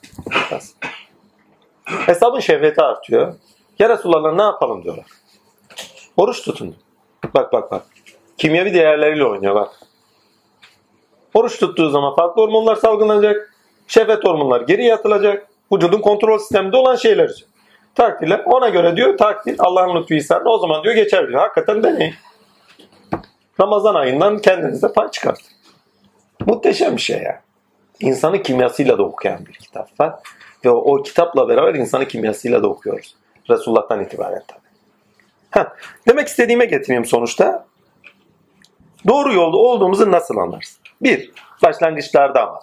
[1.85, 3.33] Hesabın şehveti artıyor.
[3.79, 5.05] Ya Resulallah ne yapalım diyorlar.
[6.17, 6.75] Oruç tutun.
[7.33, 7.83] Bak bak bak.
[8.37, 9.79] Kimyevi değerleriyle oynuyor bak.
[11.33, 13.53] Oruç tuttuğu zaman farklı hormonlar salgılanacak.
[13.87, 15.46] Şehvet hormonlar geriye atılacak.
[15.73, 17.47] Vücudun kontrol sisteminde olan şeyler için.
[17.95, 21.39] Takdirle ona göre diyor takdir Allah'ın lütfu ihsanı o zaman diyor geçer diyor.
[21.39, 22.13] Hakikaten deneyin.
[23.61, 25.47] Ramazan ayından kendinize pay çıkartın.
[26.45, 27.41] Muhteşem bir şey ya.
[27.99, 30.13] İnsanı kimyasıyla da okuyan bir kitap var.
[30.65, 33.15] Ve o, o kitapla beraber insanı kimyasıyla da okuyoruz.
[33.49, 34.67] Resulullah'tan itibaren tabii.
[35.51, 35.75] Ha,
[36.07, 37.65] demek istediğime getireyim sonuçta.
[39.07, 40.79] Doğru yolda olduğumuzu nasıl anlarız?
[41.01, 41.31] Bir,
[41.63, 42.59] başlangıçlarda ama.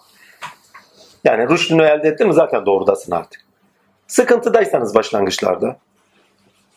[1.24, 3.40] Yani rüştünü elde ettin mi zaten doğrudasın artık.
[4.06, 5.76] Sıkıntıdaysanız başlangıçlarda,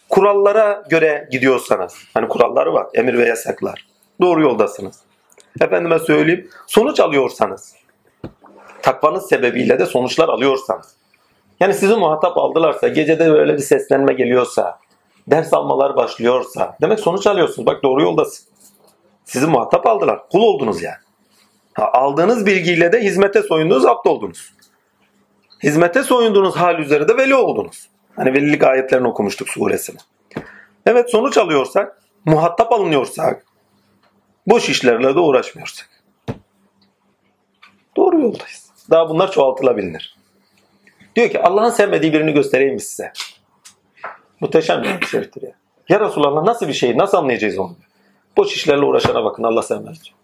[0.10, 3.88] kurallara göre gidiyorsanız, hani kuralları var, emir ve yasaklar.
[4.22, 5.00] Doğru yoldasınız.
[5.62, 7.76] Efendime söyleyeyim, sonuç alıyorsanız,
[8.82, 10.96] takvanız sebebiyle de sonuçlar alıyorsanız,
[11.60, 14.80] yani sizi muhatap aldılarsa, gecede böyle bir seslenme geliyorsa,
[15.28, 17.66] ders almalar başlıyorsa, demek sonuç alıyorsunuz.
[17.66, 18.48] Bak doğru yoldasın.
[19.26, 20.30] Sizi muhatap aldılar.
[20.32, 20.98] Kul oldunuz yani.
[21.78, 24.54] Ha, aldığınız bilgiyle de hizmete soyundunuz, abd oldunuz.
[25.64, 27.90] Hizmete soyunduğunuz hal üzere de veli oldunuz.
[28.16, 29.98] Hani velilik ayetlerini okumuştuk suresini.
[30.86, 33.46] Evet sonuç alıyorsak, muhatap alınıyorsak,
[34.48, 35.90] boş işlerle de uğraşmıyorsak.
[37.98, 38.70] Doğru yoldayız.
[38.90, 40.18] Daha bunlar çoğaltılabilir.
[41.16, 43.14] Diyor ki Allah'ın sevmediği birini göstereyim mi size?
[44.40, 45.54] Muhteşem bir şeriftir ya.
[45.90, 46.98] Ya Resulallah nasıl bir şey?
[46.98, 47.76] Nasıl anlayacağız onu?
[48.38, 50.18] Boş işlerle uğraşana bakın Allah sevmez diyor.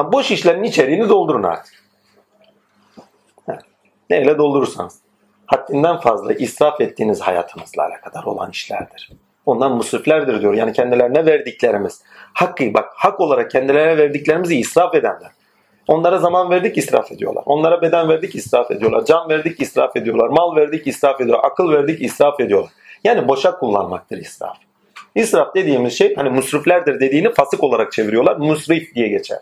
[0.00, 1.74] Ha, boş işlerin içeriğini doldurun artık.
[3.46, 3.58] Ha,
[4.10, 4.98] neyle doldurursanız.
[5.46, 9.10] Haddinden fazla israf ettiğiniz hayatınızla alakadar olan işlerdir.
[9.46, 10.54] Ondan musriflerdir diyor.
[10.54, 12.02] Yani kendilerine verdiklerimiz.
[12.32, 15.30] Hakkı bak hak olarak kendilerine verdiklerimizi israf edenler.
[15.88, 17.42] Onlara zaman verdik israf ediyorlar.
[17.46, 19.04] Onlara beden verdik israf ediyorlar.
[19.04, 20.28] Can verdik israf ediyorlar.
[20.28, 21.44] Mal verdik israf ediyorlar.
[21.44, 22.70] Akıl verdik israf ediyorlar.
[23.04, 24.56] Yani boşa kullanmaktır israf.
[25.14, 28.36] İsraf dediğimiz şey hani musriflerdir dediğini fasık olarak çeviriyorlar.
[28.36, 29.38] Musrif diye geçer.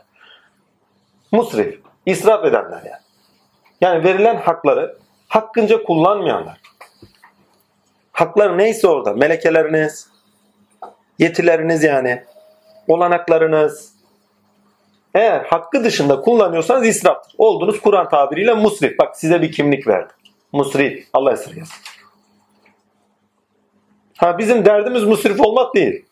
[1.33, 1.81] Musrif.
[2.07, 3.03] israf edenler yani.
[3.81, 4.99] Yani verilen hakları
[5.29, 6.61] hakkınca kullanmayanlar.
[8.13, 9.13] Haklar neyse orada.
[9.13, 10.09] Melekeleriniz,
[11.19, 12.25] yetileriniz yani,
[12.89, 13.93] olanaklarınız,
[15.15, 17.35] eğer hakkı dışında kullanıyorsanız israftır.
[17.39, 18.99] Oldunuz Kur'an tabiriyle musrif.
[18.99, 20.13] Bak size bir kimlik verdi.
[20.53, 21.09] Musrif.
[21.13, 21.75] Allah esirgesin.
[24.17, 26.05] Ha bizim derdimiz musrif olmak değil.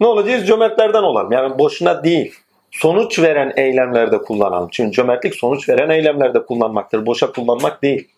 [0.00, 0.46] Ne olacağız?
[0.46, 1.32] Cömertlerden olalım.
[1.32, 2.34] Yani boşuna değil.
[2.78, 4.68] Sonuç veren eylemlerde kullanalım.
[4.72, 7.06] Çünkü cömertlik sonuç veren eylemlerde kullanmaktır.
[7.06, 8.08] Boşa kullanmak değil.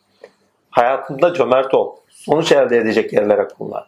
[0.70, 1.96] Hayatında cömert ol.
[2.08, 3.84] Sonuç elde edecek yerlere kullan.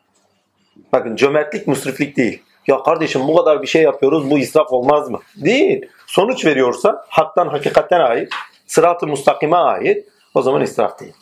[0.92, 2.42] Bakın cömertlik musriflik değil.
[2.66, 5.20] Ya kardeşim bu kadar bir şey yapıyoruz bu israf olmaz mı?
[5.36, 5.86] Değil.
[6.06, 8.32] Sonuç veriyorsa haktan hakikatten ait,
[8.66, 11.14] sırat-ı mustakime ait o zaman israf değil.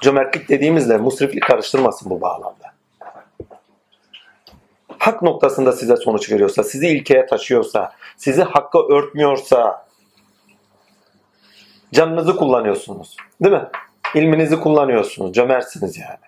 [0.00, 2.61] Cömertlik dediğimizle musriflik karıştırmasın bu bağlamda.
[5.02, 9.86] Hak noktasında size sonuç veriyorsa, sizi ilkeye taşıyorsa, sizi hakka örtmüyorsa
[11.92, 13.16] canınızı kullanıyorsunuz.
[13.42, 13.68] Değil mi?
[14.14, 15.32] İlminizi kullanıyorsunuz.
[15.32, 16.24] Cömertsiniz yani.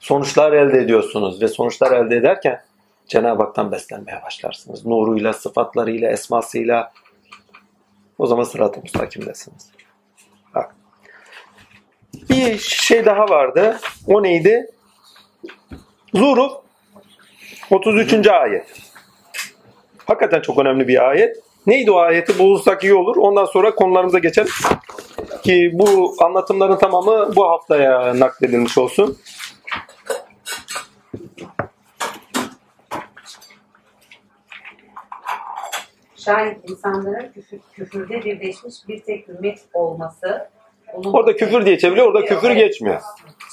[0.00, 2.64] Sonuçlar elde ediyorsunuz ve sonuçlar elde ederken
[3.06, 4.86] Cenab-ı Hak'tan beslenmeye başlarsınız.
[4.86, 6.92] Nuruyla, sıfatlarıyla, esmasıyla.
[8.18, 9.70] O zaman sırat-ı müstakimdesiniz.
[10.54, 10.76] Bak.
[12.30, 13.78] Bir şey daha vardı.
[14.06, 14.66] O neydi?
[16.14, 16.63] Zuhruf
[17.70, 18.26] 33.
[18.26, 18.66] ayet.
[20.04, 21.36] Hakikaten çok önemli bir ayet.
[21.66, 23.16] Neydi o ayeti bulursak iyi olur.
[23.16, 24.52] Ondan sonra konularımıza geçelim.
[25.42, 29.18] Ki bu anlatımların tamamı bu haftaya nakledilmiş olsun.
[36.16, 40.48] Şayet insanların küfür, küfürde birleşmiş bir tek ümmet olması
[40.94, 43.00] Orada küfür diye çeviriyor, orada küfür geçmiyor.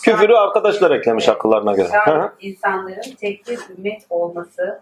[0.04, 1.88] Küfürü arkadaşlar eklemiş akıllarına göre.
[2.06, 4.82] Şayet insanların tek bir ümmet olması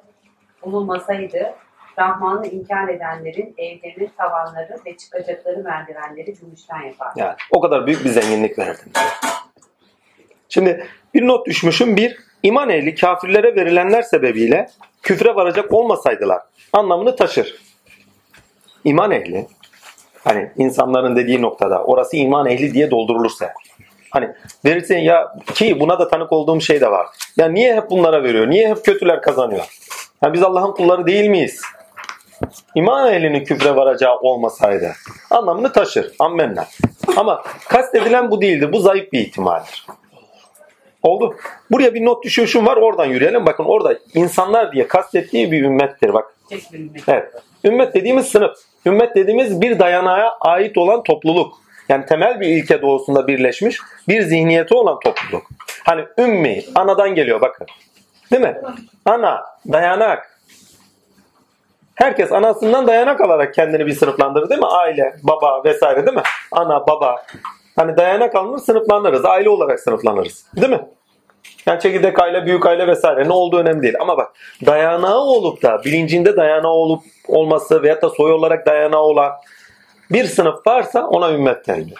[0.66, 1.54] bulunmasaydı
[2.00, 7.12] Rahman'ı inkar edenlerin evlerinin tavanları ve çıkacakları merdivenleri gümüşten yapar.
[7.16, 8.92] Yani o kadar büyük bir zenginlik verdim.
[10.50, 11.98] Şimdi bir not düşmüşüm.
[11.98, 14.68] Bir, iman ehli kafirlere verilenler sebebiyle
[15.02, 16.42] küfre varacak olmasaydılar
[16.74, 17.62] anlamını taşır.
[18.84, 19.48] İman ehli,
[20.24, 23.54] hani insanların dediği noktada orası iman ehli diye doldurulursa
[24.12, 24.30] hani
[24.66, 27.08] verirse ya ki buna da tanık olduğum şey de var.
[27.38, 28.50] Ya niye hep bunlara veriyor?
[28.50, 29.66] Niye hep kötüler kazanıyor?
[30.24, 31.62] Ya biz Allah'ın kulları değil miyiz?
[32.76, 34.94] İman ehlinin küfre varacağı olmasaydı
[35.32, 36.12] anlamını taşır.
[36.20, 36.66] Ammenna.
[37.18, 38.74] Ama kastedilen bu değildir.
[38.74, 39.86] Bu zayıf bir ihtimaldir.
[41.04, 41.36] Oldu.
[41.72, 42.78] Buraya bir not düşüşüm var.
[42.78, 43.46] Oradan yürüyelim.
[43.46, 46.14] Bakın orada insanlar diye kastettiği bir ümmettir.
[46.14, 46.36] Bak.
[47.08, 47.34] Evet.
[47.64, 48.58] Ümmet dediğimiz sınıf.
[48.86, 51.54] Ümmet dediğimiz bir dayanağa ait olan topluluk.
[51.90, 55.48] Yani temel bir ilke doğusunda birleşmiş bir zihniyeti olan topluluk.
[55.86, 57.68] Hani ümmi, anadan geliyor bakın.
[58.32, 58.58] Değil mi?
[59.06, 60.40] Ana, dayanak.
[61.96, 64.68] Herkes anasından dayanak alarak kendini bir sınıflandırır değil mi?
[64.68, 66.24] Aile, baba vesaire değil mi?
[66.52, 67.26] Ana, baba.
[67.76, 69.26] Hani dayanak alınır sınıflanırız.
[69.26, 70.46] Aile olarak sınıflanırız.
[70.56, 70.82] Değil mi?
[71.66, 73.96] Yani çekirdek aile, büyük aile vesaire ne olduğu önemli değil.
[74.00, 74.32] Ama bak
[74.66, 79.32] dayanağı olup da bilincinde dayanağı olup olması veyahut da soy olarak dayanağı olan
[80.12, 82.00] bir sınıf varsa ona ümmet deniliyor.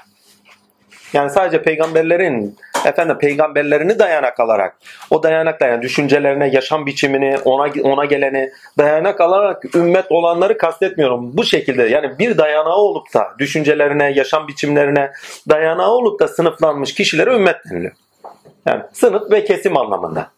[1.14, 4.78] Yani sadece peygamberlerin efendim peygamberlerini dayanak alarak
[5.10, 11.38] o dayanakla yani düşüncelerine, yaşam biçimini, ona ona geleni dayanak alarak ümmet olanları kastetmiyorum.
[11.38, 15.12] Bu şekilde yani bir dayanağı olup da düşüncelerine, yaşam biçimlerine
[15.50, 17.94] dayanağı olup da sınıflanmış kişilere ümmet deniliyor.
[18.66, 20.32] Yani sınıf ve kesim anlamında.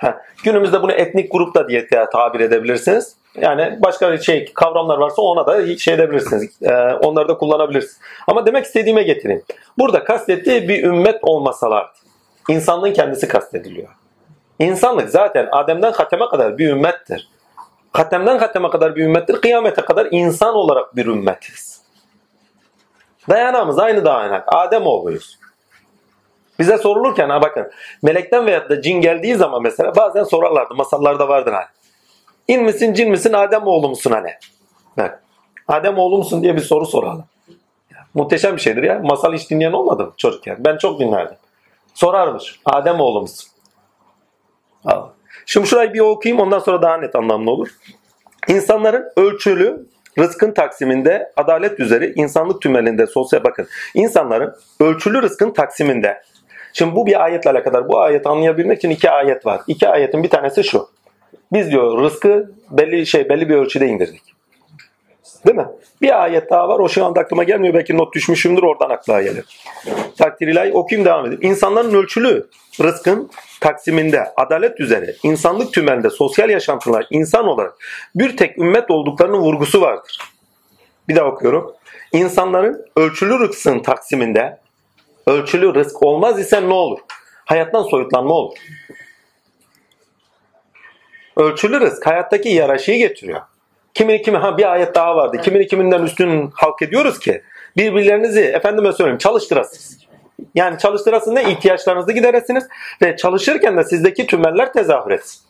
[0.00, 3.16] Ha, günümüzde bunu etnik grup da diye ta- tabir edebilirsiniz.
[3.34, 6.62] Yani başka şey kavramlar varsa ona da şey edebilirsiniz.
[6.62, 8.00] Ee, onları da kullanabilirsiniz.
[8.26, 9.42] Ama demek istediğime getireyim.
[9.78, 11.90] Burada kastettiği bir ümmet olmasalar
[12.48, 13.88] insanlığın kendisi kastediliyor.
[14.58, 17.28] İnsanlık zaten Adem'den Hatem'e kadar bir ümmettir.
[17.92, 19.40] Hatem'den Hatem'e kadar bir ümmettir.
[19.40, 21.80] Kıyamete kadar insan olarak bir ümmetiz.
[23.28, 24.44] Dayanağımız aynı dayanak.
[24.46, 25.39] Adem oğluyuz.
[26.60, 27.70] Bize sorulurken ha bakın
[28.02, 31.64] melekten veyahut da cin geldiği zaman mesela bazen sorarlardı masallarda vardır hani.
[32.48, 34.30] İn misin cin misin Adem oğlu musun hani?
[34.96, 35.22] Bak,
[35.68, 37.24] Adem oğlu musun diye bir soru sorarlar.
[37.90, 38.98] Ya, muhteşem bir şeydir ya.
[39.04, 40.56] Masal hiç dinleyen olmadı mı çocukken?
[40.58, 41.36] Ben çok dinlerdim.
[41.94, 42.60] Sorarmış.
[42.64, 43.50] Adem oğlu musun?
[44.84, 45.08] Al.
[45.46, 47.68] Şimdi şurayı bir okuyayım ondan sonra daha net anlamlı olur.
[48.48, 49.86] İnsanların ölçülü
[50.18, 53.66] rızkın taksiminde adalet üzeri insanlık tümelinde sosyal bakın.
[53.94, 56.22] İnsanların ölçülü rızkın taksiminde
[56.72, 57.88] Şimdi bu bir ayetle alakadar.
[57.88, 59.60] Bu ayeti anlayabilmek için iki ayet var.
[59.66, 60.88] İki ayetin bir tanesi şu.
[61.52, 64.22] Biz diyor rızkı belli şey belli bir ölçüde indirdik.
[65.46, 65.66] Değil mi?
[66.02, 66.78] Bir ayet daha var.
[66.78, 67.74] O şu anda aklıma gelmiyor.
[67.74, 68.62] Belki not düşmüşümdür.
[68.62, 69.44] Oradan aklıma gelir.
[70.18, 71.42] Takdir ilahi okuyayım devam edeyim.
[71.42, 72.46] İnsanların ölçülü
[72.80, 73.30] rızkın
[73.60, 77.74] taksiminde, adalet üzere, insanlık tümelinde, sosyal yaşantılar, insan olarak
[78.14, 80.18] bir tek ümmet olduklarının vurgusu vardır.
[81.08, 81.72] Bir daha okuyorum.
[82.12, 84.58] İnsanların ölçülü rızkın taksiminde,
[85.26, 86.98] ölçülü rızk olmaz ise ne olur?
[87.44, 88.56] Hayattan soyutlanma olur.
[91.36, 93.40] Ölçülü rızk hayattaki yaraşıyı getiriyor.
[93.94, 95.40] Kimini kimi ha bir ayet daha vardı.
[95.44, 97.42] Kimini kiminden üstün halk ediyoruz ki
[97.76, 99.98] birbirlerinizi efendime söyleyeyim çalıştırasınız.
[100.54, 102.68] Yani çalıştırasınız ne ihtiyaçlarınızı gideresiniz
[103.02, 105.42] ve çalışırken de sizdeki tümeller tezahür etsin.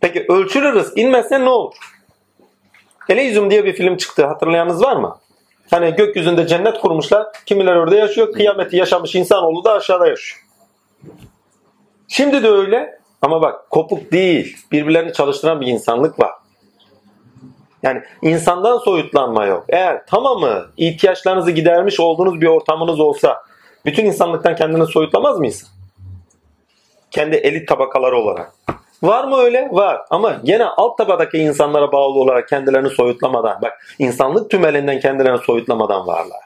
[0.00, 1.74] Peki ölçülü rızk inmezse ne olur?
[3.08, 4.26] Eleizm diye bir film çıktı.
[4.26, 5.18] Hatırlayanınız var mı?
[5.70, 7.26] Hani gökyüzünde cennet kurmuşlar.
[7.46, 8.32] Kimiler orada yaşıyor.
[8.32, 10.44] Kıyameti yaşamış insanoğlu da aşağıda yaşıyor.
[12.08, 14.56] Şimdi de öyle ama bak kopuk değil.
[14.72, 16.32] Birbirlerini çalıştıran bir insanlık var.
[17.82, 19.64] Yani insandan soyutlanma yok.
[19.68, 23.42] Eğer tamamı ihtiyaçlarınızı gidermiş olduğunuz bir ortamınız olsa
[23.84, 25.68] bütün insanlıktan kendini soyutlamaz mı insan?
[27.10, 28.52] Kendi elit tabakaları olarak.
[29.02, 29.68] Var mı öyle?
[29.72, 30.00] Var.
[30.10, 36.40] Ama gene alt tabadaki insanlara bağlı olarak kendilerini soyutlamadan, bak insanlık tümelinden kendilerini soyutlamadan varlar.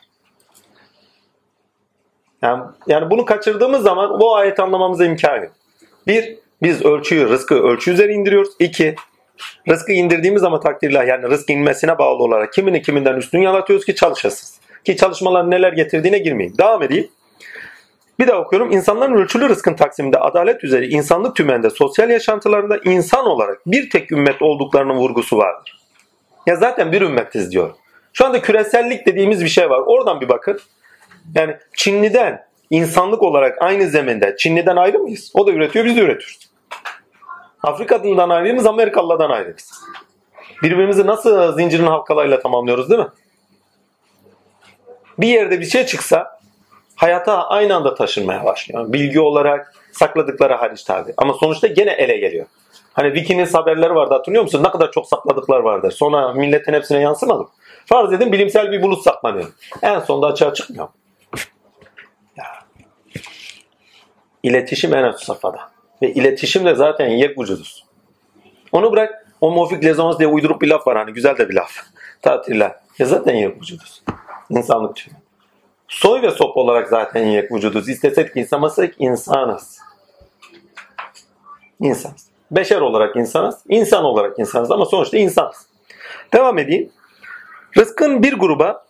[2.42, 5.52] Yani, yani bunu kaçırdığımız zaman bu ayeti anlamamıza imkan yok.
[6.06, 8.50] Bir, biz ölçüyü, rızkı ölçü üzeri indiriyoruz.
[8.58, 8.94] İki,
[9.68, 14.60] rızkı indirdiğimiz zaman takdirler yani rızk inmesine bağlı olarak kimini kiminden üstün yaratıyoruz ki çalışasız.
[14.84, 16.58] Ki çalışmaların neler getirdiğine girmeyeyim.
[16.58, 17.08] Devam edeyim.
[18.18, 18.72] Bir daha okuyorum.
[18.72, 24.42] İnsanların ölçülü rızkın taksiminde adalet üzeri insanlık tümeninde sosyal yaşantılarında insan olarak bir tek ümmet
[24.42, 25.80] olduklarının vurgusu vardır.
[26.46, 27.70] Ya zaten bir ümmetiz diyor.
[28.12, 29.82] Şu anda küresellik dediğimiz bir şey var.
[29.86, 30.60] Oradan bir bakın.
[31.34, 35.30] Yani Çinli'den insanlık olarak aynı zeminde Çinli'den ayrı mıyız?
[35.34, 36.48] O da üretiyor biz de üretiyoruz.
[37.62, 39.82] Afrika'dan ayrıyız Amerikalı'dan ayrıyız.
[40.62, 43.08] Birbirimizi nasıl zincirin halkalarıyla tamamlıyoruz değil mi?
[45.18, 46.38] Bir yerde bir şey çıksa
[46.98, 48.92] hayata aynı anda taşınmaya başlıyor.
[48.92, 51.14] Bilgi olarak sakladıkları hariç tabi.
[51.16, 52.46] Ama sonuçta gene ele geliyor.
[52.92, 54.62] Hani Wiki'nin haberleri vardı hatırlıyor musun?
[54.64, 55.90] Ne kadar çok sakladıklar vardı.
[55.90, 57.48] Sonra milletin hepsine yansımadı.
[57.86, 59.52] Farz edin bilimsel bir bulut saklanıyor.
[59.82, 60.88] En sonunda açığa çıkmıyor.
[62.36, 62.44] Ya.
[64.42, 65.60] İletişim en üst safhada.
[66.02, 67.84] Ve iletişim de zaten yek vücuduz.
[68.72, 69.24] Onu bırak.
[69.40, 71.70] Homofik lezons diye uydurup bir laf var hani güzel de bir laf.
[72.22, 72.74] Tatiller.
[72.98, 74.02] Ya zaten yek vücuduz.
[74.50, 75.16] İnsanlık tümü.
[75.89, 77.89] Soy ve sop olarak zaten yek vücuduz.
[77.89, 79.78] İstesek insanmasak insanız.
[81.81, 82.28] İnsanız.
[82.51, 83.55] Beşer olarak insanız.
[83.69, 85.66] insan olarak insanız ama sonuçta insanız.
[86.32, 86.90] Devam edeyim.
[87.77, 88.86] Rızkın bir gruba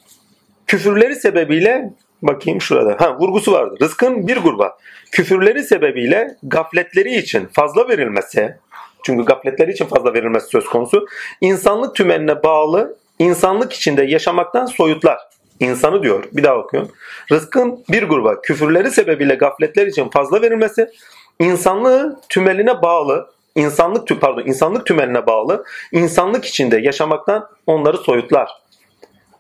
[0.67, 1.93] küfürleri sebebiyle
[2.23, 2.97] bakayım şurada.
[3.05, 3.77] Ha vurgusu vardı.
[3.83, 4.79] Rızkın bir gruba
[5.13, 8.57] küfürleri sebebiyle gafletleri için fazla verilmesi
[9.03, 11.07] çünkü gafletleri için fazla verilmesi söz konusu
[11.41, 15.19] insanlık tümenine bağlı insanlık içinde yaşamaktan soyutlar.
[15.61, 16.25] İnsanı diyor.
[16.33, 16.93] Bir daha okuyorum.
[17.33, 20.91] Rızkın bir gruba küfürleri sebebiyle gafletler için fazla verilmesi
[21.39, 28.51] insanlığı tümeline bağlı insanlık pardon insanlık tümeline bağlı insanlık içinde yaşamaktan onları soyutlar.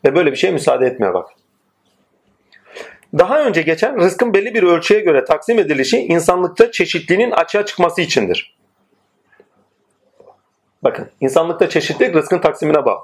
[0.05, 1.29] Ve böyle bir şeye müsaade etmiyor bak.
[3.19, 8.59] Daha önce geçen rızkın belli bir ölçüye göre taksim edilişi insanlıkta çeşitliliğin açığa çıkması içindir.
[10.83, 13.01] Bakın insanlıkta çeşitlilik rızkın taksimine bağlı.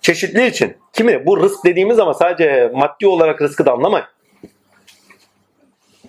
[0.00, 0.76] Çeşitliliği için.
[0.92, 1.26] Kimi?
[1.26, 4.06] Bu rızk dediğimiz ama sadece maddi olarak rızkı da anlamayın.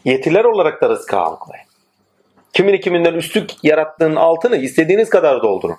[0.05, 1.65] Yetiler olarak da rızkı algılayın.
[2.53, 5.77] Kimini kiminden üstlük yarattığın altını istediğiniz kadar doldurun.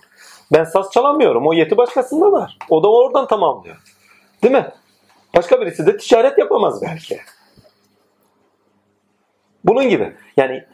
[0.52, 1.46] Ben saz çalamıyorum.
[1.46, 2.58] O yeti başkasında var.
[2.68, 3.76] O da oradan tamamlıyor.
[4.42, 4.70] Değil mi?
[5.36, 7.20] Başka birisi de ticaret yapamaz belki.
[9.64, 10.12] Bunun gibi.
[10.36, 10.64] Yani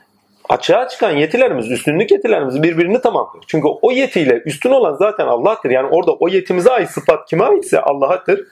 [0.49, 3.45] açığa çıkan yetilerimiz, üstünlük yetilerimiz birbirini tamamlıyor.
[3.47, 5.71] Çünkü o yetiyle üstün olan zaten Allah'tır.
[5.71, 8.47] Yani orada o yetimize ait sıfat kime aitse Allah'adır.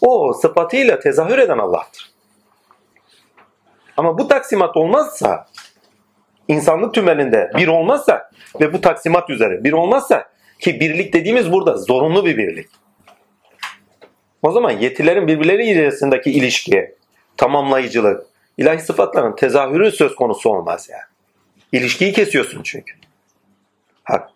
[0.00, 2.10] O sıfatıyla tezahür eden Allah'tır.
[3.96, 5.46] Ama bu taksimat olmazsa,
[6.48, 10.24] insanlık tümelinde bir olmazsa ve bu taksimat üzere bir olmazsa
[10.60, 12.68] ki birlik dediğimiz burada zorunlu bir birlik.
[14.42, 16.94] O zaman yetilerin birbirleri arasındaki ilişki,
[17.36, 18.26] tamamlayıcılık,
[18.58, 21.09] ilahi sıfatların tezahürü söz konusu olmaz yani.
[21.72, 22.94] İlişkiyi kesiyorsun çünkü.
[24.04, 24.28] Hak.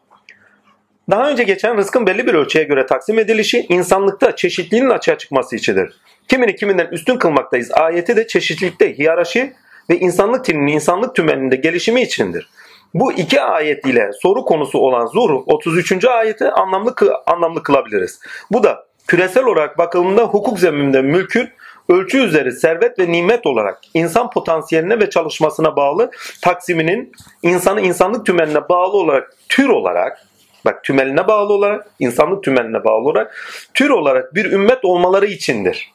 [1.10, 6.00] Daha önce geçen rızkın belli bir ölçüye göre taksim edilişi insanlıkta çeşitliliğin açığa çıkması içindir.
[6.28, 7.70] Kimini kiminden üstün kılmaktayız.
[7.72, 9.52] Ayeti de çeşitlilikte hiyerarşi
[9.90, 12.50] ve insanlık tininin insanlık tümeninde gelişimi içindir.
[12.94, 16.04] Bu iki ayet ile soru konusu olan Zuhruf 33.
[16.04, 16.94] ayeti anlamlı,
[17.26, 18.20] anlamlı kılabiliriz.
[18.52, 21.50] Bu da küresel olarak bakıldığında hukuk zemininde mülkün
[21.88, 26.10] ölçü üzeri servet ve nimet olarak insan potansiyeline ve çalışmasına bağlı
[26.42, 27.12] taksiminin
[27.42, 30.26] insanı insanlık tümeline bağlı olarak tür olarak
[30.64, 33.34] bak tümeline bağlı olarak insanlık tümeline bağlı olarak
[33.74, 35.94] tür olarak bir ümmet olmaları içindir.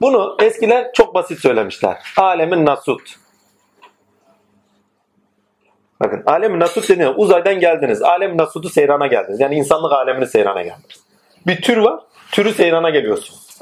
[0.00, 1.96] Bunu eskiler çok basit söylemişler.
[2.16, 3.16] Alemin nasut.
[6.00, 8.02] Bakın alemin nasut dediğinde uzaydan geldiniz.
[8.02, 9.40] Alemin nasutu seyrana geldiniz.
[9.40, 11.04] Yani insanlık alemini seyrana geldiniz.
[11.46, 12.00] Bir tür var.
[12.32, 13.58] Türü seyrana geliyorsunuz.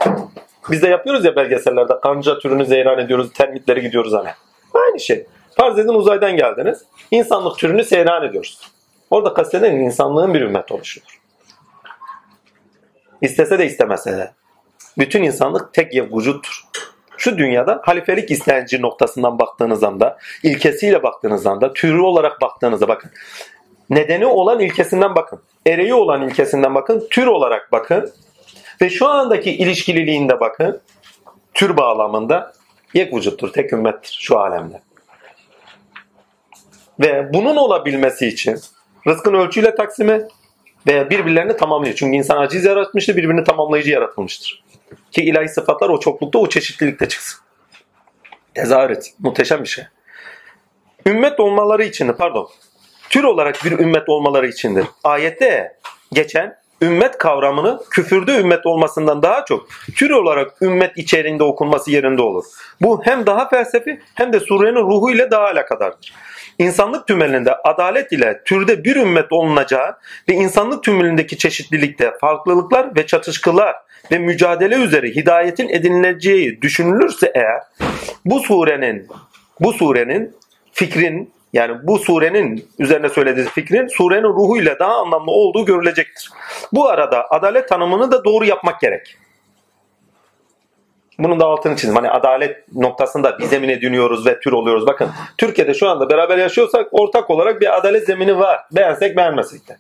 [0.71, 2.01] Biz de yapıyoruz ya belgesellerde.
[2.03, 3.33] Kanca türünü seyran ediyoruz.
[3.33, 4.29] Termitleri gidiyoruz hani.
[4.75, 5.27] Aynı şey.
[5.57, 6.85] Farz edin uzaydan geldiniz.
[7.11, 8.61] İnsanlık türünü seyran ediyoruz.
[9.11, 11.07] Orada kasteden insanlığın bir ümmet oluşuyor.
[13.23, 14.31] İstese de istemese de.
[14.99, 16.65] Bütün insanlık tek bir vücuttur.
[17.17, 23.11] Şu dünyada halifelik istenci noktasından baktığınız anda, ilkesiyle baktığınız anda, türü olarak baktığınızda bakın.
[23.91, 25.41] Nedeni olan ilkesinden bakın.
[25.67, 27.07] Ereği olan ilkesinden bakın.
[27.11, 28.13] Tür olarak bakın.
[28.83, 30.81] Ve şu andaki ilişkililiğinde bakın.
[31.55, 32.53] Tür bağlamında
[32.95, 34.83] yek vücuttur, tek ümmettir şu alemde.
[37.01, 38.59] Ve bunun olabilmesi için
[39.07, 40.29] rızkın ölçüyle taksimi
[40.87, 41.95] ve birbirlerini tamamlıyor.
[41.95, 44.65] Çünkü insan aciz yaratmıştır, birbirini tamamlayıcı yaratılmıştır.
[45.13, 47.41] Ki ilahi sıfatlar o çoklukta, o çeşitlilikte çıksın.
[48.55, 49.15] Tezahür et.
[49.19, 49.85] Muhteşem bir şey.
[51.07, 52.49] Ümmet olmaları için, pardon,
[53.11, 54.87] tür olarak bir ümmet olmaları içindir.
[55.05, 55.79] Ayette
[56.13, 62.45] geçen ümmet kavramını küfürde ümmet olmasından daha çok tür olarak ümmet içerisinde okunması yerinde olur.
[62.81, 66.13] Bu hem daha felsefi hem de surenin ruhu ile daha alakadardır.
[66.59, 69.97] İnsanlık tümelinde adalet ile türde bir ümmet olunacağı
[70.29, 73.77] ve insanlık tümelindeki çeşitlilikte farklılıklar ve çatışkılar
[74.13, 77.63] ve mücadele üzere hidayetin edinileceği düşünülürse eğer
[78.25, 79.09] bu surenin
[79.61, 80.37] bu surenin
[80.73, 86.31] fikrin yani bu surenin üzerine söylediği fikrin surenin ruhuyla daha anlamlı olduğu görülecektir.
[86.73, 89.17] Bu arada adalet tanımını da doğru yapmak gerek.
[91.19, 91.97] Bunun da altını çizdim.
[91.97, 94.87] Hani adalet noktasında bir zemine dönüyoruz ve tür oluyoruz.
[94.87, 98.61] Bakın Türkiye'de şu anda beraber yaşıyorsak ortak olarak bir adalet zemini var.
[98.73, 99.77] Beğensek beğenmesek de.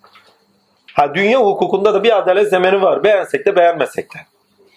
[0.95, 3.05] Ha dünya hukukunda da bir adalet zemini var.
[3.05, 4.19] Beğensek de beğenmesek de.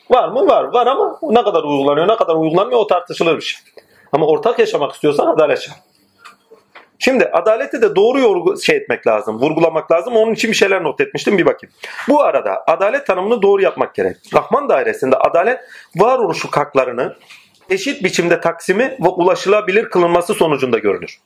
[0.09, 0.47] Var mı?
[0.47, 0.63] Var.
[0.63, 3.61] Var ama ne kadar uygulanıyor, ne kadar uygulanmıyor o tartışılır bir şey.
[4.11, 5.90] Ama ortak yaşamak istiyorsan adalet şart.
[7.03, 10.15] Şimdi adaleti de doğru yorgu şey etmek lazım, vurgulamak lazım.
[10.15, 11.73] Onun için bir şeyler not etmiştim bir bakayım.
[12.09, 14.17] Bu arada adalet tanımını doğru yapmak gerek.
[14.33, 15.59] Rahman dairesinde adalet
[15.95, 17.15] varoluşluk haklarını
[17.69, 21.19] eşit biçimde taksimi ve ulaşılabilir kılınması sonucunda görülür.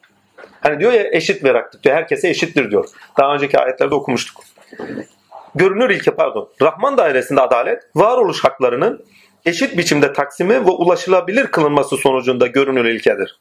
[0.62, 1.96] Hani diyor ya eşit veraklık diyor.
[1.96, 2.86] Herkese eşittir diyor.
[3.18, 4.44] Daha önceki ayetlerde okumuştuk.
[5.56, 6.50] Görünür ilke pardon.
[6.62, 9.06] Rahman dairesinde adalet varoluş haklarının
[9.46, 13.40] eşit biçimde taksimi ve ulaşılabilir kılınması sonucunda görünür ilkedir.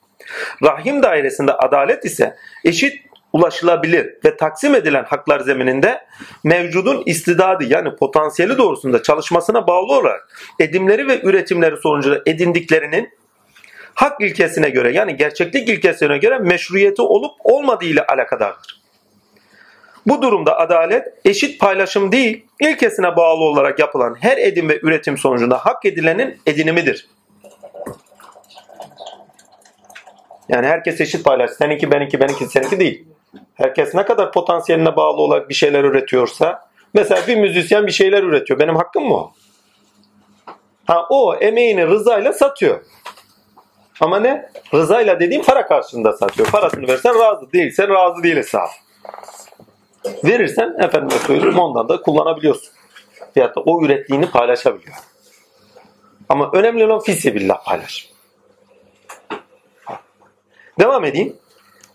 [0.63, 2.95] Rahim dairesinde adalet ise eşit
[3.33, 6.05] ulaşılabilir ve taksim edilen haklar zemininde
[6.45, 10.29] mevcudun istidadı yani potansiyeli doğrusunda çalışmasına bağlı olarak
[10.61, 13.09] edimleri ve üretimleri sonucunda edindiklerinin
[13.95, 18.84] hak ilkesine göre yani gerçeklik ilkesine göre meşruiyeti olup olmadığı ile alakadardır.
[20.07, 25.59] Bu durumda adalet eşit paylaşım değil, ilkesine bağlı olarak yapılan her edim ve üretim sonucunda
[25.59, 27.09] hak edilenin edinimidir.
[30.49, 31.51] Yani herkes eşit paylaş.
[31.51, 33.05] Seninki benimki benimki seninki değil.
[33.55, 38.61] Herkes ne kadar potansiyeline bağlı olarak bir şeyler üretiyorsa mesela bir müzisyen bir şeyler üretiyor.
[38.61, 39.33] Benim hakkım mı o?
[40.87, 42.85] Ha o emeğini rızayla satıyor.
[44.01, 44.51] Ama ne?
[44.75, 46.51] Rızayla dediğim para karşılığında satıyor.
[46.51, 48.84] Parasını versen razı değilsen razı değil hesabı.
[50.25, 52.73] Verirsen efendime söyleyeyim ondan da kullanabiliyorsun.
[53.37, 54.97] Veyahut da o ürettiğini paylaşabiliyor.
[56.29, 58.11] Ama önemli olan fisibillah paylaş.
[60.81, 61.37] Devam edeyim.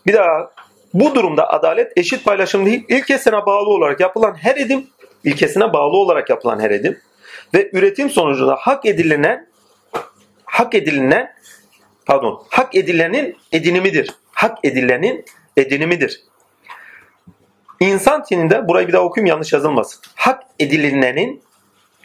[0.08, 0.52] Bir daha
[0.94, 4.88] bu durumda adalet eşit paylaşım değil, ilkesine bağlı olarak yapılan her edim,
[5.24, 7.00] ilkesine bağlı olarak yapılan her edim
[7.54, 9.48] ve üretim sonucunda hak edilen
[10.46, 11.34] hak edilen
[12.06, 14.12] pardon, hak edilenin edinimidir.
[14.32, 15.26] Hak edilenin
[15.58, 16.24] edinimidir.
[17.80, 20.02] İnsan tininde burayı bir daha okuyayım yanlış yazılmasın.
[20.16, 21.42] Hak edilenenin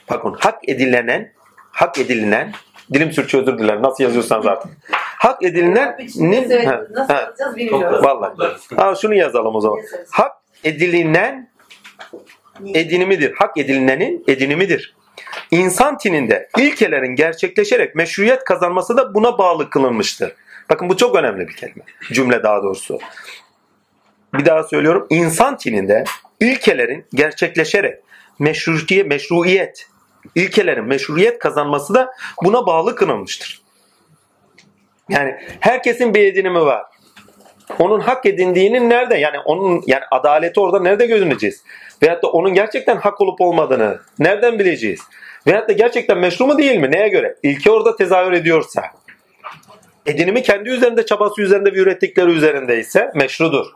[0.07, 1.33] pardon, hak edilenen
[1.71, 2.53] hak edilen
[2.93, 3.83] dilim sürçü özür dilerim.
[3.83, 4.71] Nasıl yazıyorsanız artık.
[5.19, 7.21] Hak edilenenin ha, Nasıl ha.
[7.21, 8.05] yapacağız bilmiyoruz.
[8.05, 8.33] Vallahi.
[8.77, 9.79] Ha, şunu yazalım o zaman.
[10.11, 10.33] Hak
[10.65, 11.51] edilinen
[12.75, 13.35] edinimidir.
[13.39, 14.97] Hak edilinenin edinimidir.
[15.51, 20.33] İnsan tininde ilkelerin gerçekleşerek meşruiyet kazanması da buna bağlı kılınmıştır.
[20.71, 21.83] Bakın bu çok önemli bir kelime.
[22.13, 22.99] Cümle daha doğrusu.
[24.35, 25.07] Bir daha söylüyorum.
[25.11, 26.05] İnsan tininde
[26.41, 27.95] ilkelerin gerçekleşerek
[28.39, 29.87] meşruiyet, meşruiyet
[30.35, 32.11] ilkelerin meşruiyet kazanması da
[32.45, 33.63] buna bağlı kılınmıştır.
[35.09, 36.83] Yani herkesin bir edinimi var.
[37.79, 39.17] Onun hak edindiğinin nerede?
[39.17, 41.63] Yani onun yani adaleti orada nerede görüneceğiz?
[42.03, 45.01] Veyahut da onun gerçekten hak olup olmadığını nereden bileceğiz?
[45.47, 46.91] Veyahut da gerçekten meşru mu değil mi?
[46.91, 47.37] Neye göre?
[47.43, 48.83] İlke orada tezahür ediyorsa.
[50.07, 53.67] Edinimi kendi üzerinde, çabası üzerinde ve ürettikleri üzerinde ise meşrudur.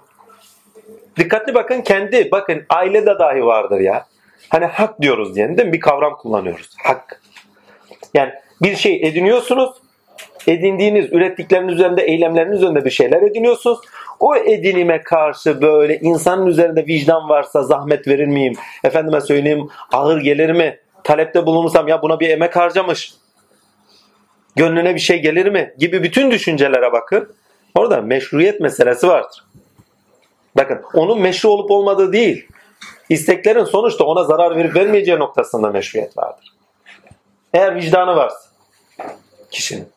[1.19, 4.07] Dikkatli bakın kendi, bakın ailede dahi vardır ya.
[4.49, 5.73] Hani hak diyoruz diye değil mi?
[5.73, 6.71] Bir kavram kullanıyoruz.
[6.85, 7.21] Hak.
[8.15, 8.33] Yani
[8.63, 9.71] bir şey ediniyorsunuz.
[10.47, 13.79] Edindiğiniz, ürettikleriniz üzerinde, eylemleriniz üzerinde bir şeyler ediniyorsunuz.
[14.21, 18.55] O edinime karşı böyle insanın üzerinde vicdan varsa zahmet verir miyim?
[18.85, 20.79] Efendime söyleyeyim ağır gelir mi?
[21.05, 23.13] Talepte bulunursam ya buna bir emek harcamış.
[24.57, 25.75] Gönlüne bir şey gelir mi?
[25.79, 27.35] Gibi bütün düşüncelere bakın.
[27.75, 29.45] Orada meşruiyet meselesi vardır.
[30.59, 32.49] Bakın onun meşru olup olmadığı değil.
[33.09, 36.53] İsteklerin sonuçta ona zarar verip vermeyeceği noktasında meşruiyet vardır.
[37.55, 38.49] Eğer vicdanı varsa
[39.51, 39.89] kişinin.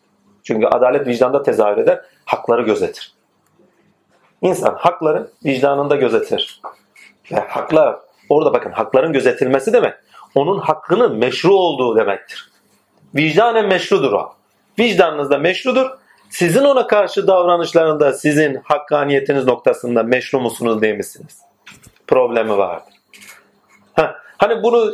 [0.44, 3.14] Çünkü adalet vicdanda tezahür eder, hakları gözetir.
[4.42, 6.62] İnsan hakları vicdanında gözetir.
[7.32, 9.94] Ve haklar, orada bakın hakların gözetilmesi demek,
[10.36, 12.52] onun hakkının meşru olduğu demektir.
[13.16, 14.34] Vicdanen meşrudur o.
[14.80, 16.01] Vicdanınızda meşrudur.
[16.32, 21.42] Sizin ona karşı davranışlarında sizin hakkaniyetiniz noktasında meşru musunuz değil misiniz?
[22.08, 22.94] Problemi vardır.
[23.94, 24.94] Ha, hani bunu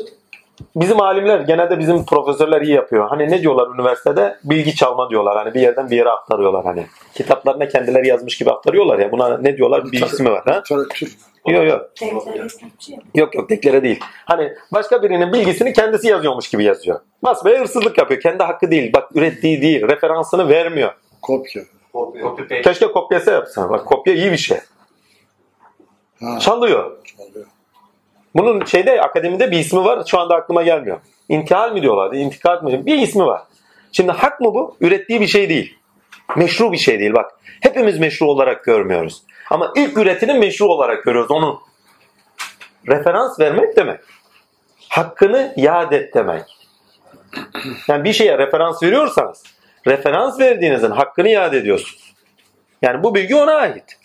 [0.75, 3.09] bizim alimler genelde bizim profesörler iyi yapıyor.
[3.09, 4.37] Hani ne diyorlar üniversitede?
[4.43, 5.37] Bilgi çalma diyorlar.
[5.37, 6.85] Hani bir yerden bir yere aktarıyorlar hani.
[7.13, 9.11] Kitaplarına kendileri yazmış gibi aktarıyorlar ya.
[9.11, 9.91] Buna ne diyorlar?
[9.91, 10.63] Bir ismi var ha?
[11.47, 11.89] Yok yok.
[13.15, 13.99] Yok yok deklare değil.
[14.25, 16.99] Hani başka birinin bilgisini kendisi yazıyormuş gibi yazıyor.
[17.23, 18.21] Basbaya hırsızlık yapıyor.
[18.21, 18.93] Kendi hakkı değil.
[18.93, 19.87] Bak ürettiği değil.
[19.87, 20.93] Referansını vermiyor.
[21.27, 21.63] Kopya.
[22.63, 23.69] Keşke kopyası yapsın.
[23.69, 24.57] Bak kopya iyi bir şey.
[26.19, 27.03] Ha, Çalıyor.
[27.05, 27.45] çalıyor.
[28.35, 30.03] Bunun şeyde akademide bir ismi var.
[30.07, 30.99] Şu anda aklıma gelmiyor.
[31.29, 32.15] İntihal mi diyorlardı?
[32.15, 32.85] İntikal mı?
[32.85, 33.41] Bir ismi var.
[33.91, 34.77] Şimdi hak mı bu?
[34.81, 35.77] Ürettiği bir şey değil.
[36.35, 37.13] Meşru bir şey değil.
[37.13, 37.31] Bak
[37.61, 39.23] hepimiz meşru olarak görmüyoruz.
[39.51, 41.31] Ama ilk üretini meşru olarak görüyoruz.
[41.31, 41.61] Onu
[42.87, 43.99] referans vermek demek.
[44.89, 46.43] Hakkını yad et demek.
[47.87, 49.43] Yani bir şeye referans veriyorsanız
[49.87, 52.13] referans verdiğinizin hakkını yad ediyorsunuz.
[52.81, 53.99] Yani bu bilgi ona ait.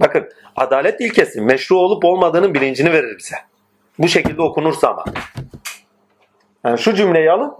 [0.00, 3.36] Bakın adalet ilkesi meşru olup olmadığının bilincini verir bize.
[3.98, 5.04] Bu şekilde okunursa ama.
[6.64, 7.54] Yani şu cümleyi alın.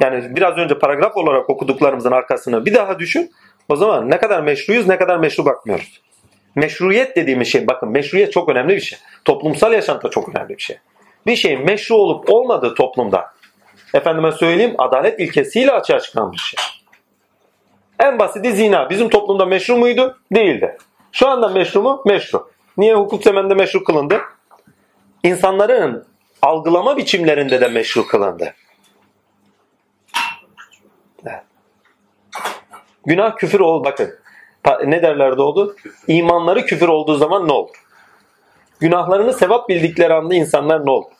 [0.00, 3.32] Yani biraz önce paragraf olarak okuduklarımızın arkasını bir daha düşün.
[3.68, 6.00] O zaman ne kadar meşruyuz ne kadar meşru bakmıyoruz.
[6.54, 8.98] Meşruiyet dediğimiz şey bakın meşruiyet çok önemli bir şey.
[9.24, 10.78] Toplumsal yaşantı çok önemli bir şey.
[11.26, 13.32] Bir şeyin meşru olup olmadığı toplumda
[13.94, 16.60] efendime söyleyeyim adalet ilkesiyle açığa çıkan bir şey.
[17.98, 18.90] En basiti zina.
[18.90, 20.18] Bizim toplumda meşru muydu?
[20.32, 20.78] Değildi.
[21.12, 22.02] Şu anda meşru mu?
[22.06, 22.50] Meşru.
[22.76, 24.20] Niye hukuk temelinde meşru kılındı?
[25.22, 26.06] İnsanların
[26.42, 28.54] algılama biçimlerinde de meşru kılındı.
[33.06, 34.14] Günah küfür ol bakın.
[34.84, 35.76] Ne derlerdi oldu?
[36.08, 37.84] İmanları küfür olduğu zaman ne olur?
[38.80, 41.10] Günahlarını sevap bildikleri anda insanlar ne olur?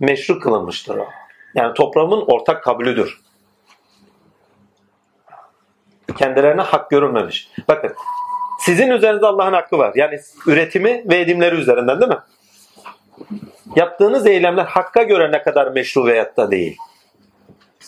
[0.00, 1.06] Meşru kılınmıştır o.
[1.58, 3.20] Yani toprağın ortak kabulüdür.
[6.18, 7.48] Kendilerine hak görülmemiş.
[7.68, 7.94] Bakın
[8.60, 9.92] sizin üzerinizde Allah'ın hakkı var.
[9.94, 12.18] Yani üretimi ve edimleri üzerinden değil mi?
[13.76, 16.76] Yaptığınız eylemler hakka göre ne kadar meşru veyahut da değil.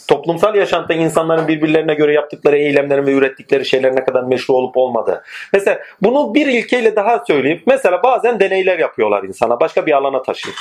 [0.08, 5.22] Toplumsal yaşantıda insanların birbirlerine göre yaptıkları eylemlerin ve ürettikleri şeyler ne kadar meşru olup olmadığı.
[5.52, 7.62] Mesela bunu bir ilkeyle daha söyleyeyim.
[7.66, 9.60] Mesela bazen deneyler yapıyorlar insana.
[9.60, 10.56] Başka bir alana taşıyıp.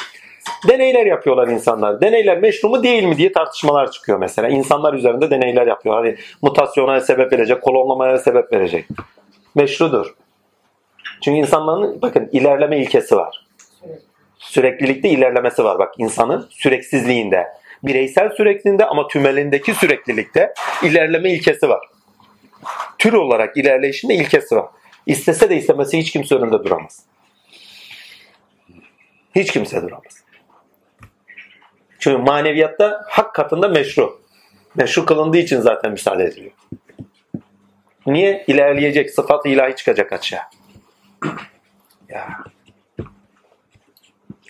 [0.68, 2.02] Deneyler yapıyorlar insanlar.
[2.02, 4.50] Deneyler meşru mu değil mi diye tartışmalar çıkıyor mesela.
[4.50, 6.06] İnsanlar üzerinde deneyler yapıyorlar.
[6.06, 8.86] Hani mutasyona sebep verecek, kolonlamaya sebep verecek.
[9.56, 10.16] Meşrudur.
[11.22, 13.46] Çünkü insanların bakın ilerleme ilkesi var.
[14.38, 15.80] Süreklilikte ilerlemesi var.
[15.80, 17.48] Bak insanın süreksizliğinde.
[17.84, 20.54] Bireysel sürekliliğinde ama tümelindeki süreklilikte
[20.84, 21.88] ilerleme ilkesi var.
[22.98, 24.66] Tür olarak ilerleyişinde ilkesi var.
[25.06, 27.04] İstese de istemese hiç kimse önünde duramaz.
[29.36, 30.24] Hiç kimse duramaz.
[32.00, 34.20] Çünkü maneviyatta hak katında meşru.
[34.76, 36.52] Meşru kılındığı için zaten müsaade ediliyor.
[38.06, 38.44] Niye?
[38.48, 40.50] İlerleyecek sıfat ilahi çıkacak açığa.
[42.10, 42.28] Ya.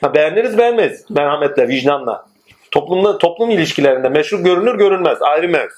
[0.02, 1.10] Ha, beğeniriz beğenmeyiz.
[1.10, 2.26] Merhametle, vicdanla.
[2.72, 5.22] Toplumda, toplum ilişkilerinde meşru görünür görünmez.
[5.22, 5.76] Ayrı mevzu.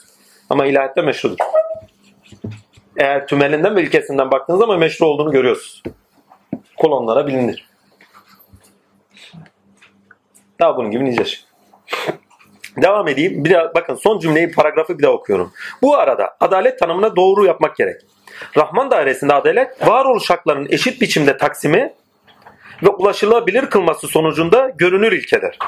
[0.49, 1.37] Ama ilahiyette meşrudur.
[2.97, 5.83] Eğer tümelinden ve ilkesinden baktığınız zaman meşru olduğunu görüyorsunuz.
[6.77, 7.69] Kolonlara bilinir.
[10.59, 11.50] Daha bunun gibi nice şey.
[12.77, 13.45] Devam edeyim.
[13.45, 15.53] Bir daha, bakın son cümleyi paragrafı bir daha okuyorum.
[15.81, 18.01] Bu arada adalet tanımına doğru yapmak gerek.
[18.57, 21.93] Rahman dairesinde adalet varoluş haklarının eşit biçimde taksimi
[22.83, 25.59] ve ulaşılabilir kılması sonucunda görünür ilkedir.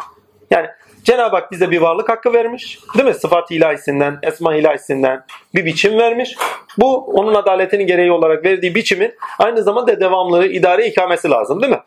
[0.51, 0.67] Yani
[1.03, 2.79] Cenab-ı Hak bize bir varlık hakkı vermiş.
[2.97, 3.13] Değil mi?
[3.13, 5.25] Sıfat ilahisinden, esma ilahisinden
[5.55, 6.35] bir biçim vermiş.
[6.77, 11.79] Bu onun adaletinin gereği olarak verdiği biçimin aynı zamanda devamlılığı, idare ikamesi lazım değil mi?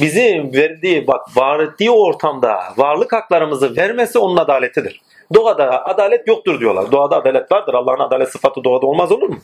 [0.00, 5.00] Bizim verdiği, bak var ettiği ortamda varlık haklarımızı vermesi onun adaletidir.
[5.34, 6.92] Doğada adalet yoktur diyorlar.
[6.92, 7.74] Doğada adalet vardır.
[7.74, 9.38] Allah'ın adalet sıfatı doğada olmaz olur mu?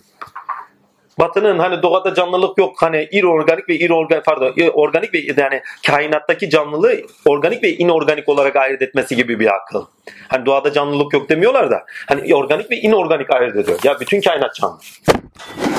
[1.18, 7.00] Batının hani doğada canlılık yok hani inorganik ve inorganik pardon organik ve yani kainattaki canlılığı
[7.26, 9.86] organik ve inorganik olarak ayırt etmesi gibi bir akıl.
[10.28, 13.78] Hani doğada canlılık yok demiyorlar da hani organik ve inorganik ayırt ediyor.
[13.84, 14.78] Ya bütün kainat canlı.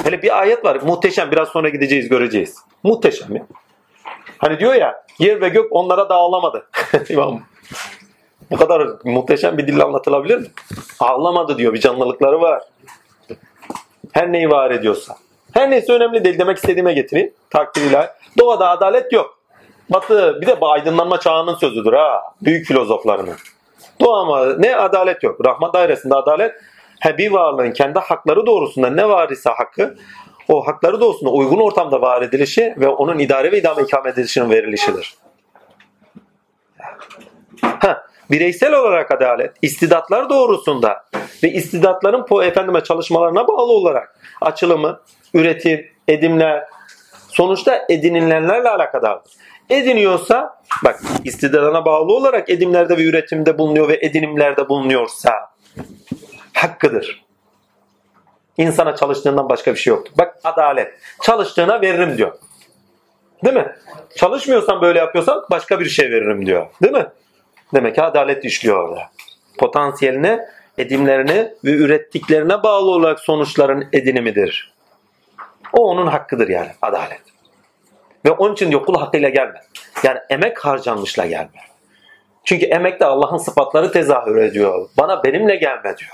[0.04, 2.58] Hele bir ayet var muhteşem biraz sonra gideceğiz göreceğiz.
[2.84, 3.45] Muhteşem ya.
[4.38, 6.68] Hani diyor ya yer ve gök onlara dağılamadı.
[7.10, 7.41] İmam.
[8.52, 10.48] Bu kadar muhteşem bir dille anlatılabilir mi?
[11.00, 12.64] Ağlamadı diyor bir canlılıkları var.
[14.14, 15.16] Her neyi var ediyorsa.
[15.54, 17.34] Her neyse önemli değil demek istediğime getireyim.
[17.50, 18.10] Takdiriyle.
[18.40, 19.40] Doğada adalet yok.
[19.90, 22.22] Batı bir de bu aydınlanma çağının sözüdür ha.
[22.41, 23.36] Büyük filozoflarının.
[24.02, 25.45] Doğama ne adalet yok.
[25.45, 26.56] Rahman dairesinde adalet
[27.00, 29.95] he bir varlığın kendi hakları doğrusunda ne var ise hakkı
[30.49, 35.14] o hakları doğrusunda uygun ortamda var edilişi ve onun idare ve idame ikame edilişinin verilişidir.
[37.61, 41.06] Ha, bireysel olarak adalet istidatlar doğrusunda
[41.44, 44.99] ve istidatların po efendime çalışmalarına bağlı olarak açılımı,
[45.34, 46.64] üretim, edimler
[47.30, 49.32] sonuçta edinilenlerle alakadardır.
[49.70, 55.32] Ediniyorsa Bak istidadına bağlı olarak edimlerde ve üretimde bulunuyor ve edinimlerde bulunuyorsa
[56.53, 57.24] hakkıdır.
[58.58, 60.14] İnsana çalıştığından başka bir şey yoktur.
[60.18, 60.94] Bak adalet.
[61.22, 62.38] Çalıştığına veririm diyor.
[63.46, 63.76] Değil mi?
[64.16, 66.68] Çalışmıyorsan böyle yapıyorsan başka bir şey veririm diyor.
[66.84, 67.08] Değil mi?
[67.74, 69.02] Demek ki adalet işliyor orada.
[69.58, 70.40] Potansiyeline,
[70.78, 74.74] edimlerine ve ürettiklerine bağlı olarak sonuçların edinimidir.
[75.74, 77.22] O onun hakkıdır yani adalet.
[78.26, 79.62] Ve onun için diyor kul hakkıyla gelme.
[80.04, 81.60] Yani emek harcanmışla gelme.
[82.44, 84.90] Çünkü emekte Allah'ın sıfatları tezahür ediyor.
[84.98, 86.12] Bana benimle gelme diyor.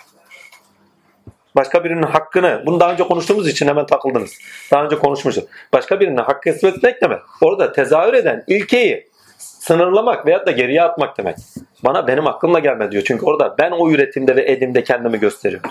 [1.55, 4.34] Başka birinin hakkını, bunu daha önce konuştuğumuz için hemen takıldınız.
[4.71, 5.49] Daha önce konuşmuştuk.
[5.73, 7.19] Başka birinin hakkı etmek demek.
[7.41, 11.35] Orada tezahür eden ilkeyi sınırlamak veyahut da geriye atmak demek.
[11.84, 13.03] Bana benim hakkımla gelme diyor.
[13.07, 15.69] Çünkü orada ben o üretimde ve edimde kendimi gösteriyorum.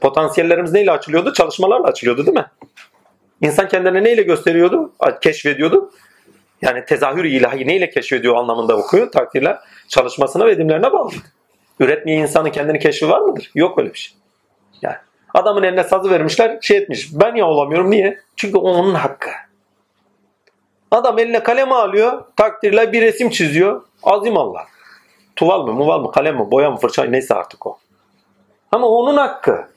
[0.00, 1.32] Potansiyellerimiz neyle açılıyordu?
[1.32, 2.46] Çalışmalarla açılıyordu değil mi?
[3.40, 4.92] İnsan kendini neyle gösteriyordu?
[5.20, 5.90] Keşfediyordu.
[6.62, 9.58] Yani tezahür ilahi neyle keşfediyor anlamında okuyor takdirler.
[9.88, 11.10] Çalışmasına ve edimlerine bağlı.
[11.80, 13.50] Üretmeye insanın kendini keşfi var mıdır?
[13.54, 14.23] Yok öyle bir şey.
[14.84, 14.96] Yani
[15.34, 17.08] adamın eline sazı vermişler şey etmiş.
[17.12, 17.90] Ben ya olamıyorum.
[17.90, 18.20] Niye?
[18.36, 19.30] Çünkü o onun hakkı.
[20.90, 22.24] Adam eline kalem alıyor.
[22.36, 23.82] Takdirle bir resim çiziyor.
[24.02, 24.66] Azim Allah.
[25.36, 27.78] Tuval mı, muval mı, kalem mi, boya mı, fırça neyse artık o.
[28.72, 29.68] Ama onun hakkı.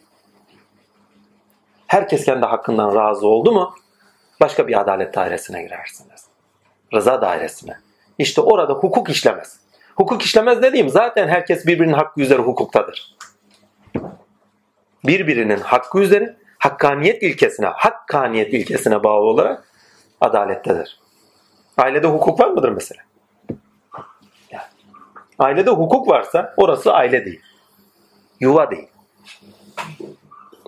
[1.88, 3.76] Herkes kendi hakkından razı oldu mu
[4.42, 6.26] başka bir adalet dairesine girersiniz.
[6.94, 7.78] Rıza dairesine.
[8.18, 9.60] İşte orada hukuk işlemez.
[9.96, 13.16] Hukuk işlemez dediğim zaten herkes birbirinin hakkı üzere hukuktadır.
[15.08, 19.64] Birbirinin hakkı üzere hakkaniyet ilkesine, hakkaniyet ilkesine bağlı olarak
[20.22, 21.00] adalettedir.
[21.78, 23.02] Ailede hukuk var mıdır mesela?
[25.40, 27.42] Ailede hukuk varsa orası aile değil.
[28.40, 28.88] Yuva değil.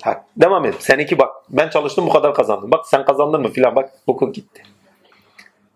[0.02, 0.78] Ha, devam edin.
[0.80, 2.72] Seninki bak ben çalıştım bu kadar kazandım.
[2.72, 4.64] Bak sen kazandın mı filan bak hukuk gitti.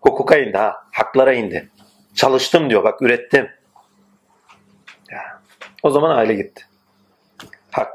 [0.00, 0.86] Hukuka indi ha.
[0.92, 1.70] Haklara indi.
[2.14, 3.50] Çalıştım diyor bak ürettim.
[5.10, 5.42] Ya,
[5.82, 6.66] o zaman aile gitti.
[7.70, 7.92] Hak.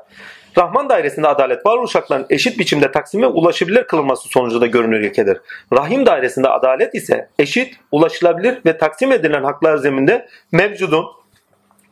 [0.59, 5.37] Rahman dairesinde adalet varoluşakların eşit biçimde taksime ulaşabilir kılınması sonucu da görünür ilkedir.
[5.73, 11.05] Rahim dairesinde adalet ise eşit, ulaşılabilir ve taksim edilen haklar zeminde mevcudun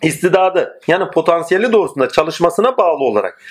[0.01, 3.41] istidadı yani potansiyeli doğrusunda çalışmasına bağlı olarak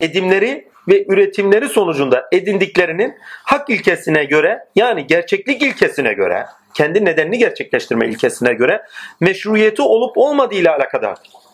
[0.00, 8.08] edimleri ve üretimleri sonucunda edindiklerinin hak ilkesine göre yani gerçeklik ilkesine göre kendi nedenini gerçekleştirme
[8.08, 8.82] ilkesine göre
[9.20, 11.45] meşruiyeti olup olmadığı ile alakadardır.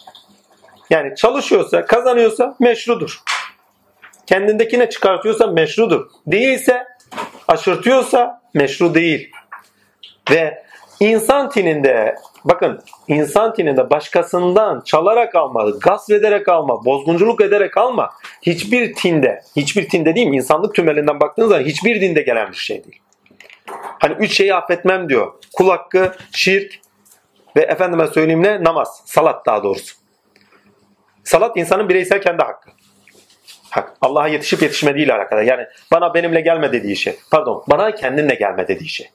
[0.92, 3.20] Yani çalışıyorsa, kazanıyorsa meşrudur.
[4.26, 6.06] Kendindekine çıkartıyorsa meşrudur.
[6.26, 6.86] Değilse,
[7.48, 9.32] aşırtıyorsa meşru değil.
[10.30, 10.64] Ve
[11.00, 12.14] insan tininde,
[12.44, 18.10] bakın insan tininde başkasından çalarak alma, gasp ederek alma, bozgunculuk ederek alma
[18.42, 20.36] hiçbir tinde, hiçbir tinde değil mi?
[20.36, 23.00] İnsanlık tümelinden baktığınız zaman hiçbir dinde gelen bir şey değil.
[23.98, 25.32] Hani üç şeyi affetmem diyor.
[25.54, 26.72] Kul hakkı, şirk
[27.56, 28.64] ve efendime söyleyeyim ne?
[28.64, 30.01] Namaz, salat daha doğrusu.
[31.24, 32.70] Salat insanın bireysel kendi hakkı.
[33.70, 33.92] Hak.
[34.00, 35.44] Allah'a yetişip yetişmediğiyle alakalı.
[35.44, 37.18] Yani bana benimle gelme dediği şey.
[37.30, 39.10] Pardon, bana kendinle gelme dediği şey.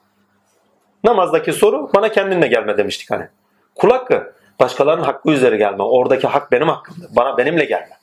[1.04, 3.28] Namazdaki soru bana kendinle gelme demiştik hani.
[3.74, 5.82] Kul hakkı başkalarının hakkı üzere gelme.
[5.82, 7.16] Oradaki hak benim hakkımdır.
[7.16, 7.98] Bana benimle gelme.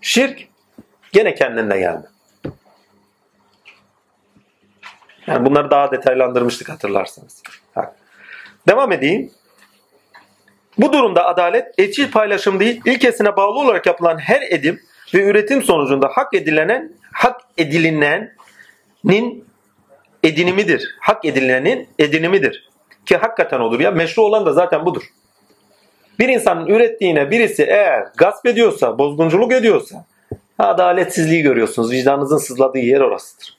[0.00, 0.40] Şirk
[1.12, 2.06] gene kendinle gelme.
[5.26, 7.42] Yani bunları daha detaylandırmıştık hatırlarsanız.
[7.74, 7.96] Hak.
[8.68, 9.30] Devam edeyim.
[10.80, 14.80] Bu durumda adalet eşit paylaşım değil, ilkesine bağlı olarak yapılan her edim
[15.14, 19.44] ve üretim sonucunda hak edilenen, hak edilinenin
[20.22, 20.96] edinimidir.
[21.00, 22.68] Hak edilenin edinimidir.
[23.06, 23.90] Ki hakikaten olur ya.
[23.90, 25.02] Meşru olan da zaten budur.
[26.18, 30.04] Bir insanın ürettiğine birisi eğer gasp ediyorsa, bozgunculuk ediyorsa
[30.58, 31.92] adaletsizliği görüyorsunuz.
[31.92, 33.58] Vicdanınızın sızladığı yer orasıdır.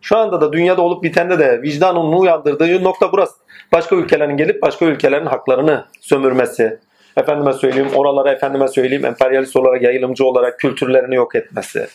[0.00, 3.45] Şu anda da dünyada olup bitende de vicdanın uyandırdığı nokta burası.
[3.72, 6.78] Başka ülkelerin gelip başka ülkelerin haklarını sömürmesi,
[7.16, 11.86] efendime söyleyeyim oralara efendime söyleyeyim emperyalist olarak yayılımcı olarak kültürlerini yok etmesi.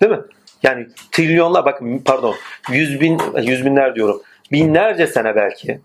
[0.00, 0.20] Değil mi?
[0.62, 2.34] Yani trilyonlar bakın pardon
[2.70, 4.22] yüz bin yüz binler diyorum
[4.52, 5.80] binlerce sene belki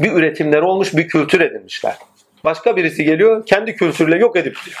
[0.00, 1.94] bir üretimleri olmuş bir kültür edinmişler.
[2.44, 4.76] Başka birisi geliyor kendi kültürüyle yok edip diyor.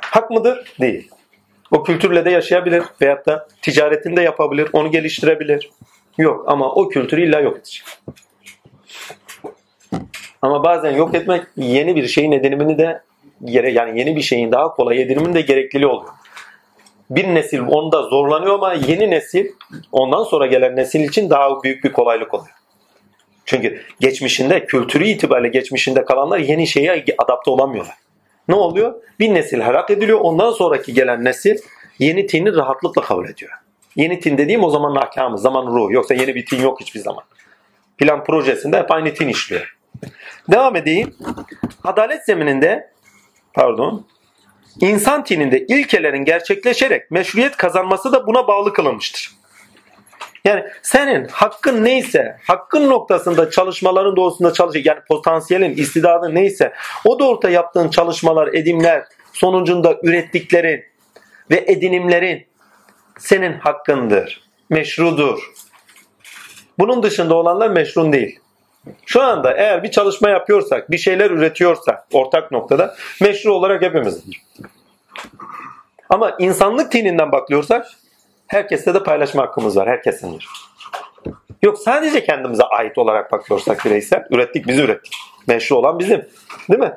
[0.00, 0.74] Hak mıdır?
[0.80, 1.10] Değil.
[1.70, 5.70] O kültürle de yaşayabilir veyahut da ticaretini de yapabilir, onu geliştirebilir.
[6.18, 7.84] Yok ama o kültürü illa yok edecek.
[10.42, 13.02] Ama bazen yok etmek yeni bir şeyin edinimini de
[13.40, 16.12] yere yani yeni bir şeyin daha kolay edinimini de gerekliliği oluyor.
[17.10, 19.46] Bir nesil onda zorlanıyor ama yeni nesil
[19.92, 22.56] ondan sonra gelen nesil için daha büyük bir kolaylık oluyor.
[23.44, 27.94] Çünkü geçmişinde kültürü itibariyle geçmişinde kalanlar yeni şeye adapte olamıyorlar.
[28.48, 28.94] Ne oluyor?
[29.20, 30.20] Bir nesil helak ediliyor.
[30.20, 31.58] Ondan sonraki gelen nesil
[31.98, 33.52] yeni tini rahatlıkla kabul ediyor.
[33.96, 35.92] Yeni tin dediğim o zamanın ahkamı, zaman ruhu.
[35.92, 37.24] Yoksa yeni bir tin yok hiçbir zaman.
[37.98, 39.76] Plan projesinde hep aynı tin işliyor.
[40.50, 41.14] Devam edeyim.
[41.84, 42.90] Adalet zemininde
[43.54, 44.06] pardon
[44.80, 49.30] insan tininde ilkelerin gerçekleşerek meşruiyet kazanması da buna bağlı kılınmıştır.
[50.44, 54.84] Yani senin hakkın neyse, hakkın noktasında çalışmaların doğrusunda çalışıyor.
[54.84, 56.72] Yani potansiyelin, istidadın neyse
[57.04, 60.84] o doğrultuda yaptığın çalışmalar, edimler sonucunda ürettiklerin
[61.50, 62.45] ve edinimlerin
[63.18, 64.42] senin hakkındır.
[64.70, 65.52] Meşrudur.
[66.78, 68.40] Bunun dışında olanlar meşrun değil.
[69.06, 74.42] Şu anda eğer bir çalışma yapıyorsak, bir şeyler üretiyorsak ortak noktada meşru olarak hepimizdir.
[76.10, 77.86] Ama insanlık dininden bakıyorsak
[78.46, 79.88] herkeste de paylaşma hakkımız var.
[79.88, 80.48] Herkesindir.
[81.62, 85.16] Yok sadece kendimize ait olarak bakıyorsak bireysel, ürettik biz ürettik.
[85.46, 86.28] Meşru olan bizim.
[86.70, 86.94] Değil mi?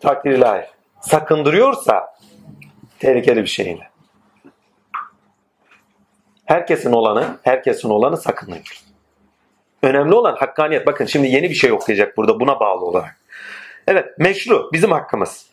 [0.00, 0.66] Takdir ilahi.
[1.00, 2.14] Sakındırıyorsa
[2.98, 3.91] tehlikeli bir şey yine.
[6.52, 8.82] Herkesin olanı, herkesin olanı sakınıyor.
[9.82, 10.86] Önemli olan hakkaniyet.
[10.86, 13.16] Bakın şimdi yeni bir şey okuyacak burada buna bağlı olarak.
[13.86, 15.46] Evet meşru bizim hakkımız.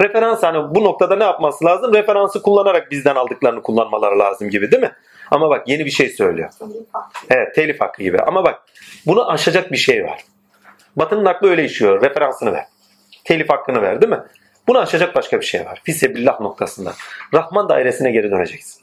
[0.00, 1.94] Referans hani bu noktada ne yapması lazım?
[1.94, 4.92] Referansı kullanarak bizden aldıklarını kullanmaları lazım gibi değil mi?
[5.30, 6.50] Ama bak yeni bir şey söylüyor.
[7.30, 8.18] Evet telif hakkı gibi.
[8.18, 8.62] Ama bak
[9.06, 10.24] bunu aşacak bir şey var.
[10.96, 12.02] Batı'nın aklı öyle işiyor.
[12.02, 12.64] Referansını ver.
[13.24, 14.22] Telif hakkını ver değil mi?
[14.68, 15.80] Bunu aşacak başka bir şey var.
[15.84, 16.92] Fisebillah noktasında.
[17.34, 18.82] Rahman dairesine geri döneceksin.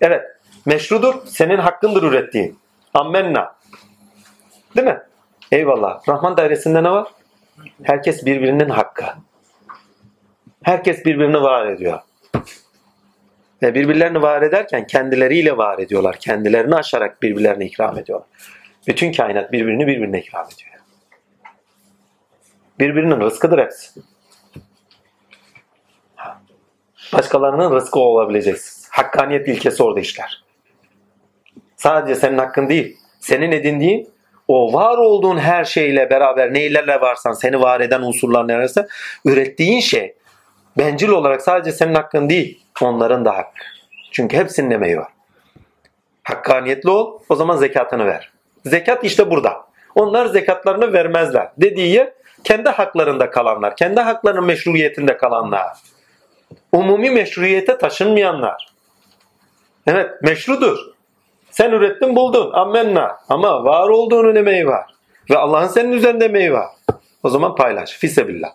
[0.00, 0.33] Evet.
[0.66, 1.26] Meşrudur.
[1.26, 2.58] Senin hakkındır ürettiğin.
[2.94, 3.56] Ammenna.
[4.76, 5.02] Değil mi?
[5.52, 6.08] Eyvallah.
[6.08, 7.08] Rahman dairesinde ne var?
[7.82, 9.04] Herkes birbirinin hakkı.
[10.62, 12.00] Herkes birbirini var ediyor.
[13.62, 16.16] Ve birbirlerini var ederken kendileriyle var ediyorlar.
[16.16, 18.28] Kendilerini aşarak birbirlerine ikram ediyorlar.
[18.86, 20.74] Bütün kainat birbirini birbirine ikram ediyor.
[22.78, 24.00] Birbirinin rızkıdır hepsi.
[27.12, 28.88] Başkalarının rızkı olabileceksiniz.
[28.90, 30.43] Hakkaniyet ilkesi orada işler.
[31.84, 32.96] Sadece senin hakkın değil.
[33.20, 34.10] Senin edindiğin
[34.48, 38.86] o var olduğun her şeyle beraber neylerle varsan seni var eden unsurlar nelerse
[39.24, 40.14] ürettiğin şey
[40.78, 43.64] bencil olarak sadece senin hakkın değil onların da hakkı.
[44.12, 45.12] Çünkü hepsinin emeği var.
[46.22, 48.32] Hakkaniyetli ol o zaman zekatını ver.
[48.64, 49.66] Zekat işte burada.
[49.94, 51.48] Onlar zekatlarını vermezler.
[51.58, 52.12] Dediği yer
[52.44, 55.76] kendi haklarında kalanlar, kendi haklarının meşruiyetinde kalanlar.
[56.72, 58.74] Umumi meşruiyete taşınmayanlar.
[59.86, 60.93] Evet meşrudur.
[61.54, 62.52] Sen ürettin buldun.
[62.52, 63.18] Ammenna.
[63.28, 64.94] Ama var olduğunun emeği var.
[65.30, 66.66] Ve Allah'ın senin üzerinde emeği var.
[67.22, 67.92] O zaman paylaş.
[67.92, 68.48] Fisebillah.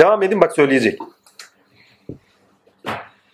[0.00, 1.00] Devam edin bak söyleyecek.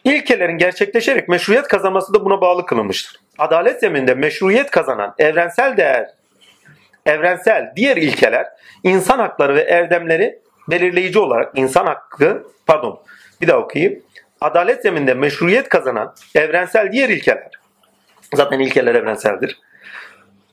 [0.04, 3.20] İlkelerin gerçekleşerek meşruiyet kazanması da buna bağlı kılınmıştır.
[3.38, 6.10] Adalet zemininde meşruiyet kazanan evrensel değer,
[7.06, 8.46] evrensel diğer ilkeler
[8.82, 10.38] insan hakları ve erdemleri
[10.70, 13.00] belirleyici olarak insan hakkı, pardon
[13.40, 14.02] bir daha okuyayım.
[14.42, 17.50] Adalet zemininde meşruiyet kazanan evrensel diğer ilkeler,
[18.34, 19.60] zaten ilkeler evrenseldir.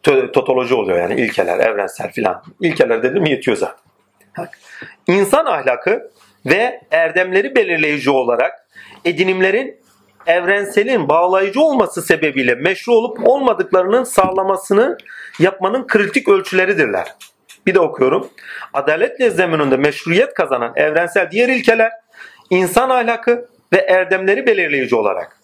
[0.03, 2.44] Totoloji oluyor yani ilkeler, evrensel filan.
[2.61, 3.80] İlkeler dedim yetiyor zaten.
[5.07, 6.11] İnsan ahlakı
[6.45, 8.68] ve erdemleri belirleyici olarak
[9.06, 9.82] edinimlerin
[10.28, 14.98] evrenselin bağlayıcı olması sebebiyle meşru olup olmadıklarının sağlamasını
[15.40, 17.16] yapmanın kritik ölçüleridirler.
[17.66, 18.30] Bir de okuyorum.
[18.74, 21.91] Adaletle zemininde meşruiyet kazanan evrensel diğer ilkeler
[22.49, 25.40] insan ahlakı ve erdemleri belirleyici olarak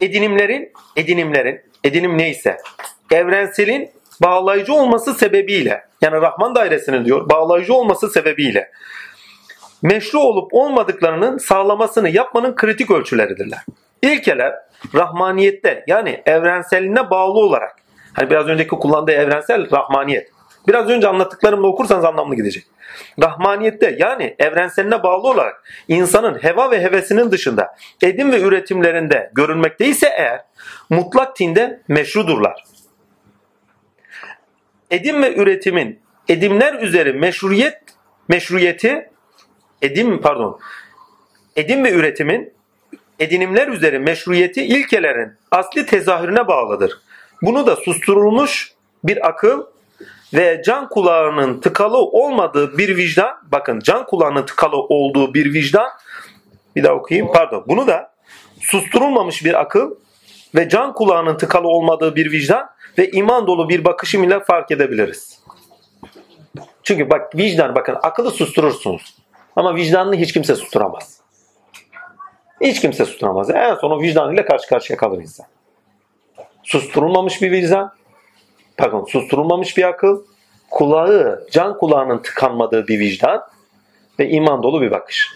[0.00, 2.56] edinimlerin edinimlerin edinim neyse
[3.12, 3.90] evrenselin
[4.22, 8.70] bağlayıcı olması sebebiyle yani Rahman dairesinin diyor bağlayıcı olması sebebiyle
[9.82, 13.58] meşru olup olmadıklarının sağlamasını yapmanın kritik ölçüleridirler.
[14.02, 14.54] İlkeler
[14.94, 17.76] rahmaniyette yani evrenseline bağlı olarak
[18.12, 20.30] hani biraz önceki kullandığı evrensel rahmaniyet.
[20.70, 22.66] Biraz önce anlattıklarımla okursanız anlamlı gidecek.
[23.22, 30.44] Rahmaniyette yani evrenseline bağlı olarak insanın heva ve hevesinin dışında edim ve üretimlerinde görünmekteyse eğer
[30.90, 32.64] mutlak tinde meşrudurlar
[34.90, 37.78] edim ve üretimin edimler üzeri meşruiyet
[38.28, 39.10] meşruiyeti
[39.82, 40.60] edim pardon
[41.56, 42.52] edim ve üretimin
[43.18, 47.00] edinimler üzeri meşruiyeti ilkelerin asli tezahürüne bağlıdır.
[47.42, 48.72] Bunu da susturulmuş
[49.04, 49.64] bir akıl
[50.34, 55.88] ve can kulağının tıkalı olmadığı bir vicdan bakın can kulağının tıkalı olduğu bir vicdan
[56.76, 58.12] bir daha okuyayım pardon bunu da
[58.60, 59.94] susturulmamış bir akıl
[60.54, 65.40] ve can kulağının tıkalı olmadığı bir vicdan ve iman dolu bir bakışım ile fark edebiliriz.
[66.82, 69.14] Çünkü bak vicdan bakın akıllı susturursunuz.
[69.56, 71.20] Ama vicdanını hiç kimse susturamaz.
[72.60, 73.50] Hiç kimse susturamaz.
[73.50, 75.46] En son o vicdanıyla karşı karşıya kalır insan.
[76.62, 77.92] Susturulmamış bir vicdan,
[78.80, 80.22] pardon susturulmamış bir akıl,
[80.70, 83.42] kulağı, can kulağının tıkanmadığı bir vicdan
[84.18, 85.28] ve iman dolu bir bakış.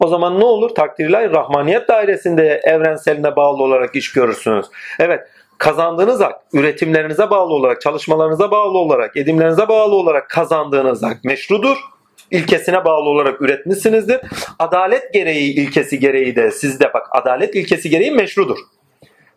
[0.00, 0.74] O zaman ne olur?
[0.74, 4.66] Takdirler rahmaniyet dairesinde evrenseline bağlı olarak iş görürsünüz.
[4.98, 5.20] Evet
[5.58, 11.76] kazandığınız hak, üretimlerinize bağlı olarak, çalışmalarınıza bağlı olarak, edimlerinize bağlı olarak kazandığınız hak meşrudur.
[12.30, 14.20] İlkesine bağlı olarak üretmişsinizdir.
[14.58, 18.58] Adalet gereği ilkesi gereği de sizde bak adalet ilkesi gereği meşrudur.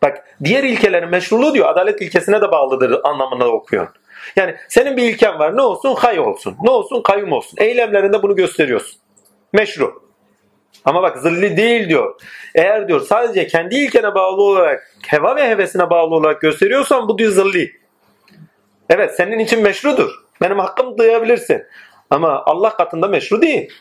[0.04, 3.88] Bak diğer ilkelerin meşruluğu diyor adalet ilkesine de bağlıdır anlamında okuyor.
[4.36, 8.36] Yani senin bir ilken var ne olsun hay olsun ne olsun kayyum olsun eylemlerinde bunu
[8.36, 9.00] gösteriyorsun.
[9.54, 10.04] Meşru.
[10.86, 12.16] Ama bak zilli değil diyor.
[12.56, 17.32] Eğer diyor sadece kendi ilkene bağlı olarak heva ve hevesine bağlı olarak gösteriyorsan bu diyor
[17.32, 17.72] zilli.
[18.90, 20.12] Evet senin için meşrudur.
[20.42, 21.64] Benim hakkım duyabilirsin.
[22.10, 23.74] Ama Allah katında meşru değil.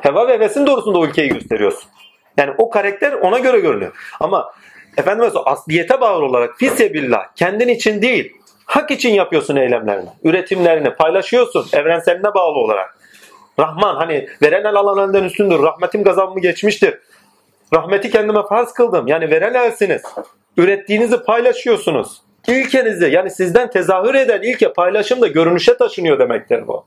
[0.00, 1.90] Heva ve hevesin doğrusunda o ülkeyi gösteriyorsun.
[2.36, 3.92] Yani o karakter ona göre görünüyor.
[4.20, 4.52] Ama
[4.96, 8.32] efendim asliyete bağlı olarak fisyebillah kendin için değil
[8.64, 10.08] hak için yapıyorsun eylemlerini.
[10.24, 12.98] Üretimlerini paylaşıyorsun evrenseline bağlı olarak.
[13.58, 15.62] Rahman hani veren el alan elden üstündür.
[15.62, 16.98] Rahmetim gazabımı geçmiştir.
[17.74, 19.06] Rahmeti kendime farz kıldım.
[19.06, 20.02] Yani veren elsiniz.
[20.56, 22.22] Ürettiğinizi paylaşıyorsunuz.
[22.48, 26.86] İlkenizi yani sizden tezahür eden ilke paylaşım da görünüşe taşınıyor demektir bu.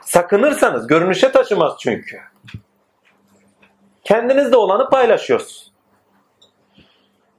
[0.00, 2.18] Sakınırsanız görünüşe taşımaz çünkü.
[4.04, 5.71] Kendinizde olanı paylaşıyorsunuz.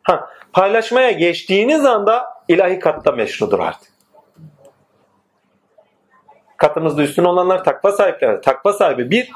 [0.04, 3.94] Ha, paylaşmaya geçtiğiniz anda ilahi katta meşrudur artık.
[6.58, 8.42] Katımızda üstün olanlar takva sahipleri.
[8.42, 9.32] Takva sahibi bir,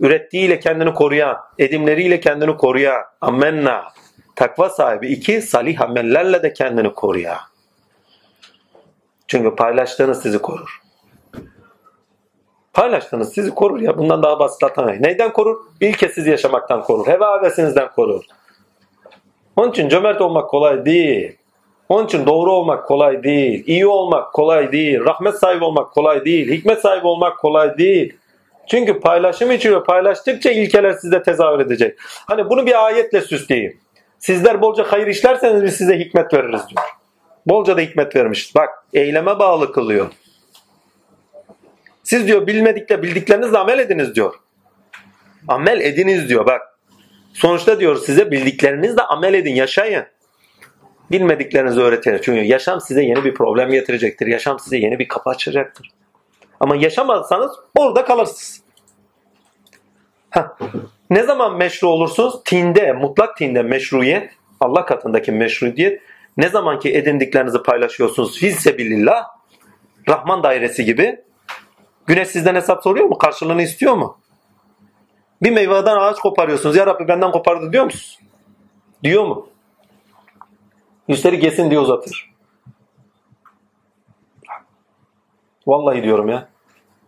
[0.00, 3.84] ürettiğiyle kendini koruyan, edimleriyle kendini koruyan, ammenna.
[4.36, 7.38] Takva sahibi iki, salih amellerle de kendini koruyan.
[9.28, 10.82] Çünkü paylaştığınız sizi korur.
[12.72, 13.98] Paylaştığınız sizi korur ya.
[13.98, 15.02] Bundan daha basit atamayın.
[15.02, 15.60] Neyden korur?
[15.80, 17.06] İlkesiz yaşamaktan korur.
[17.06, 18.24] Heva hevesinizden korur.
[19.56, 21.36] Onun için cömert olmak kolay değil.
[21.88, 23.64] Onun için doğru olmak kolay değil.
[23.66, 25.00] iyi olmak kolay değil.
[25.04, 26.50] Rahmet sahibi olmak kolay değil.
[26.50, 28.16] Hikmet sahibi olmak kolay değil.
[28.66, 29.84] Çünkü paylaşım içiyor.
[29.84, 31.98] Paylaştıkça ilkeler sizde tezahür edecek.
[32.26, 33.80] Hani bunu bir ayetle süsleyeyim.
[34.18, 36.86] Sizler bolca hayır işlerseniz biz size hikmet veririz diyor.
[37.46, 38.54] Bolca da hikmet vermiş.
[38.54, 40.06] Bak eyleme bağlı kılıyor.
[42.02, 44.34] Siz diyor bilmedikle bildiklerinizle amel ediniz diyor.
[45.48, 46.71] Amel ediniz diyor bak.
[47.32, 50.04] Sonuçta diyor size bildiklerinizle amel edin, yaşayın.
[51.10, 52.18] Bilmediklerinizi öğretin.
[52.22, 54.26] Çünkü yaşam size yeni bir problem getirecektir.
[54.26, 55.90] Yaşam size yeni bir kapı açacaktır.
[56.60, 58.62] Ama yaşamazsanız orada kalırsınız.
[60.30, 60.42] Heh.
[61.10, 62.34] Ne zaman meşru olursunuz?
[62.44, 64.30] Tinde, mutlak tinde meşruiyet,
[64.60, 66.02] Allah katındaki meşruiyet.
[66.36, 69.24] Ne zaman ki edindiklerinizi paylaşıyorsunuz fissebilillah,
[70.08, 71.20] Rahman dairesi gibi.
[72.06, 73.18] Güneş sizden hesap soruyor mu?
[73.18, 74.18] Karşılığını istiyor mu?
[75.42, 76.76] Bir meyveden ağaç koparıyorsunuz.
[76.76, 78.18] Ya Rabbi benden kopardı diyor musunuz?
[79.02, 79.48] Diyor mu?
[81.08, 82.32] Üstelik yesin diye uzatır.
[85.66, 86.48] Vallahi diyorum ya.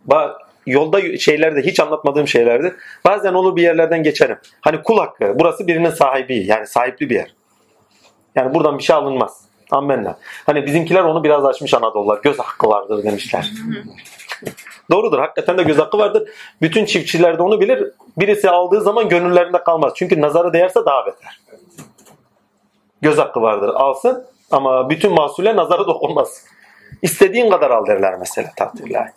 [0.05, 2.75] Ba yolda şeylerde hiç anlatmadığım şeylerdir.
[3.05, 4.39] Bazen olur bir yerlerden geçerim.
[4.61, 5.33] Hani kul hakkı.
[5.39, 6.47] Burası birinin sahibi.
[6.47, 7.35] Yani sahipli bir yer.
[8.35, 9.45] Yani buradan bir şey alınmaz.
[9.71, 10.19] Ammenna.
[10.47, 12.21] Hani bizimkiler onu biraz açmış Anadolular.
[12.23, 13.51] Göz hakkı vardır demişler.
[14.91, 15.19] Doğrudur.
[15.19, 16.29] Hakikaten de göz hakkı vardır.
[16.63, 17.91] Bütün çiftçiler de onu bilir.
[18.17, 19.93] Birisi aldığı zaman gönüllerinde kalmaz.
[19.97, 21.41] Çünkü nazara değerse daha beter.
[23.03, 23.69] Göz hakkı vardır.
[23.75, 26.45] Alsın ama bütün mahsule nazara dokunmaz.
[27.03, 29.11] İstediğin kadar al derler mesela takdirler.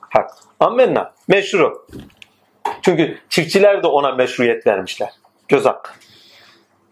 [0.00, 0.30] Hak.
[0.60, 1.12] Ammenna.
[1.28, 1.86] Meşru.
[2.82, 5.10] Çünkü çiftçiler de ona meşruiyet vermişler.
[5.48, 5.90] Göz hakkı.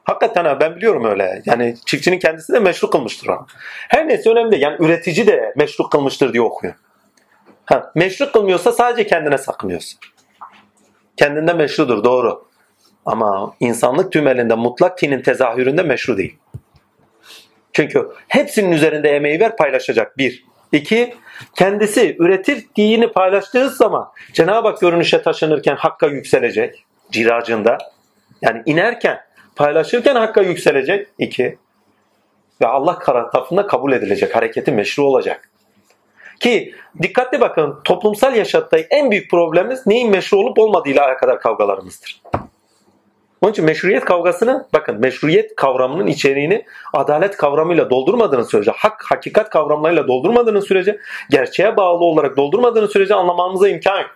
[0.05, 1.43] Hakikaten ha, ben biliyorum öyle.
[1.47, 3.47] Yani çiftçinin kendisi de meşru kılmıştır onu.
[3.89, 4.59] Her neyse önemli.
[4.59, 6.75] Yani üretici de meşru kılmıştır diye okuyor.
[7.71, 9.99] Ha, meşru kılmıyorsa sadece kendine sakınıyorsa.
[11.17, 12.49] Kendinde meşrudur doğru.
[13.07, 16.37] Ama insanlık tümelinde mutlak tinin tezahüründe meşru değil.
[17.73, 20.45] Çünkü hepsinin üzerinde emeği ver paylaşacak bir.
[20.73, 21.15] İki,
[21.55, 27.79] kendisi üretir dini paylaştığı zaman Cenab-ı Hak görünüşe taşınırken hakka yükselecek ciracında.
[28.43, 29.21] Yani inerken,
[29.57, 31.07] paylaşırken hakka yükselecek.
[31.19, 31.59] İki,
[32.61, 35.50] ve Allah tarafında kabul edilecek, hareketi meşru olacak.
[36.41, 42.23] Ki dikkatli bakın toplumsal yaşatta en büyük problemimiz neyin meşru olup olmadığıyla alakadar kavgalarımızdır.
[43.43, 50.09] Onun için meşruiyet kavgasını bakın meşruiyet kavramının içeriğini adalet kavramıyla doldurmadığınız sürece, hak, hakikat kavramlarıyla
[50.09, 50.99] doldurmadığınız sürece,
[51.31, 54.11] gerçeğe bağlı olarak doldurmadığınız sürece anlamamıza imkan yok.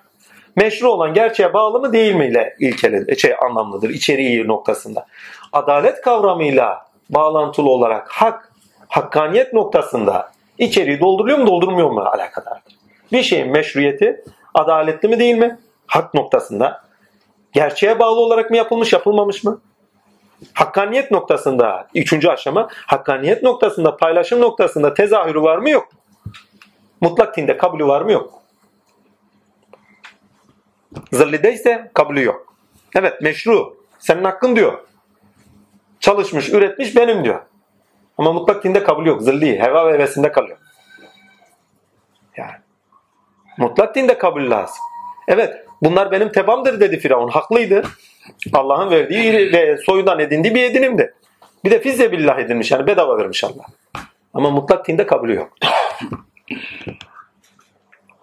[0.56, 5.06] Meşru olan gerçeğe bağlı mı değil mi ile ilkeli, şey anlamlıdır içeriği noktasında.
[5.52, 8.52] Adalet kavramıyla bağlantılı olarak hak,
[8.88, 12.78] hakkaniyet noktasında içeriği dolduruyor mu doldurmuyor mu alakadardır.
[13.12, 14.24] Bir şeyin meşruiyeti
[14.54, 15.58] adaletli mi değil mi?
[15.86, 16.84] Hak noktasında.
[17.52, 19.60] Gerçeğe bağlı olarak mı yapılmış yapılmamış mı?
[20.54, 25.88] Hakkaniyet noktasında üçüncü aşama hakkaniyet noktasında paylaşım noktasında tezahürü var mı yok?
[27.00, 28.42] Mutlak tinde kabulü var mı yok?
[31.12, 32.54] Zırlide ise kabulü yok.
[32.96, 33.76] Evet meşru.
[33.98, 34.78] Senin hakkın diyor.
[36.00, 37.42] Çalışmış, üretmiş benim diyor.
[38.18, 39.22] Ama mutlak dinde kabul yok.
[39.22, 40.58] Zilli, heva ve hevesinde kalıyor.
[42.36, 42.56] Yani.
[43.58, 44.84] Mutlak dinde kabul lazım.
[45.28, 47.28] Evet bunlar benim tebamdır dedi Firavun.
[47.28, 47.82] Haklıydı.
[48.52, 51.14] Allah'ın verdiği ve soyundan edindiği bir edinimdi.
[51.64, 53.64] Bir de fizze billah edinmiş yani bedava vermiş Allah.
[54.34, 55.52] Ama mutlak dinde kabulü yok.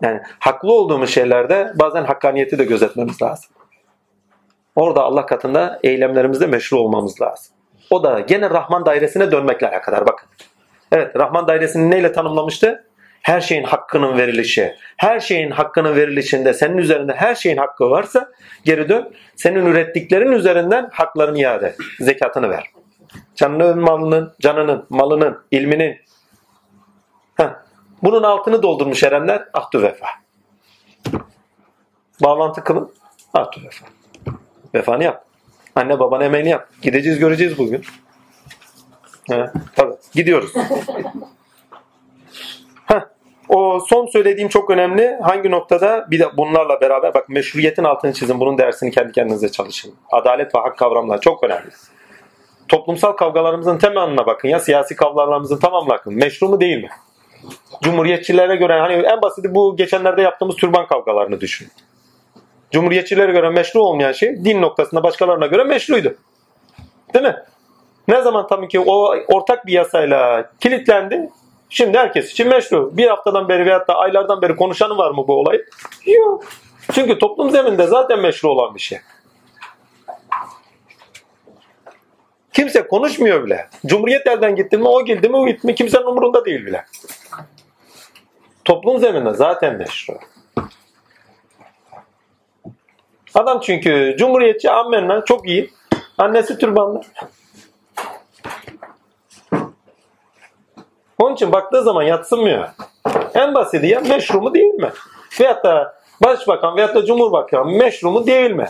[0.02, 3.50] Yani haklı olduğumuz şeylerde bazen hakkaniyeti de gözetmemiz lazım.
[4.76, 7.56] Orada Allah katında eylemlerimizde meşru olmamız lazım.
[7.92, 10.30] O da gene Rahman dairesine dönmekle alakadar bakın.
[10.92, 12.88] Evet Rahman dairesini neyle tanımlamıştı?
[13.22, 14.76] Her şeyin hakkının verilişi.
[14.98, 18.32] Her şeyin hakkının verilişinde senin üzerinde her şeyin hakkı varsa
[18.66, 19.14] geri dön.
[19.36, 21.76] Senin ürettiklerin üzerinden haklarını iade.
[22.00, 22.64] Zekatını ver.
[23.36, 25.98] Canının, malının, canının, malının, ilminin.
[27.36, 27.50] Heh.
[28.04, 30.08] Bunun altını doldurmuş erenler ahdü vefa.
[32.24, 32.94] Bağlantı kılın.
[33.34, 33.86] Ahdü vefa.
[34.74, 35.31] Vefanı yap.
[35.76, 36.68] Anne babanın emeğini yap.
[36.82, 37.82] Gideceğiz göreceğiz bugün.
[39.30, 39.94] He, tabii.
[40.14, 40.54] Gidiyoruz.
[42.86, 43.02] Heh.
[43.50, 45.18] O son söylediğim çok önemli.
[45.22, 46.08] Hangi noktada?
[46.12, 48.40] Bir de bunlarla beraber bak meşruiyetin altını çizin.
[48.40, 49.94] Bunun dersini kendi kendinize çalışın.
[50.12, 51.70] Adalet ve hak kavramları çok önemli.
[52.68, 54.60] Toplumsal kavgalarımızın temeline bakın ya.
[54.60, 56.14] Siyasi kavgalarımızın tamamına bakın.
[56.14, 56.90] Meşru mu değil mi?
[57.82, 61.68] Cumhuriyetçilere göre hani en basiti bu geçenlerde yaptığımız türban kavgalarını düşün.
[62.72, 66.16] Cumhuriyetçilere göre meşru olmayan şey din noktasında başkalarına göre meşruydu.
[67.14, 67.36] Değil mi?
[68.08, 71.30] Ne zaman tabii ki o ortak bir yasayla kilitlendi.
[71.70, 72.98] Şimdi herkes için meşru.
[72.98, 75.62] Bir haftadan beri veyahut da aylardan beri konuşanı var mı bu olay?
[76.06, 76.44] Yok.
[76.92, 79.00] Çünkü toplum zeminde zaten meşru olan bir şey.
[82.54, 83.70] Kimse konuşmuyor bile.
[83.86, 86.86] Cumhuriyet elden gitti mi, o girdi mi, o gitti mi kimsenin umurunda değil bile.
[88.66, 90.14] Toplum zeminde zaten meşru.
[93.34, 95.72] Adam çünkü cumhuriyetçi ammenna çok iyi.
[96.18, 97.02] Annesi türbanlı.
[101.20, 102.68] Onun için baktığı zaman yatsınmıyor.
[103.34, 104.92] En basiti ya meşru mu değil mi?
[105.40, 108.68] Veyahut da başbakan veyahut da cumhurbaşkanı meşru mu değil mi?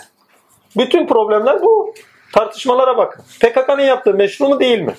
[0.77, 1.93] Bütün problemler bu.
[2.33, 3.23] Tartışmalara bakın.
[3.39, 4.93] PKK'nın yaptığı meşru mu değil mi?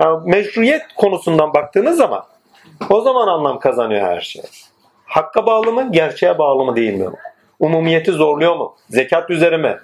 [0.00, 2.24] Yani meşruiyet konusundan baktığınız zaman
[2.90, 4.42] o zaman anlam kazanıyor her şey.
[5.04, 7.06] Hakka bağlı mı, gerçeğe bağlı mı değil mi?
[7.60, 8.76] Umumiyeti zorluyor mu?
[8.90, 9.78] Zekat üzeri mi?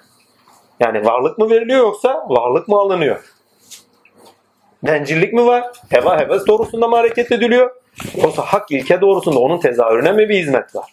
[0.81, 3.25] Yani varlık mı veriliyor yoksa varlık mı alınıyor?
[4.83, 5.65] Bencillik mi var?
[5.91, 7.71] Heva heves doğrusunda mı hareket ediliyor?
[8.23, 10.93] Yoksa hak ilke doğrusunda onun tezahürüne mi bir hizmet var?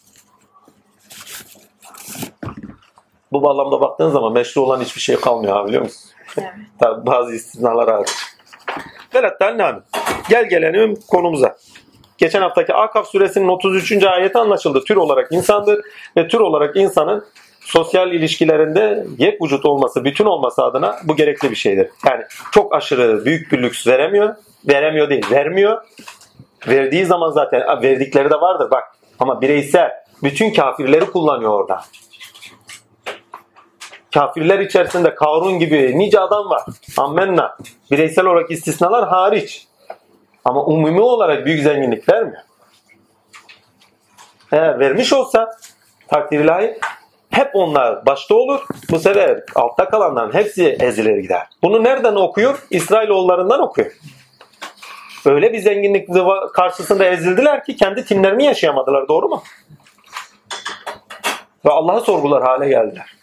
[3.32, 6.12] Bu bağlamda baktığın zaman meşru olan hiçbir şey kalmıyor abi biliyor musun?
[6.38, 6.50] Evet.
[6.80, 8.12] Tabii bazı istisnalar hariç.
[9.16, 9.80] Velat Nami.
[10.30, 11.58] Gel gelelim konumuza.
[12.20, 14.04] Geçen haftaki Akaf suresinin 33.
[14.04, 14.84] ayeti anlaşıldı.
[14.84, 15.82] Tür olarak insandır
[16.18, 17.26] ve tür olarak insanın
[17.60, 21.90] sosyal ilişkilerinde yek vücut olması, bütün olması adına bu gerekli bir şeydir.
[22.08, 24.36] Yani çok aşırı büyük bir lüks veremiyor.
[24.68, 25.82] Veremiyor değil, vermiyor.
[26.68, 28.84] Verdiği zaman zaten verdikleri de vardır bak.
[29.20, 29.92] Ama bireysel
[30.24, 31.82] bütün kafirleri kullanıyor orada.
[34.14, 36.62] Kafirler içerisinde Karun gibi nice adam var.
[36.98, 37.58] Ammenna.
[37.92, 39.69] Bireysel olarak istisnalar hariç.
[40.46, 42.42] Ama umumi olarak büyük zenginlik vermiyor.
[44.52, 45.58] Eğer vermiş olsa
[46.08, 46.80] takdir ilahi
[47.30, 48.66] hep onlar başta olur.
[48.92, 51.48] Bu sefer altta kalanların hepsi ezilir gider.
[51.64, 52.68] Bunu nereden okuyor?
[52.70, 53.92] İsrailoğullarından okuyor.
[55.26, 56.10] Öyle bir zenginlik
[56.54, 59.08] karşısında ezildiler ki kendi timlerini yaşayamadılar.
[59.08, 59.44] Doğru mu?
[61.66, 63.16] Ve Allah'ı sorgular hale geldiler.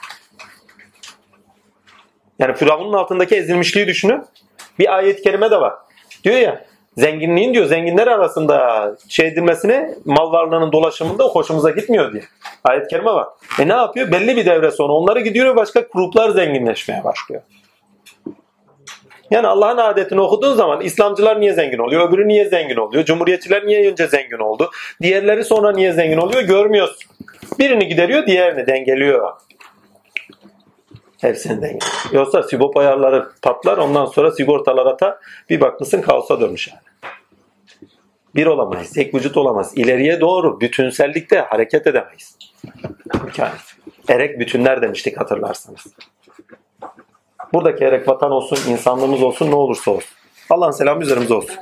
[2.39, 4.25] Yani Firavun'un altındaki ezilmişliği düşünün.
[4.79, 5.75] Bir ayet-i kerime de var.
[6.25, 6.67] Diyor ya
[6.97, 12.23] zenginliğin diyor zenginler arasında şey edilmesine mal varlığının dolaşımında hoşumuza gitmiyor diye.
[12.65, 13.27] Ayet-i kerime var.
[13.61, 14.13] E ne yapıyor?
[14.13, 17.43] Belli bir devre sonra onları gidiyor başka gruplar zenginleşmeye başlıyor.
[19.31, 22.09] Yani Allah'ın adetini okuduğun zaman İslamcılar niye zengin oluyor?
[22.09, 23.05] Öbürü niye zengin oluyor?
[23.05, 24.71] Cumhuriyetçiler niye önce zengin oldu?
[25.03, 26.43] Diğerleri sonra niye zengin oluyor?
[26.43, 27.11] Görmüyorsun.
[27.59, 29.33] Birini gideriyor, diğerini dengeliyor.
[31.21, 32.13] Hepsini dengeliyor.
[32.13, 35.15] Yoksa sibop ayarları patlar, ondan sonra sigortalar atar.
[35.51, 36.86] Bir bakmışsın kaosa dönmüş yani.
[38.37, 39.73] Bir olamayız, tek vücut olamaz.
[39.75, 42.39] İleriye doğru bütünsellikte hareket edemeyiz.
[43.37, 43.53] Yani,
[44.09, 45.87] erek bütünler demiştik hatırlarsanız.
[47.53, 50.17] Buradaki erek vatan olsun, insanlığımız olsun, ne olursa olsun.
[50.51, 51.57] Allah'ın selamı üzerimize olsun.